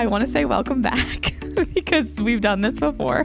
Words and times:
I 0.00 0.06
want 0.06 0.24
to 0.24 0.32
say 0.32 0.46
welcome 0.46 0.80
back 0.80 1.34
because 1.74 2.22
we've 2.22 2.40
done 2.40 2.62
this 2.62 2.80
before. 2.80 3.24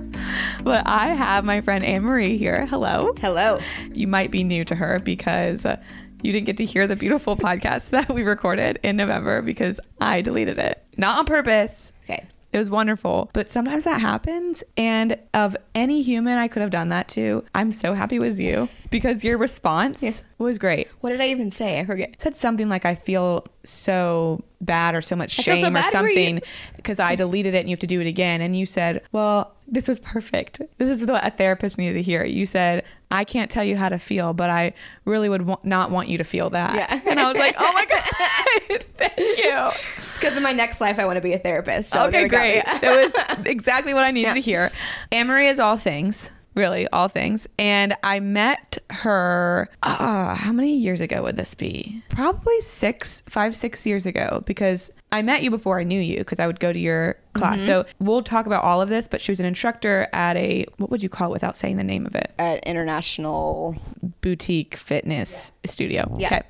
But 0.61 0.83
I 0.85 1.15
have 1.15 1.45
my 1.45 1.61
friend 1.61 1.85
Anne 1.85 2.03
Marie 2.03 2.37
here. 2.37 2.65
Hello. 2.65 3.13
Hello. 3.21 3.61
You 3.93 4.07
might 4.07 4.29
be 4.29 4.43
new 4.43 4.65
to 4.65 4.75
her 4.75 4.99
because 4.99 5.65
uh, 5.65 5.81
you 6.21 6.33
didn't 6.33 6.47
get 6.47 6.57
to 6.57 6.65
hear 6.65 6.85
the 6.85 6.97
beautiful 6.97 7.37
podcast 7.37 7.91
that 7.91 8.09
we 8.09 8.23
recorded 8.23 8.77
in 8.83 8.97
November 8.97 9.41
because 9.41 9.79
I 10.01 10.19
deleted 10.19 10.57
it. 10.57 10.83
Not 10.97 11.17
on 11.17 11.25
purpose. 11.25 11.93
Okay. 12.03 12.25
It 12.55 12.59
was 12.59 12.69
wonderful. 12.69 13.29
But 13.33 13.49
sometimes 13.49 13.83
that 13.83 13.99
happens. 13.99 14.63
And 14.77 15.17
of 15.33 15.57
any 15.75 16.01
human 16.01 16.37
I 16.37 16.47
could 16.47 16.61
have 16.61 16.69
done 16.69 16.87
that 16.87 17.09
to, 17.09 17.43
I'm 17.53 17.73
so 17.73 17.93
happy 17.93 18.15
it 18.15 18.19
was 18.19 18.39
you 18.39 18.69
because 18.89 19.25
your 19.25 19.37
response 19.37 20.21
was 20.37 20.57
great. 20.57 20.87
What 21.01 21.09
did 21.09 21.19
I 21.19 21.27
even 21.27 21.51
say? 21.51 21.79
I 21.79 21.85
forget. 21.85 22.15
Said 22.21 22.33
something 22.33 22.69
like, 22.69 22.85
I 22.85 22.95
feel 22.95 23.45
so 23.65 24.41
bad 24.61 24.95
or 24.95 25.01
so 25.01 25.17
much 25.17 25.35
feel 25.35 25.43
so 25.43 25.55
shame 25.55 25.65
or 25.65 25.71
bad 25.71 25.91
for 25.91 26.07
you. 26.07 26.15
something 26.15 26.41
because 26.77 26.97
I 26.97 27.15
deleted 27.15 27.55
it 27.55 27.59
and 27.59 27.69
you 27.69 27.73
have 27.73 27.79
to 27.79 27.87
do 27.87 27.99
it 27.99 28.07
again. 28.07 28.39
And 28.39 28.55
you 28.55 28.65
said, 28.65 29.01
Well, 29.11 29.53
this 29.67 29.89
was 29.89 29.99
perfect. 29.99 30.61
This 30.77 30.89
is 30.89 31.05
what 31.05 31.27
a 31.27 31.31
therapist 31.31 31.77
needed 31.77 31.95
to 31.95 32.01
hear. 32.01 32.23
You 32.23 32.45
said, 32.45 32.85
I 33.11 33.23
can't 33.23 33.49
tell 33.51 33.63
you 33.63 33.77
how 33.77 33.89
to 33.89 33.99
feel, 33.99 34.33
but 34.33 34.49
I 34.49 34.73
really 35.05 35.29
would 35.29 35.43
wa- 35.43 35.59
not 35.63 35.91
want 35.91 36.09
you 36.09 36.17
to 36.17 36.23
feel 36.23 36.49
that. 36.49 36.75
Yeah. 36.75 37.01
And 37.05 37.19
I 37.19 37.27
was 37.27 37.37
like, 37.37 37.55
Oh 37.57 37.71
my 37.73 37.85
God, 37.85 38.83
thank 38.95 39.17
you. 39.17 39.69
It's 39.97 40.17
because 40.17 40.35
in 40.35 40.43
my 40.43 40.51
next 40.51 40.81
life 40.81 40.97
I 40.99 41.05
want 41.05 41.17
to 41.17 41.21
be 41.21 41.33
a 41.33 41.39
therapist. 41.39 41.91
So 41.91 42.05
okay, 42.07 42.27
great. 42.27 42.55
Yeah. 42.57 42.77
That 42.79 43.37
was 43.37 43.45
exactly 43.45 43.93
what 43.93 44.03
I 44.03 44.11
needed 44.11 44.33
to 44.33 44.39
hear. 44.41 44.71
Marie 45.13 45.47
is 45.47 45.59
all 45.59 45.77
things, 45.77 46.29
really, 46.55 46.87
all 46.87 47.07
things. 47.07 47.47
And 47.59 47.95
I 48.03 48.19
met 48.19 48.77
her, 48.89 49.69
uh, 49.83 50.35
how 50.35 50.51
many 50.51 50.75
years 50.75 51.01
ago 51.01 51.23
would 51.23 51.37
this 51.37 51.53
be? 51.53 52.01
Probably 52.09 52.59
six, 52.61 53.21
five, 53.27 53.55
six 53.55 53.85
years 53.85 54.05
ago, 54.05 54.41
because 54.45 54.91
I 55.11 55.21
met 55.21 55.43
you 55.43 55.49
before 55.49 55.79
I 55.79 55.83
knew 55.83 55.99
you, 55.99 56.19
because 56.19 56.39
I 56.39 56.47
would 56.47 56.59
go 56.59 56.73
to 56.73 56.79
your 56.79 57.17
class. 57.33 57.57
Mm-hmm. 57.57 57.65
So 57.65 57.85
we'll 57.99 58.23
talk 58.23 58.45
about 58.45 58.63
all 58.63 58.81
of 58.81 58.89
this, 58.89 59.07
but 59.07 59.21
she 59.21 59.31
was 59.31 59.39
an 59.39 59.45
instructor 59.45 60.07
at 60.13 60.37
a, 60.37 60.65
what 60.77 60.89
would 60.89 61.03
you 61.03 61.09
call 61.09 61.29
it 61.29 61.33
without 61.33 61.55
saying 61.55 61.77
the 61.77 61.83
name 61.83 62.05
of 62.05 62.15
it? 62.15 62.33
At 62.39 62.63
international. 62.65 63.75
Boutique 64.21 64.75
fitness 64.75 65.51
studio. 65.65 66.15
Yeah. 66.17 66.27
Okay. 66.27 66.41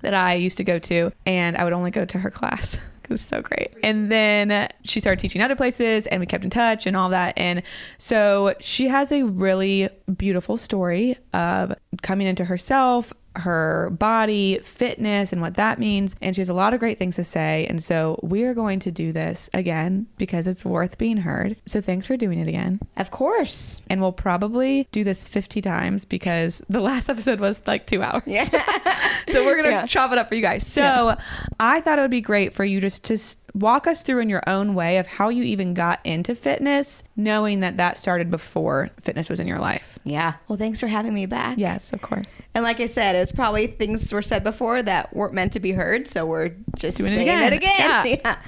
That 0.00 0.14
I 0.14 0.34
used 0.34 0.56
to 0.56 0.64
go 0.64 0.80
to, 0.80 1.12
and 1.26 1.56
I 1.56 1.64
would 1.64 1.72
only 1.72 1.92
go 1.92 2.04
to 2.04 2.18
her 2.18 2.30
class 2.30 2.78
it's 3.12 3.22
so 3.24 3.40
great. 3.40 3.74
And 3.82 4.10
then 4.10 4.68
she 4.84 5.00
started 5.00 5.20
teaching 5.20 5.40
other 5.42 5.56
places, 5.56 6.06
and 6.06 6.20
we 6.20 6.26
kept 6.26 6.44
in 6.44 6.50
touch 6.50 6.86
and 6.86 6.96
all 6.96 7.10
that. 7.10 7.34
And 7.36 7.62
so 7.98 8.54
she 8.60 8.88
has 8.88 9.12
a 9.12 9.22
really 9.22 9.88
beautiful 10.16 10.56
story 10.56 11.16
of 11.32 11.74
coming 12.02 12.26
into 12.26 12.44
herself, 12.44 13.12
her 13.36 13.90
body, 13.90 14.58
fitness, 14.62 15.32
and 15.32 15.40
what 15.40 15.54
that 15.54 15.78
means. 15.78 16.16
And 16.20 16.34
she 16.36 16.40
has 16.40 16.48
a 16.48 16.54
lot 16.54 16.74
of 16.74 16.80
great 16.80 16.98
things 16.98 17.16
to 17.16 17.24
say. 17.24 17.66
And 17.68 17.82
so 17.82 18.18
we 18.22 18.44
are 18.44 18.54
going 18.54 18.78
to 18.80 18.90
do 18.90 19.12
this 19.12 19.48
again 19.54 20.06
because 20.18 20.46
it's 20.46 20.64
worth 20.64 20.98
being 20.98 21.18
heard. 21.18 21.56
So 21.66 21.80
thanks 21.80 22.06
for 22.06 22.16
doing 22.16 22.38
it 22.38 22.48
again. 22.48 22.80
Of 22.96 23.10
course. 23.10 23.80
And 23.88 24.00
we'll 24.00 24.12
probably 24.12 24.86
do 24.92 25.02
this 25.04 25.26
50 25.26 25.60
times 25.60 26.04
because 26.04 26.62
the 26.68 26.80
last 26.80 27.08
episode 27.10 27.40
was 27.40 27.62
like 27.66 27.86
two 27.86 28.02
hours. 28.02 28.22
Yeah. 28.26 28.44
so 29.30 29.44
we're 29.44 29.54
going 29.56 29.64
to 29.64 29.70
Yeah. 29.70 29.86
chop 29.86 30.12
it 30.12 30.18
up 30.18 30.28
for 30.28 30.34
you 30.34 30.42
guys. 30.42 30.66
So 30.66 31.16
I 31.58 31.80
thought 31.80 31.98
it 31.98 32.02
would 32.02 32.10
be 32.10 32.20
great 32.20 32.52
for 32.52 32.64
you 32.64 32.80
just 32.80 33.04
to 33.04 33.18
walk 33.54 33.86
us 33.86 34.02
through 34.02 34.20
in 34.20 34.28
your 34.28 34.42
own 34.46 34.74
way 34.74 34.96
of 34.98 35.06
how 35.06 35.28
you 35.28 35.42
even 35.44 35.74
got 35.74 36.00
into 36.04 36.34
fitness, 36.34 37.02
knowing 37.16 37.60
that 37.60 37.76
that 37.76 37.98
started 37.98 38.30
before 38.30 38.90
fitness 39.00 39.28
was 39.28 39.40
in 39.40 39.46
your 39.46 39.58
life. 39.58 39.98
Yeah. 40.04 40.34
Well, 40.48 40.58
thanks 40.58 40.80
for 40.80 40.86
having 40.86 41.12
me 41.14 41.26
back. 41.26 41.58
Yes, 41.58 41.92
of 41.92 42.00
course. 42.02 42.28
And 42.54 42.64
like 42.64 42.80
I 42.80 42.86
said, 42.86 43.14
it 43.16 43.20
was 43.20 43.32
probably 43.32 43.66
things 43.66 44.12
were 44.12 44.22
said 44.22 44.42
before 44.44 44.82
that 44.82 45.14
weren't 45.14 45.34
meant 45.34 45.52
to 45.52 45.60
be 45.60 45.72
heard. 45.72 46.08
So 46.08 46.24
we're 46.26 46.52
just 46.76 46.98
Doing 46.98 47.12
it 47.12 47.20
again. 47.22 47.42
it 47.44 47.52
again. 47.52 47.72
Yeah. 47.78 48.04
Yeah. 48.24 48.38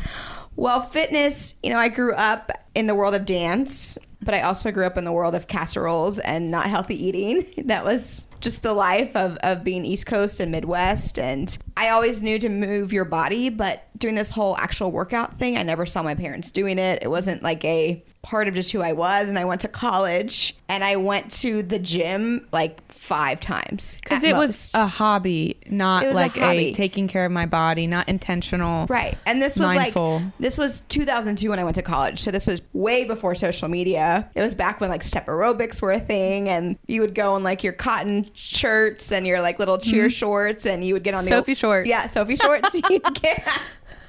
Well, 0.57 0.81
fitness, 0.83 1.57
you 1.65 1.71
know, 1.71 1.79
I 1.79 1.89
grew 1.89 2.15
up 2.15 2.53
in 2.77 2.87
the 2.87 2.95
world 2.95 3.15
of 3.15 3.25
dance, 3.27 3.99
but 4.23 4.35
I 4.35 4.43
also 4.43 4.71
grew 4.71 4.87
up 4.87 4.97
in 4.97 5.05
the 5.05 5.11
world 5.11 5.35
of 5.35 5.49
casseroles 5.49 6.21
and 6.21 6.51
not 6.51 6.67
healthy 6.67 6.95
eating. 7.07 7.45
That 7.67 7.85
was 7.85 8.25
just 8.45 8.63
the 8.63 8.75
life 8.75 9.17
of, 9.17 9.37
of 9.39 9.65
being 9.65 9.85
East 9.85 10.07
Coast 10.07 10.39
and 10.39 10.53
Midwest. 10.53 11.19
And 11.19 11.57
I 11.77 11.89
always 11.89 12.23
knew 12.23 12.39
to 12.39 12.49
move 12.49 12.93
your 12.93 13.05
body, 13.05 13.49
but 13.49 13.89
doing 13.99 14.15
this 14.15 14.31
whole 14.31 14.57
actual 14.59 14.93
workout 14.93 15.39
thing, 15.39 15.57
I 15.57 15.63
never 15.63 15.87
saw 15.87 16.03
my 16.03 16.15
parents 16.15 16.51
doing 16.51 16.79
it. 16.79 17.03
It 17.03 17.09
wasn't 17.09 17.43
like 17.43 17.65
a 17.65 18.05
part 18.25 18.49
of 18.49 18.55
just 18.55 18.73
who 18.73 18.81
I 18.81 18.93
was. 18.93 19.29
And 19.29 19.39
I 19.39 19.45
went 19.45 19.61
to 19.61 19.69
college 19.69 20.57
and 20.69 20.83
I 20.83 20.97
went 20.97 21.31
to 21.43 21.63
the 21.63 21.79
gym 21.79 22.49
like 22.53 22.81
five 22.91 23.39
times. 23.39 23.97
Because 24.03 24.25
it 24.25 24.35
was 24.35 24.73
a 24.75 24.87
hobby, 24.87 25.59
not 25.67 26.05
was 26.05 26.13
a 26.13 26.17
like 26.17 26.37
a, 26.39 26.73
taking 26.73 27.07
care 27.07 27.27
of 27.27 27.33
my 27.33 27.45
body, 27.47 27.87
not 27.87 28.09
intentional. 28.09 28.87
Right. 28.87 29.17
And 29.27 29.41
this 29.43 29.59
was 29.59 29.67
mindful. 29.67 30.21
like 30.21 30.39
this 30.41 30.57
was 30.57 30.81
2002 30.89 31.51
when 31.51 31.59
I 31.59 31.65
went 31.65 31.77
to 31.77 31.83
college. 31.83 32.21
So 32.21 32.31
this 32.31 32.47
was 32.47 32.63
way 32.73 33.05
before 33.05 33.35
social 33.35 33.69
media. 33.69 34.29
It 34.35 34.41
was 34.41 34.55
back 34.55 34.81
when 34.81 34.89
like 34.89 35.05
step 35.05 35.27
aerobics 35.27 35.83
were 35.83 35.93
a 35.93 36.01
thing 36.01 36.49
and 36.49 36.79
you 36.87 37.03
would 37.03 37.15
go 37.15 37.37
in 37.37 37.43
like 37.43 37.63
your 37.63 37.75
cotton 37.75 38.31
shirts 38.33 39.13
and 39.13 39.27
your 39.27 39.43
like 39.43 39.59
little 39.59 39.79
cheer 39.79 40.09
shorts 40.09 40.65
and 40.65 40.83
you 40.83 40.95
would 40.95 41.05
get 41.05 41.15
on 41.15 41.25
the 41.25 41.31
Mm-hmm. 41.31 41.45
Soffe 41.45 41.59
shorts. 41.59 41.89
Yeah, 41.89 42.07
Soffe 42.07 42.39
shorts. 42.41 42.75
Get 42.89 43.47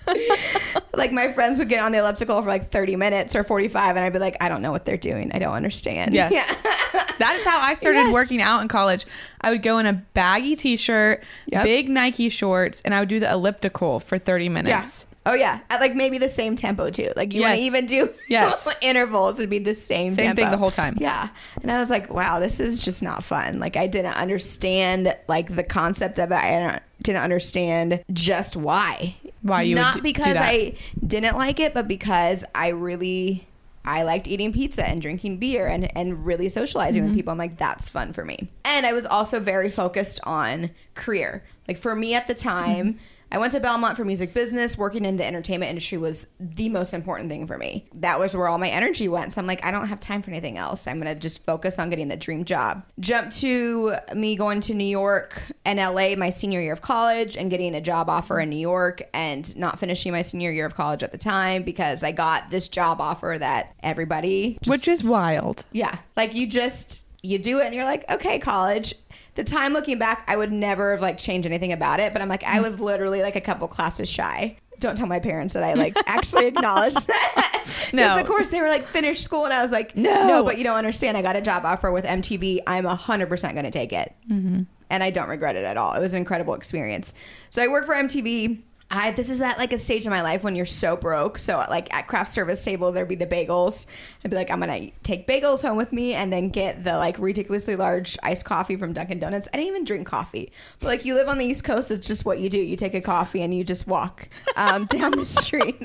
like 0.95 1.11
my 1.11 1.31
friends 1.31 1.59
would 1.59 1.69
get 1.69 1.79
on 1.79 1.91
the 1.91 1.97
elliptical 1.99 2.41
for 2.41 2.47
like 2.47 2.69
30 2.71 2.95
minutes 2.95 3.35
or 3.35 3.43
45 3.43 3.95
and 3.95 4.05
I'd 4.05 4.13
be 4.13 4.19
like 4.19 4.37
I 4.41 4.49
don't 4.49 4.61
know 4.61 4.71
what 4.71 4.85
they're 4.85 4.97
doing. 4.97 5.31
I 5.33 5.39
don't 5.39 5.53
understand. 5.53 6.13
Yes. 6.13 6.31
Yeah. 6.31 6.45
that 7.19 7.35
is 7.37 7.43
how 7.43 7.59
I 7.59 7.73
started 7.73 7.99
Yes. 7.99 8.13
working 8.13 8.41
out 8.41 8.61
in 8.61 8.67
college. 8.67 9.05
I 9.41 9.51
would 9.51 9.63
go 9.63 9.77
in 9.77 9.85
a 9.85 9.93
baggy 9.93 10.55
t 10.55 10.77
shirt, 10.77 11.23
Yep. 11.47 11.63
big 11.63 11.89
Nike 11.89 12.29
shorts, 12.29 12.81
and 12.83 12.93
I 12.93 12.99
would 12.99 13.09
do 13.09 13.19
the 13.19 13.31
elliptical 13.31 13.99
for 13.99 14.17
30 14.17 14.49
minutes. 14.49 15.07
Oh 15.27 15.33
yeah, 15.33 15.59
at 15.69 15.79
like 15.79 15.95
maybe 15.95 16.17
the 16.17 16.29
same 16.29 16.55
tempo 16.55 16.89
too. 16.91 17.11
Like 17.15 17.33
you 17.33 17.41
want 17.41 17.57
to 17.57 17.63
even 17.63 17.85
do 17.85 18.09
Yes. 18.29 18.67
intervals 18.81 19.39
would 19.39 19.49
be 19.49 19.59
the 19.59 19.73
same 19.73 20.13
Same 20.13 20.27
tempo. 20.27 20.41
thing 20.41 20.51
the 20.51 20.57
whole 20.57 20.71
time. 20.71 20.97
Yeah, 20.99 21.29
and 21.61 21.71
I 21.71 21.79
was 21.79 21.89
like, 21.89 22.13
wow, 22.13 22.39
this 22.39 22.59
is 22.59 22.79
just 22.79 23.01
not 23.01 23.23
fun. 23.23 23.57
Like 23.59 23.75
I 23.75 23.87
didn't 23.87 24.13
understand 24.15 25.15
like 25.27 25.55
the 25.55 25.63
concept 25.63 26.19
of 26.19 26.31
it. 26.31 26.35
I 26.35 26.49
didn't- 26.51 26.83
didn't 27.03 27.21
understand 27.23 28.03
just 28.13 28.55
why. 28.55 29.15
Why 29.41 29.61
you 29.63 29.75
not 29.75 29.95
do- 29.95 29.99
do 29.99 30.03
because 30.03 30.33
that. 30.35 30.43
I 30.49 30.73
didn't 31.05 31.35
like 31.37 31.59
it, 31.59 31.73
but 31.73 31.87
because 31.87 32.43
I 32.55 32.69
really. 32.69 33.47
I 33.87 34.01
liked 34.01 34.25
eating 34.27 34.51
pizza 34.51 34.83
and 34.87 34.99
drinking 34.99 35.37
beer 35.37 35.67
and, 35.67 35.95
and 35.95 36.25
really 36.25 36.49
socializing 36.49 37.03
Mm-hmm. 37.03 37.09
with 37.11 37.17
people. 37.19 37.31
I'm 37.33 37.37
like, 37.37 37.57
that's 37.57 37.87
fun 37.87 38.13
for 38.13 38.25
me. 38.25 38.49
And 38.63 38.83
I 38.83 38.93
was 38.93 39.05
also 39.05 39.39
very 39.39 39.69
focused 39.69 40.19
on 40.23 40.71
career. 40.95 41.43
Like 41.67 41.77
for 41.77 41.95
me 41.95 42.15
at 42.15 42.27
the 42.27 42.33
time, 42.33 42.93
Mm-hmm. 42.93 42.97
I 43.35 43.37
went 43.37 43.51
to 43.51 43.59
Belmont 43.59 43.97
for 43.97 44.05
music 44.05 44.33
business. 44.33 44.77
Working 44.77 45.03
in 45.03 45.17
the 45.17 45.25
entertainment 45.25 45.69
industry 45.69 45.97
was 45.97 46.27
the 46.39 46.69
most 46.69 46.93
important 46.93 47.29
thing 47.29 47.47
for 47.47 47.57
me. 47.57 47.85
That 47.95 48.17
was 48.17 48.33
where 48.33 48.47
all 48.47 48.57
my 48.57 48.69
energy 48.69 49.09
went. 49.09 49.33
So 49.33 49.41
I'm 49.41 49.45
like, 49.45 49.61
I 49.61 49.71
don't 49.71 49.87
have 49.89 49.99
time 49.99 50.21
for 50.21 50.31
anything 50.31 50.57
else. 50.57 50.87
I'm 50.87 51.01
going 51.01 51.13
to 51.13 51.19
just 51.19 51.43
focus 51.43 51.77
on 51.77 51.89
getting 51.89 52.07
the 52.07 52.15
dream 52.15 52.45
job. 52.45 52.85
Jump 52.97 53.31
to 53.33 53.95
me 54.15 54.37
going 54.37 54.61
to 54.61 54.73
New 54.73 54.85
York 54.85 55.41
and 55.65 55.79
LA 55.79 56.15
my 56.15 56.29
senior 56.29 56.61
year 56.61 56.71
of 56.71 56.81
college 56.81 57.35
and 57.35 57.51
getting 57.51 57.75
a 57.75 57.81
job 57.81 58.09
offer 58.09 58.39
in 58.39 58.49
New 58.49 58.55
York 58.55 59.01
and 59.13 59.53
not 59.57 59.79
finishing 59.79 60.13
my 60.13 60.21
senior 60.21 60.49
year 60.51 60.65
of 60.65 60.75
college 60.75 61.03
at 61.03 61.11
the 61.11 61.17
time 61.17 61.63
because 61.63 62.03
I 62.03 62.13
got 62.13 62.51
this 62.51 62.69
job 62.69 63.01
offer 63.01 63.35
that 63.37 63.75
everybody 63.83 64.57
just 64.61 64.71
Which 64.71 64.87
is 64.87 65.03
wild. 65.03 65.65
yeah. 65.73 65.97
Like 66.15 66.35
you 66.35 66.47
just 66.47 67.03
you 67.25 67.39
do 67.39 67.59
it 67.59 67.65
and 67.65 67.75
you're 67.75 67.85
like, 67.85 68.09
okay, 68.09 68.39
college. 68.39 68.93
The 69.35 69.43
time 69.43 69.73
looking 69.73 69.97
back, 69.97 70.23
I 70.27 70.37
would 70.37 70.51
never 70.51 70.91
have 70.91 71.01
like 71.01 71.17
changed 71.17 71.45
anything 71.45 71.73
about 71.73 71.99
it, 71.99 72.13
but 72.13 72.21
I'm 72.21 72.29
like, 72.29 72.43
I 72.43 72.61
was 72.61 72.79
literally 72.79 73.21
like 73.21 73.35
a 73.35 73.41
couple 73.41 73.67
classes 73.67 74.07
shy. 74.07 74.57
Don't 74.79 74.97
tell 74.97 75.07
my 75.07 75.19
parents 75.19 75.53
that 75.53 75.63
I 75.63 75.73
like 75.73 75.95
actually 76.05 76.45
acknowledged 76.47 77.07
that. 77.07 77.51
Because 77.63 77.93
No. 77.93 78.17
of 78.19 78.25
course 78.27 78.49
they 78.49 78.61
were 78.61 78.67
like 78.69 78.85
finish 78.87 79.21
school 79.21 79.45
and 79.45 79.53
I 79.53 79.61
was 79.61 79.71
like, 79.71 79.95
No. 79.95 80.27
no, 80.27 80.43
but 80.43 80.57
you 80.57 80.63
don't 80.63 80.77
understand. 80.77 81.17
I 81.17 81.21
got 81.21 81.35
a 81.35 81.41
job 81.41 81.65
offer 81.65 81.91
with 81.91 82.05
MTV. 82.05 82.59
I'm 82.67 82.85
hundred 82.85 83.27
percent 83.27 83.53
going 83.53 83.65
to 83.65 83.71
take 83.71 83.91
it, 83.93 84.13
mm-hmm. 84.29 84.63
and 84.89 85.03
I 85.03 85.09
don't 85.11 85.29
regret 85.29 85.55
it 85.55 85.63
at 85.65 85.77
all. 85.77 85.93
It 85.93 85.99
was 85.99 86.13
an 86.13 86.17
incredible 86.19 86.53
experience. 86.53 87.13
So 87.49 87.61
I 87.63 87.67
work 87.67 87.85
for 87.85 87.95
MTV. 87.95 88.61
I 88.95 89.11
this 89.11 89.29
is 89.29 89.41
at 89.41 89.57
like 89.57 89.73
a 89.73 89.77
stage 89.77 90.05
in 90.05 90.11
my 90.11 90.21
life 90.21 90.43
when 90.43 90.55
you're 90.55 90.65
so 90.65 90.95
broke. 90.95 91.37
So 91.37 91.57
like 91.69 91.93
at 91.93 92.07
craft 92.07 92.33
service 92.33 92.63
table, 92.63 92.91
there'd 92.91 93.07
be 93.07 93.15
the 93.15 93.27
bagels. 93.27 93.85
I'd 94.23 94.31
be 94.31 94.37
like, 94.37 94.49
I'm 94.49 94.59
gonna 94.59 94.89
take 95.03 95.27
bagels 95.27 95.61
home 95.61 95.77
with 95.77 95.91
me, 95.93 96.13
and 96.13 96.31
then 96.31 96.49
get 96.49 96.83
the 96.83 96.97
like 96.97 97.17
ridiculously 97.19 97.75
large 97.75 98.17
iced 98.23 98.45
coffee 98.45 98.75
from 98.75 98.93
Dunkin' 98.93 99.19
Donuts. 99.19 99.47
I 99.53 99.57
didn't 99.57 99.69
even 99.69 99.85
drink 99.85 100.07
coffee, 100.07 100.51
but 100.79 100.87
like 100.87 101.05
you 101.05 101.13
live 101.15 101.27
on 101.27 101.37
the 101.37 101.45
East 101.45 101.63
Coast, 101.63 101.91
it's 101.91 102.07
just 102.07 102.25
what 102.25 102.39
you 102.39 102.49
do. 102.49 102.59
You 102.59 102.75
take 102.75 102.93
a 102.93 103.01
coffee 103.01 103.41
and 103.41 103.53
you 103.53 103.63
just 103.63 103.87
walk 103.87 104.29
um, 104.55 104.85
down 104.89 105.11
the 105.11 105.25
street. 105.25 105.81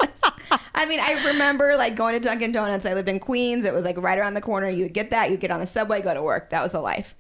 I 0.75 0.87
mean, 0.87 1.01
I 1.01 1.27
remember 1.33 1.77
like 1.77 1.97
going 1.97 2.15
to 2.15 2.21
Dunkin' 2.21 2.53
Donuts. 2.53 2.87
I 2.87 2.95
lived 2.95 3.09
in 3.09 3.19
Queens. 3.19 3.65
It 3.65 3.75
was 3.75 3.85
like 3.85 3.97
right 3.99 4.19
around 4.19 4.35
the 4.35 4.41
corner. 4.41 4.69
You 4.69 4.85
would 4.85 4.95
get 4.95 5.11
that. 5.11 5.31
You'd 5.31 5.41
get 5.41 5.51
on 5.51 5.61
the 5.61 5.67
subway, 5.67 6.01
go 6.01 6.15
to 6.15 6.23
work. 6.23 6.51
That 6.51 6.63
was 6.63 6.73
the 6.73 6.81
life. 6.81 7.15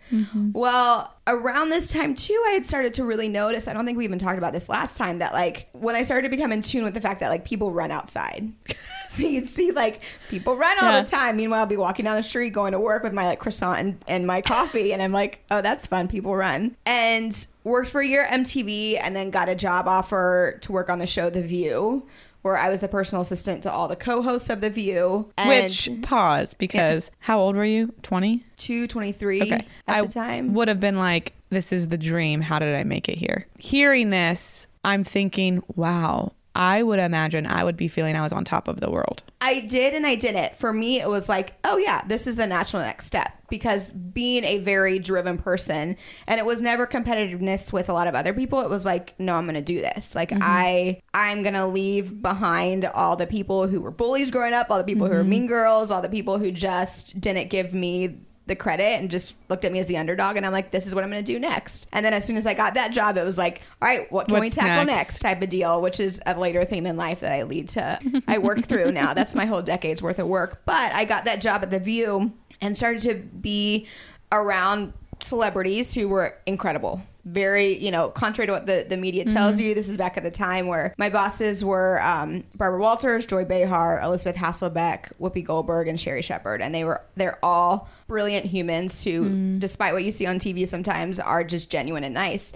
Well, 0.52 1.14
around 1.30 1.70
this 1.70 1.90
time 1.92 2.14
too, 2.14 2.42
I 2.48 2.50
had 2.52 2.66
started 2.66 2.94
to 2.94 3.04
really 3.04 3.28
notice. 3.28 3.68
I 3.68 3.72
don't 3.72 3.86
think 3.86 3.96
we 3.96 4.04
even 4.04 4.18
talked 4.18 4.38
about 4.38 4.52
this 4.52 4.68
last 4.68 4.96
time. 4.96 5.18
That 5.18 5.32
like 5.32 5.68
when 5.72 5.94
I 5.94 6.02
started 6.02 6.28
to 6.30 6.36
become 6.36 6.52
in 6.52 6.62
tune 6.62 6.84
with 6.84 6.94
the 6.94 7.00
fact 7.00 7.20
that 7.20 7.28
like 7.28 7.44
people 7.44 7.72
run 7.72 7.90
outside. 7.90 8.52
so 9.08 9.26
you'd 9.26 9.48
see 9.48 9.70
like 9.72 10.00
people 10.28 10.56
run 10.56 10.76
all 10.82 10.90
Yeah. 10.92 11.02
the 11.02 11.10
time. 11.10 11.36
Meanwhile, 11.36 11.60
I'll 11.60 11.66
be 11.66 11.76
walking 11.76 12.04
down 12.04 12.16
the 12.16 12.22
street 12.22 12.50
going 12.52 12.72
to 12.72 12.80
work 12.80 13.02
with 13.02 13.12
my 13.12 13.26
like 13.26 13.38
croissant 13.38 13.78
and, 13.78 14.04
and 14.08 14.26
my 14.26 14.40
coffee, 14.42 14.92
and 14.92 15.02
I'm 15.02 15.12
like, 15.12 15.40
oh, 15.50 15.62
that's 15.62 15.86
fun. 15.86 16.08
People 16.08 16.34
run. 16.36 16.76
And 16.86 17.34
worked 17.64 17.90
for 17.90 18.00
a 18.00 18.06
year 18.06 18.22
at 18.24 18.40
MTV, 18.40 18.98
and 19.00 19.14
then 19.14 19.30
got 19.30 19.48
a 19.48 19.54
job 19.54 19.86
offer 19.88 20.58
to 20.62 20.72
work 20.72 20.88
on 20.90 20.98
the 20.98 21.06
show 21.06 21.30
The 21.30 21.42
View. 21.42 22.06
Where 22.42 22.56
I 22.56 22.70
was 22.70 22.80
the 22.80 22.88
personal 22.88 23.20
assistant 23.22 23.62
to 23.64 23.70
all 23.72 23.86
the 23.86 23.96
co-hosts 23.96 24.48
of 24.48 24.60
The 24.62 24.70
View, 24.70 25.30
Which 25.46 25.90
pause 26.02 26.54
because 26.54 27.10
how 27.18 27.38
old 27.38 27.54
were 27.56 27.64
you? 27.64 27.92
Twenty. 28.02 28.44
two 28.56 28.86
twenty 28.86 29.12
three 29.12 29.42
Okay. 29.42 29.66
at 29.86 29.96
I 29.96 30.02
the 30.02 30.08
time. 30.12 30.54
would 30.54 30.68
have 30.68 30.80
been 30.80 30.96
like, 30.98 31.34
this 31.50 31.72
is 31.72 31.88
the 31.88 31.98
dream. 31.98 32.40
How 32.40 32.58
did 32.58 32.74
I 32.74 32.84
make 32.84 33.08
it 33.08 33.18
here? 33.18 33.46
Hearing 33.58 34.08
this, 34.10 34.68
I'm 34.84 35.04
thinking, 35.04 35.62
wow, 35.76 36.32
I 36.54 36.82
would 36.82 36.98
imagine 36.98 37.46
I 37.46 37.62
would 37.62 37.76
be 37.76 37.88
feeling 37.88 38.16
I 38.16 38.22
was 38.22 38.32
on 38.32 38.44
top 38.44 38.66
of 38.66 38.80
the 38.80 38.90
world. 38.90 39.22
I 39.40 39.60
did 39.60 39.94
and 39.94 40.06
I 40.06 40.16
didn't. 40.16 40.56
For 40.56 40.72
me, 40.72 41.00
it 41.00 41.08
was 41.08 41.28
like, 41.28 41.54
oh 41.64 41.76
yeah, 41.76 42.04
this 42.06 42.26
is 42.26 42.36
the 42.36 42.46
natural 42.46 42.82
next 42.82 43.06
step 43.06 43.32
because 43.48 43.90
being 43.92 44.44
a 44.44 44.58
very 44.58 44.98
driven 44.98 45.38
person, 45.38 45.96
and 46.26 46.40
it 46.40 46.46
was 46.46 46.60
never 46.60 46.86
competitiveness 46.86 47.72
with 47.72 47.88
a 47.88 47.92
lot 47.92 48.08
of 48.08 48.14
other 48.14 48.34
people. 48.34 48.60
It 48.60 48.68
was 48.68 48.84
like, 48.84 49.18
no, 49.18 49.36
I'm 49.36 49.46
gonna 49.46 49.62
do 49.62 49.80
this. 49.80 50.14
Like 50.14 50.30
mm-hmm. 50.30 50.42
I, 50.42 51.00
I'm 51.14 51.42
gonna 51.42 51.68
leave 51.68 52.20
behind 52.20 52.84
all 52.84 53.16
the 53.16 53.26
people 53.26 53.68
who 53.68 53.80
were 53.80 53.90
bullies 53.90 54.30
growing 54.30 54.52
up, 54.52 54.70
all 54.70 54.78
the 54.78 54.84
people 54.84 55.06
who 55.06 55.14
were 55.14 55.20
mm-hmm. 55.20 55.30
mean 55.30 55.46
girls, 55.46 55.90
all 55.90 56.02
the 56.02 56.08
people 56.08 56.38
who 56.38 56.50
just 56.50 57.20
didn't 57.20 57.48
give 57.48 57.72
me 57.72 58.20
the 58.46 58.56
credit 58.56 59.00
and 59.00 59.10
just 59.10 59.36
looked 59.48 59.64
at 59.64 59.70
me 59.70 59.78
as 59.78 59.86
the 59.86 59.96
underdog 59.96 60.36
and 60.36 60.44
I'm 60.44 60.52
like 60.52 60.70
this 60.70 60.86
is 60.86 60.94
what 60.94 61.04
I'm 61.04 61.10
going 61.10 61.24
to 61.24 61.32
do 61.32 61.38
next. 61.38 61.88
And 61.92 62.04
then 62.04 62.12
as 62.12 62.24
soon 62.24 62.36
as 62.36 62.46
I 62.46 62.54
got 62.54 62.74
that 62.74 62.90
job 62.90 63.16
it 63.16 63.24
was 63.24 63.38
like 63.38 63.62
all 63.80 63.88
right, 63.88 64.10
what 64.10 64.26
can 64.26 64.40
we 64.40 64.50
tackle 64.50 64.84
next? 64.84 65.08
next? 65.08 65.18
type 65.20 65.42
of 65.42 65.48
deal, 65.48 65.80
which 65.80 66.00
is 66.00 66.20
a 66.26 66.38
later 66.38 66.64
theme 66.64 66.86
in 66.86 66.96
life 66.96 67.20
that 67.20 67.32
I 67.32 67.42
lead 67.44 67.68
to 67.70 67.98
I 68.26 68.38
work 68.38 68.64
through 68.64 68.92
now. 68.92 69.14
That's 69.14 69.34
my 69.34 69.46
whole 69.46 69.62
decade's 69.62 70.02
worth 70.02 70.18
of 70.18 70.26
work. 70.26 70.62
But 70.64 70.92
I 70.92 71.04
got 71.04 71.26
that 71.26 71.40
job 71.40 71.62
at 71.62 71.70
the 71.70 71.78
View 71.78 72.32
and 72.60 72.76
started 72.76 73.02
to 73.02 73.14
be 73.14 73.86
around 74.32 74.92
celebrities 75.22 75.92
who 75.92 76.08
were 76.08 76.36
incredible. 76.46 77.02
Very, 77.24 77.76
you 77.76 77.90
know, 77.90 78.08
contrary 78.08 78.46
to 78.46 78.52
what 78.52 78.66
the, 78.66 78.86
the 78.88 78.96
media 78.96 79.26
tells 79.26 79.60
you, 79.60 79.74
this 79.74 79.90
is 79.90 79.98
back 79.98 80.16
at 80.16 80.22
the 80.22 80.30
time 80.30 80.66
where 80.66 80.94
my 80.96 81.10
bosses 81.10 81.62
were 81.62 82.00
um, 82.02 82.44
Barbara 82.56 82.80
Walters, 82.80 83.26
Joy 83.26 83.44
Behar, 83.44 84.00
Elisabeth 84.00 84.36
Hasselbeck, 84.36 85.12
Whoopi 85.20 85.44
Goldberg, 85.44 85.86
and 85.88 86.00
Sherri 86.00 86.22
Shepherd, 86.22 86.62
and 86.62 86.74
they 86.74 86.82
were 86.82 87.02
they're 87.16 87.38
all 87.44 87.90
brilliant 88.10 88.44
humans 88.44 89.04
who, 89.04 89.22
hmm. 89.22 89.58
despite 89.60 89.92
what 89.92 90.02
you 90.02 90.10
see 90.10 90.26
on 90.26 90.40
TV, 90.40 90.66
sometimes 90.66 91.20
are 91.20 91.44
just 91.44 91.70
genuine 91.70 92.02
and 92.02 92.12
nice. 92.12 92.52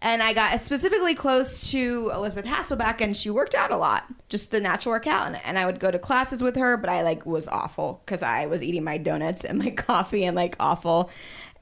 And 0.00 0.22
I 0.22 0.34
got 0.34 0.60
specifically 0.60 1.14
close 1.14 1.70
to 1.70 2.10
Elisabeth 2.14 2.44
Hasselbeck, 2.44 3.00
and 3.00 3.16
she 3.16 3.30
worked 3.30 3.54
out 3.54 3.70
a 3.70 3.78
lot, 3.78 4.04
just 4.28 4.50
the 4.50 4.60
natural 4.60 4.92
workout. 4.92 5.28
And, 5.28 5.40
and 5.46 5.58
I 5.58 5.64
would 5.64 5.80
go 5.80 5.90
to 5.90 5.98
classes 5.98 6.42
with 6.42 6.56
her, 6.56 6.76
but 6.76 6.90
I 6.90 7.02
like 7.04 7.24
was 7.24 7.48
awful 7.48 8.02
because 8.04 8.22
I 8.22 8.44
was 8.46 8.62
eating 8.62 8.84
my 8.84 8.98
donuts 8.98 9.46
and 9.46 9.58
my 9.58 9.70
coffee 9.88 10.26
and 10.26 10.36
like 10.36 10.56
awful. 10.60 11.10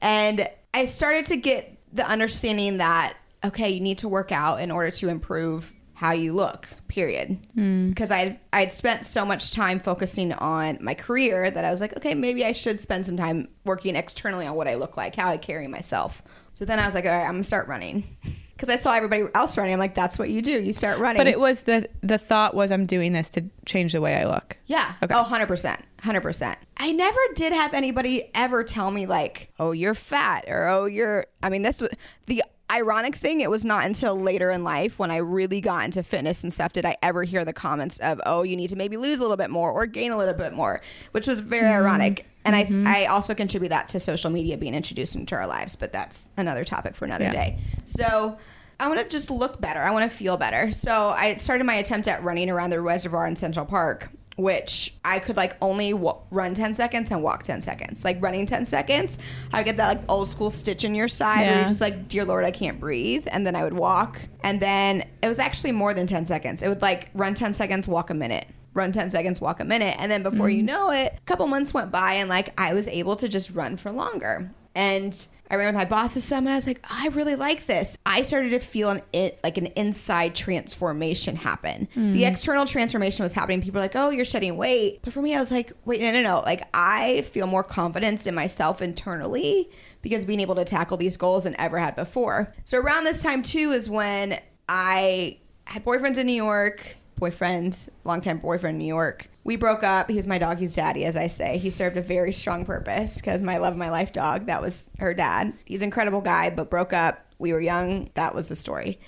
And 0.01 0.49
I 0.73 0.83
started 0.83 1.27
to 1.27 1.37
get 1.37 1.77
the 1.93 2.05
understanding 2.05 2.77
that 2.77 3.15
okay, 3.43 3.69
you 3.69 3.79
need 3.79 3.99
to 3.99 4.09
work 4.09 4.31
out 4.31 4.59
in 4.59 4.71
order 4.71 4.91
to 4.91 5.07
improve 5.07 5.73
how 5.97 6.11
you 6.11 6.31
look. 6.31 6.67
Period. 6.87 7.39
Hmm. 7.55 7.89
Because 7.89 8.11
I 8.11 8.39
I'd 8.53 8.71
spent 8.71 9.07
so 9.07 9.25
much 9.25 9.49
time 9.49 9.79
focusing 9.79 10.31
on 10.31 10.77
my 10.79 10.93
career 10.93 11.49
that 11.49 11.65
I 11.65 11.71
was 11.71 11.81
like, 11.81 11.97
okay, 11.97 12.13
maybe 12.13 12.45
I 12.45 12.51
should 12.51 12.79
spend 12.79 13.07
some 13.07 13.17
time 13.17 13.47
working 13.65 13.95
externally 13.95 14.45
on 14.45 14.53
what 14.55 14.67
I 14.67 14.75
look 14.75 14.95
like, 14.95 15.15
how 15.15 15.27
I 15.27 15.37
carry 15.37 15.65
myself. 15.65 16.21
So 16.53 16.65
then 16.65 16.77
I 16.77 16.85
was 16.85 16.93
like, 16.93 17.05
all 17.05 17.11
right, 17.11 17.23
I'm 17.23 17.31
gonna 17.31 17.43
start 17.43 17.67
running. 17.67 18.15
Because 18.57 18.69
I 18.69 18.75
saw 18.75 18.93
everybody 18.93 19.23
else 19.35 19.55
running. 19.55 19.73
I'm 19.73 19.79
like, 19.79 19.93
that's 19.93 20.17
what 20.17 20.31
you 20.31 20.41
do. 20.41 20.59
You 20.59 20.73
start 20.73 20.97
running. 20.97 21.19
But 21.19 21.27
it 21.27 21.39
was 21.39 21.63
the 21.63 21.87
the 22.01 22.17
thought 22.17 22.55
was 22.55 22.71
I'm 22.71 22.87
doing 22.87 23.13
this 23.13 23.29
to 23.31 23.45
change 23.65 23.93
the 23.93 24.01
way 24.01 24.15
I 24.15 24.25
look. 24.25 24.57
Yeah. 24.65 24.95
Okay. 25.03 25.13
Oh, 25.13 25.23
100%. 25.23 25.79
100%. 26.01 26.55
I 26.77 26.91
never 26.91 27.19
did 27.35 27.53
have 27.53 27.73
anybody 27.73 28.31
ever 28.33 28.63
tell 28.63 28.89
me, 28.91 29.05
like, 29.05 29.51
oh, 29.59 29.71
you're 29.71 29.93
fat 29.93 30.45
or 30.47 30.67
oh, 30.67 30.85
you're. 30.85 31.27
I 31.43 31.49
mean, 31.49 31.61
this 31.61 31.81
was 31.81 31.91
the 32.25 32.43
ironic 32.71 33.15
thing. 33.15 33.41
It 33.41 33.49
was 33.49 33.63
not 33.63 33.85
until 33.85 34.19
later 34.19 34.51
in 34.51 34.63
life 34.63 34.99
when 34.99 35.11
I 35.11 35.17
really 35.17 35.61
got 35.61 35.85
into 35.85 36.03
fitness 36.03 36.43
and 36.43 36.51
stuff 36.51 36.73
did 36.73 36.85
I 36.85 36.97
ever 37.01 37.23
hear 37.23 37.45
the 37.45 37.53
comments 37.53 37.99
of, 37.99 38.19
oh, 38.25 38.43
you 38.43 38.55
need 38.55 38.69
to 38.69 38.75
maybe 38.75 38.97
lose 38.97 39.19
a 39.19 39.21
little 39.21 39.37
bit 39.37 39.49
more 39.49 39.71
or 39.71 39.85
gain 39.85 40.11
a 40.11 40.17
little 40.17 40.33
bit 40.33 40.53
more, 40.53 40.81
which 41.11 41.27
was 41.27 41.39
very 41.39 41.67
mm. 41.67 41.75
ironic. 41.75 42.25
And 42.47 42.55
I, 42.55 42.63
mm-hmm. 42.63 42.87
I 42.87 43.05
also 43.05 43.35
contribute 43.35 43.69
that 43.69 43.89
to 43.89 43.99
social 43.99 44.29
media 44.31 44.57
being 44.57 44.73
introduced 44.73 45.15
into 45.15 45.35
our 45.35 45.45
lives, 45.47 45.75
but 45.75 45.91
that's 45.93 46.27
another 46.37 46.63
topic 46.65 46.95
for 46.95 47.05
another 47.05 47.25
Yeah. 47.25 47.31
day. 47.31 47.57
So 47.85 48.37
I 48.79 48.87
want 48.87 48.99
to 48.99 49.07
just 49.09 49.29
look 49.29 49.59
better. 49.61 49.81
I 49.81 49.91
want 49.91 50.09
to 50.09 50.15
feel 50.17 50.37
better. 50.37 50.71
So 50.71 51.09
I 51.09 51.35
started 51.35 51.63
my 51.65 51.75
attempt 51.75 52.07
at 52.07 52.23
running 52.23 52.49
around 52.49 52.69
the 52.71 52.79
reservoir 52.81 53.27
in 53.27 53.35
Central 53.35 53.65
Park, 53.65 54.09
which 54.35 54.93
I 55.03 55.17
could 55.17 55.35
like 55.35 55.57
only 55.63 55.93
wa 55.95 56.17
run 56.29 56.53
10 56.53 56.75
seconds 56.75 57.09
and 57.09 57.23
walk 57.23 57.41
10 57.41 57.59
seconds. 57.61 58.05
Like 58.05 58.21
running 58.21 58.45
10 58.45 58.65
seconds, 58.65 59.17
I 59.51 59.57
would 59.57 59.65
get 59.65 59.77
that 59.77 59.87
like 59.87 60.01
old 60.07 60.27
school 60.27 60.51
stitch 60.51 60.83
in 60.83 60.93
your 60.93 61.07
side 61.07 61.39
where 61.39 61.45
Yeah. 61.51 61.59
you're 61.61 61.67
just 61.67 61.81
like, 61.81 62.07
dear 62.07 62.23
Lord, 62.23 62.45
I 62.45 62.51
can't 62.51 62.79
breathe. 62.79 63.27
And 63.31 63.47
then 63.47 63.55
I 63.55 63.63
would 63.63 63.73
walk. 63.73 64.21
And 64.43 64.59
then 64.59 65.05
it 65.23 65.27
was 65.27 65.39
actually 65.39 65.71
more 65.71 65.95
than 65.95 66.05
10 66.05 66.27
seconds. 66.27 66.61
It 66.61 66.67
would 66.69 66.83
like 66.83 67.09
run 67.15 67.33
10 67.33 67.53
seconds, 67.53 67.87
walk 67.87 68.11
a 68.11 68.13
minute. 68.13 68.47
Run 68.77 68.91
10 68.91 69.09
seconds, 69.09 69.41
walk 69.41 69.59
a 69.59 69.65
minute. 69.65 69.95
And 69.99 70.11
then 70.11 70.23
before 70.23 70.49
you 70.49 70.59
mm-hmm. 70.59 70.67
know 70.67 70.91
it, 70.91 71.13
a 71.17 71.21
couple 71.25 71.47
months 71.47 71.73
went 71.73 71.91
by 71.91 72.13
and 72.13 72.29
like 72.29 72.53
I 72.57 72.73
was 72.73 72.87
able 72.87 73.15
to 73.17 73.27
just 73.27 73.51
run 73.51 73.75
for 73.75 73.91
longer. 73.91 74.51
And 74.75 75.27
I 75.49 75.55
ran 75.55 75.67
with 75.67 75.75
my 75.75 75.85
bosses 75.85 76.23
some 76.23 76.45
and 76.45 76.53
I 76.53 76.55
was 76.55 76.67
like, 76.67 76.85
I 76.89 77.07
really 77.07 77.35
like 77.35 77.65
this. 77.65 77.97
I 78.05 78.21
started 78.21 78.49
to 78.49 78.59
feel 78.59 78.89
an 78.89 79.01
it 79.13 79.39
like 79.43 79.57
an 79.57 79.67
inside 79.67 80.35
transformation 80.35 81.35
happen. 81.35 81.87
The 81.95 82.23
mm. 82.23 82.27
external 82.27 82.65
transformation 82.65 83.23
was 83.23 83.33
happening. 83.33 83.61
People 83.61 83.79
were 83.79 83.85
like, 83.85 83.95
oh, 83.95 84.09
you're 84.09 84.25
shedding 84.25 84.57
weight. 84.57 84.99
But 85.03 85.13
for 85.13 85.21
me, 85.21 85.35
I 85.35 85.39
was 85.39 85.51
like, 85.51 85.71
wait, 85.85 86.01
no, 86.01 86.11
no, 86.11 86.21
no. 86.21 86.41
Like 86.41 86.67
I 86.73 87.21
feel 87.23 87.47
more 87.47 87.63
confidence 87.63 88.27
in 88.27 88.35
myself 88.35 88.81
internally 88.81 89.71
because 90.01 90.25
being 90.25 90.41
able 90.41 90.55
to 90.55 90.65
tackle 90.65 90.97
these 90.97 91.17
goals 91.17 91.45
than 91.45 91.55
ever 91.55 91.79
had 91.79 91.95
before. 91.95 92.53
So 92.65 92.77
around 92.77 93.05
this 93.05 93.23
time 93.23 93.41
too 93.41 93.71
is 93.71 93.89
when 93.89 94.39
I 94.67 95.39
had 95.65 95.83
boyfriends 95.85 96.17
in 96.17 96.27
New 96.27 96.33
York, 96.33 96.97
boyfriend, 97.17 97.89
longtime 98.03 98.39
boyfriend 98.39 98.75
in 98.75 98.79
New 98.79 98.85
York. 98.85 99.29
We 99.43 99.55
broke 99.55 99.83
up. 99.83 100.09
He 100.09 100.15
was 100.15 100.27
my 100.27 100.37
doggy's 100.37 100.75
daddy, 100.75 101.05
as 101.05 101.17
I 101.17 101.27
say. 101.27 101.57
He 101.57 101.69
served 101.69 101.97
a 101.97 102.01
very 102.01 102.33
strong 102.33 102.65
purpose 102.65 103.17
because 103.17 103.43
my 103.43 103.57
love 103.57 103.73
of 103.73 103.77
my 103.77 103.89
life 103.89 104.13
dog, 104.13 104.45
that 104.45 104.61
was 104.61 104.89
her 104.99 105.13
dad. 105.13 105.53
He's 105.65 105.81
an 105.81 105.85
incredible 105.85 106.21
guy, 106.21 106.49
but 106.49 106.69
broke 106.69 106.93
up. 106.93 107.23
We 107.39 107.53
were 107.53 107.61
young. 107.61 108.09
That 108.15 108.33
was 108.33 108.47
the 108.47 108.55
story. 108.55 108.99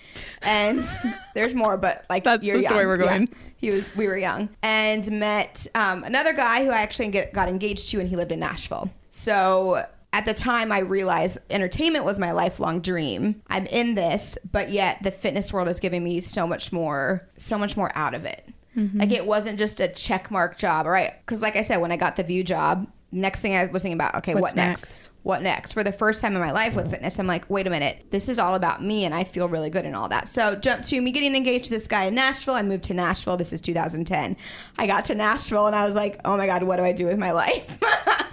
And 0.41 0.83
there's 1.33 1.55
more, 1.55 1.77
but 1.77 2.05
like 2.09 2.23
That's 2.23 2.43
you're 2.43 2.57
the 2.57 2.65
story 2.65 2.85
we're 2.85 2.97
going. 2.97 3.23
Yeah. 3.23 3.37
He 3.57 3.71
was. 3.71 3.95
We 3.95 4.07
were 4.07 4.17
young, 4.17 4.49
and 4.61 5.09
met 5.19 5.67
um, 5.75 6.03
another 6.05 6.31
guy 6.31 6.63
who 6.63 6.71
I 6.71 6.81
actually 6.81 7.09
get, 7.09 7.33
got 7.33 7.49
engaged 7.49 7.89
to, 7.89 7.99
and 7.99 8.07
he 8.07 8.15
lived 8.15 8.31
in 8.31 8.39
Nashville. 8.39 8.89
So 9.09 9.85
at 10.11 10.25
the 10.25 10.33
time, 10.33 10.71
I 10.71 10.79
realized 10.79 11.37
entertainment 11.49 12.03
was 12.03 12.17
my 12.17 12.31
lifelong 12.31 12.81
dream. 12.81 13.41
I'm 13.47 13.67
in 13.67 13.95
this, 13.95 14.37
but 14.51 14.71
yet 14.71 15.03
the 15.03 15.11
fitness 15.11 15.53
world 15.53 15.67
is 15.67 15.79
giving 15.79 16.03
me 16.03 16.19
so 16.21 16.47
much 16.47 16.71
more, 16.71 17.27
so 17.37 17.57
much 17.57 17.77
more 17.77 17.91
out 17.95 18.15
of 18.15 18.25
it. 18.25 18.47
Mm-hmm. 18.75 18.99
Like 18.99 19.11
it 19.11 19.25
wasn't 19.25 19.59
just 19.59 19.79
a 19.79 19.87
check 19.87 20.31
mark 20.31 20.57
job, 20.57 20.87
right? 20.87 21.13
Because 21.25 21.41
like 21.41 21.55
I 21.55 21.61
said, 21.61 21.77
when 21.77 21.91
I 21.91 21.97
got 21.97 22.15
the 22.15 22.23
View 22.23 22.43
job, 22.43 22.87
next 23.11 23.41
thing 23.41 23.55
I 23.55 23.65
was 23.65 23.81
thinking 23.81 23.97
about, 23.97 24.15
okay, 24.15 24.33
What's 24.33 24.41
what 24.43 24.55
next? 24.55 24.83
next? 24.83 25.09
What 25.23 25.41
next? 25.41 25.73
For 25.73 25.83
the 25.83 25.91
first 25.91 26.21
time 26.21 26.33
in 26.35 26.39
my 26.41 26.51
life 26.51 26.75
with 26.75 26.89
fitness, 26.89 27.19
I'm 27.19 27.27
like, 27.27 27.49
wait 27.49 27.67
a 27.67 27.69
minute, 27.69 28.05
this 28.09 28.29
is 28.29 28.39
all 28.39 28.55
about 28.55 28.83
me, 28.83 29.03
and 29.05 29.13
I 29.13 29.23
feel 29.25 29.49
really 29.49 29.69
good 29.69 29.85
and 29.85 29.95
all 29.95 30.07
that. 30.09 30.27
So 30.27 30.55
jump 30.55 30.83
to 30.85 31.01
me 31.01 31.11
getting 31.11 31.35
engaged 31.35 31.65
to 31.65 31.71
this 31.71 31.87
guy 31.87 32.05
in 32.05 32.15
Nashville. 32.15 32.53
I 32.55 32.61
moved 32.61 32.85
to 32.85 32.93
Nashville. 32.93 33.35
This 33.37 33.51
is 33.51 33.59
2010. 33.61 34.37
I 34.77 34.87
got 34.87 35.05
to 35.05 35.15
Nashville, 35.15 35.67
and 35.67 35.75
I 35.75 35.85
was 35.85 35.95
like, 35.95 36.19
oh 36.23 36.37
my 36.37 36.45
god, 36.45 36.63
what 36.63 36.77
do 36.77 36.83
I 36.83 36.93
do 36.93 37.05
with 37.05 37.17
my 37.17 37.31
life? 37.31 37.79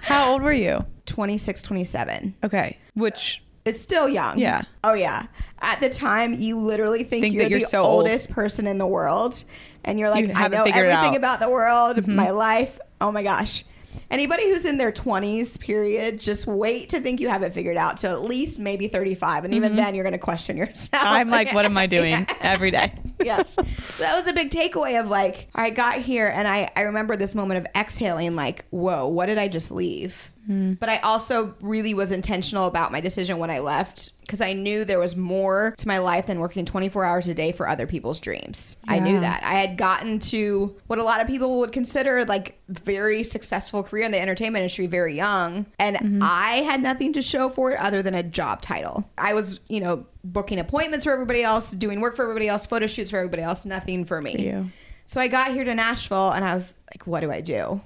How 0.02 0.32
old 0.32 0.42
were 0.42 0.52
you? 0.52 0.84
26, 1.06 1.62
27. 1.62 2.34
Okay. 2.44 2.78
Which 2.94 3.42
is 3.64 3.80
still 3.80 4.08
young. 4.08 4.38
Yeah. 4.38 4.62
Oh 4.84 4.94
yeah. 4.94 5.26
At 5.60 5.80
the 5.80 5.90
time, 5.90 6.34
you 6.34 6.56
literally 6.58 7.02
think, 7.02 7.22
Think 7.22 7.34
you're, 7.34 7.44
that 7.44 7.50
you're 7.50 7.60
the 7.60 7.66
so 7.66 7.82
old. 7.82 8.06
oldest 8.06 8.30
person 8.30 8.66
in 8.68 8.78
the 8.78 8.86
world, 8.86 9.42
and 9.84 9.98
you're 9.98 10.10
like, 10.10 10.26
You 10.28 10.32
I 10.34 10.46
know 10.48 10.62
everything 10.62 11.16
about 11.16 11.40
the 11.40 11.48
world, 11.50 11.96
Mm-hmm. 11.96 12.14
my 12.14 12.30
life. 12.30 12.78
Oh 13.00 13.10
my 13.10 13.22
gosh. 13.24 13.64
Anybody 14.10 14.50
who's 14.50 14.64
in 14.64 14.78
their 14.78 14.92
20s 14.92 15.58
period, 15.58 16.20
just 16.20 16.46
wait 16.46 16.88
to 16.90 17.00
think 17.00 17.20
you 17.20 17.28
have 17.28 17.42
it 17.42 17.52
figured 17.52 17.76
out 17.76 17.98
to 17.98 18.08
at 18.08 18.22
least 18.22 18.58
maybe 18.58 18.88
35, 18.88 19.44
and 19.44 19.54
even 19.54 19.76
then 19.76 19.94
you're 19.94 20.04
going 20.04 20.12
to 20.12 20.18
question 20.18 20.56
yourself. 20.56 21.02
Mm-hmm. 21.02 21.14
I'm 21.14 21.30
like, 21.30 21.52
what 21.52 21.64
am 21.64 21.76
I 21.76 21.86
doing 21.86 22.26
every 22.40 22.70
day? 22.70 22.92
yes. 23.22 23.54
So 23.54 24.02
that 24.02 24.14
was 24.14 24.26
a 24.26 24.32
big 24.32 24.50
takeaway 24.50 25.00
of 25.00 25.08
like, 25.08 25.48
I 25.54 25.70
got 25.70 25.96
here 25.96 26.28
and 26.28 26.46
I, 26.46 26.70
I 26.76 26.82
remember 26.82 27.16
this 27.16 27.34
moment 27.34 27.58
of 27.58 27.66
exhaling, 27.74 28.36
like, 28.36 28.64
whoa, 28.70 29.06
what 29.08 29.26
did 29.26 29.38
I 29.38 29.48
just 29.48 29.70
leave? 29.70 30.30
Mm. 30.48 30.78
But 30.78 30.88
I 30.88 30.98
also 30.98 31.54
really 31.60 31.94
was 31.94 32.12
intentional 32.12 32.66
about 32.66 32.92
my 32.92 33.00
decision 33.00 33.38
when 33.38 33.50
I 33.50 33.58
left 33.60 34.12
because 34.20 34.40
I 34.40 34.54
knew 34.54 34.84
there 34.84 34.98
was 34.98 35.14
more 35.14 35.74
to 35.78 35.88
my 35.88 35.98
life 35.98 36.26
than 36.26 36.40
working 36.40 36.64
24 36.64 37.04
hours 37.04 37.28
a 37.28 37.34
day 37.34 37.52
for 37.52 37.68
other 37.68 37.86
people's 37.86 38.18
dreams. 38.18 38.76
I 38.88 38.98
knew 38.98 39.20
that. 39.20 39.42
I 39.44 39.54
had 39.54 39.76
gotten 39.76 40.18
to 40.18 40.74
what 40.88 40.98
a 40.98 41.04
lot 41.04 41.20
of 41.20 41.28
people 41.28 41.60
would 41.60 41.72
consider 41.72 42.24
like 42.24 42.58
very 42.68 43.22
successful 43.22 43.84
career 43.84 44.04
in 44.04 44.10
the 44.10 44.20
entertainment 44.20 44.62
industry 44.62 44.86
very 44.86 45.14
young 45.14 45.66
and 45.78 45.96
mm-hmm. 45.96 46.22
I 46.22 46.62
had 46.62 46.82
nothing 46.82 47.12
to 47.12 47.22
show 47.22 47.48
for 47.48 47.72
it 47.72 47.78
other 47.78 48.02
than 48.02 48.14
a 48.14 48.22
job 48.22 48.62
title. 48.62 49.08
I 49.16 49.34
was, 49.34 49.60
you 49.68 49.80
know, 49.80 50.06
booking 50.24 50.58
appointments 50.58 51.04
for 51.04 51.12
everybody 51.12 51.42
else, 51.42 51.70
doing 51.70 52.00
work 52.00 52.16
for 52.16 52.22
everybody 52.22 52.48
else, 52.48 52.66
photo 52.66 52.88
shoots 52.88 53.10
for 53.10 53.18
everybody 53.18 53.42
else, 53.42 53.64
nothing 53.64 54.04
for 54.04 54.20
me. 54.20 54.36
you. 54.38 54.70
So 55.06 55.20
I 55.20 55.28
got 55.28 55.52
here 55.52 55.64
to 55.64 55.74
Nashville 55.74 56.32
and 56.32 56.44
I 56.44 56.54
was 56.54 56.76
like, 56.92 57.06
what 57.06 57.20
do 57.20 57.30
I 57.30 57.40
do? 57.40 57.80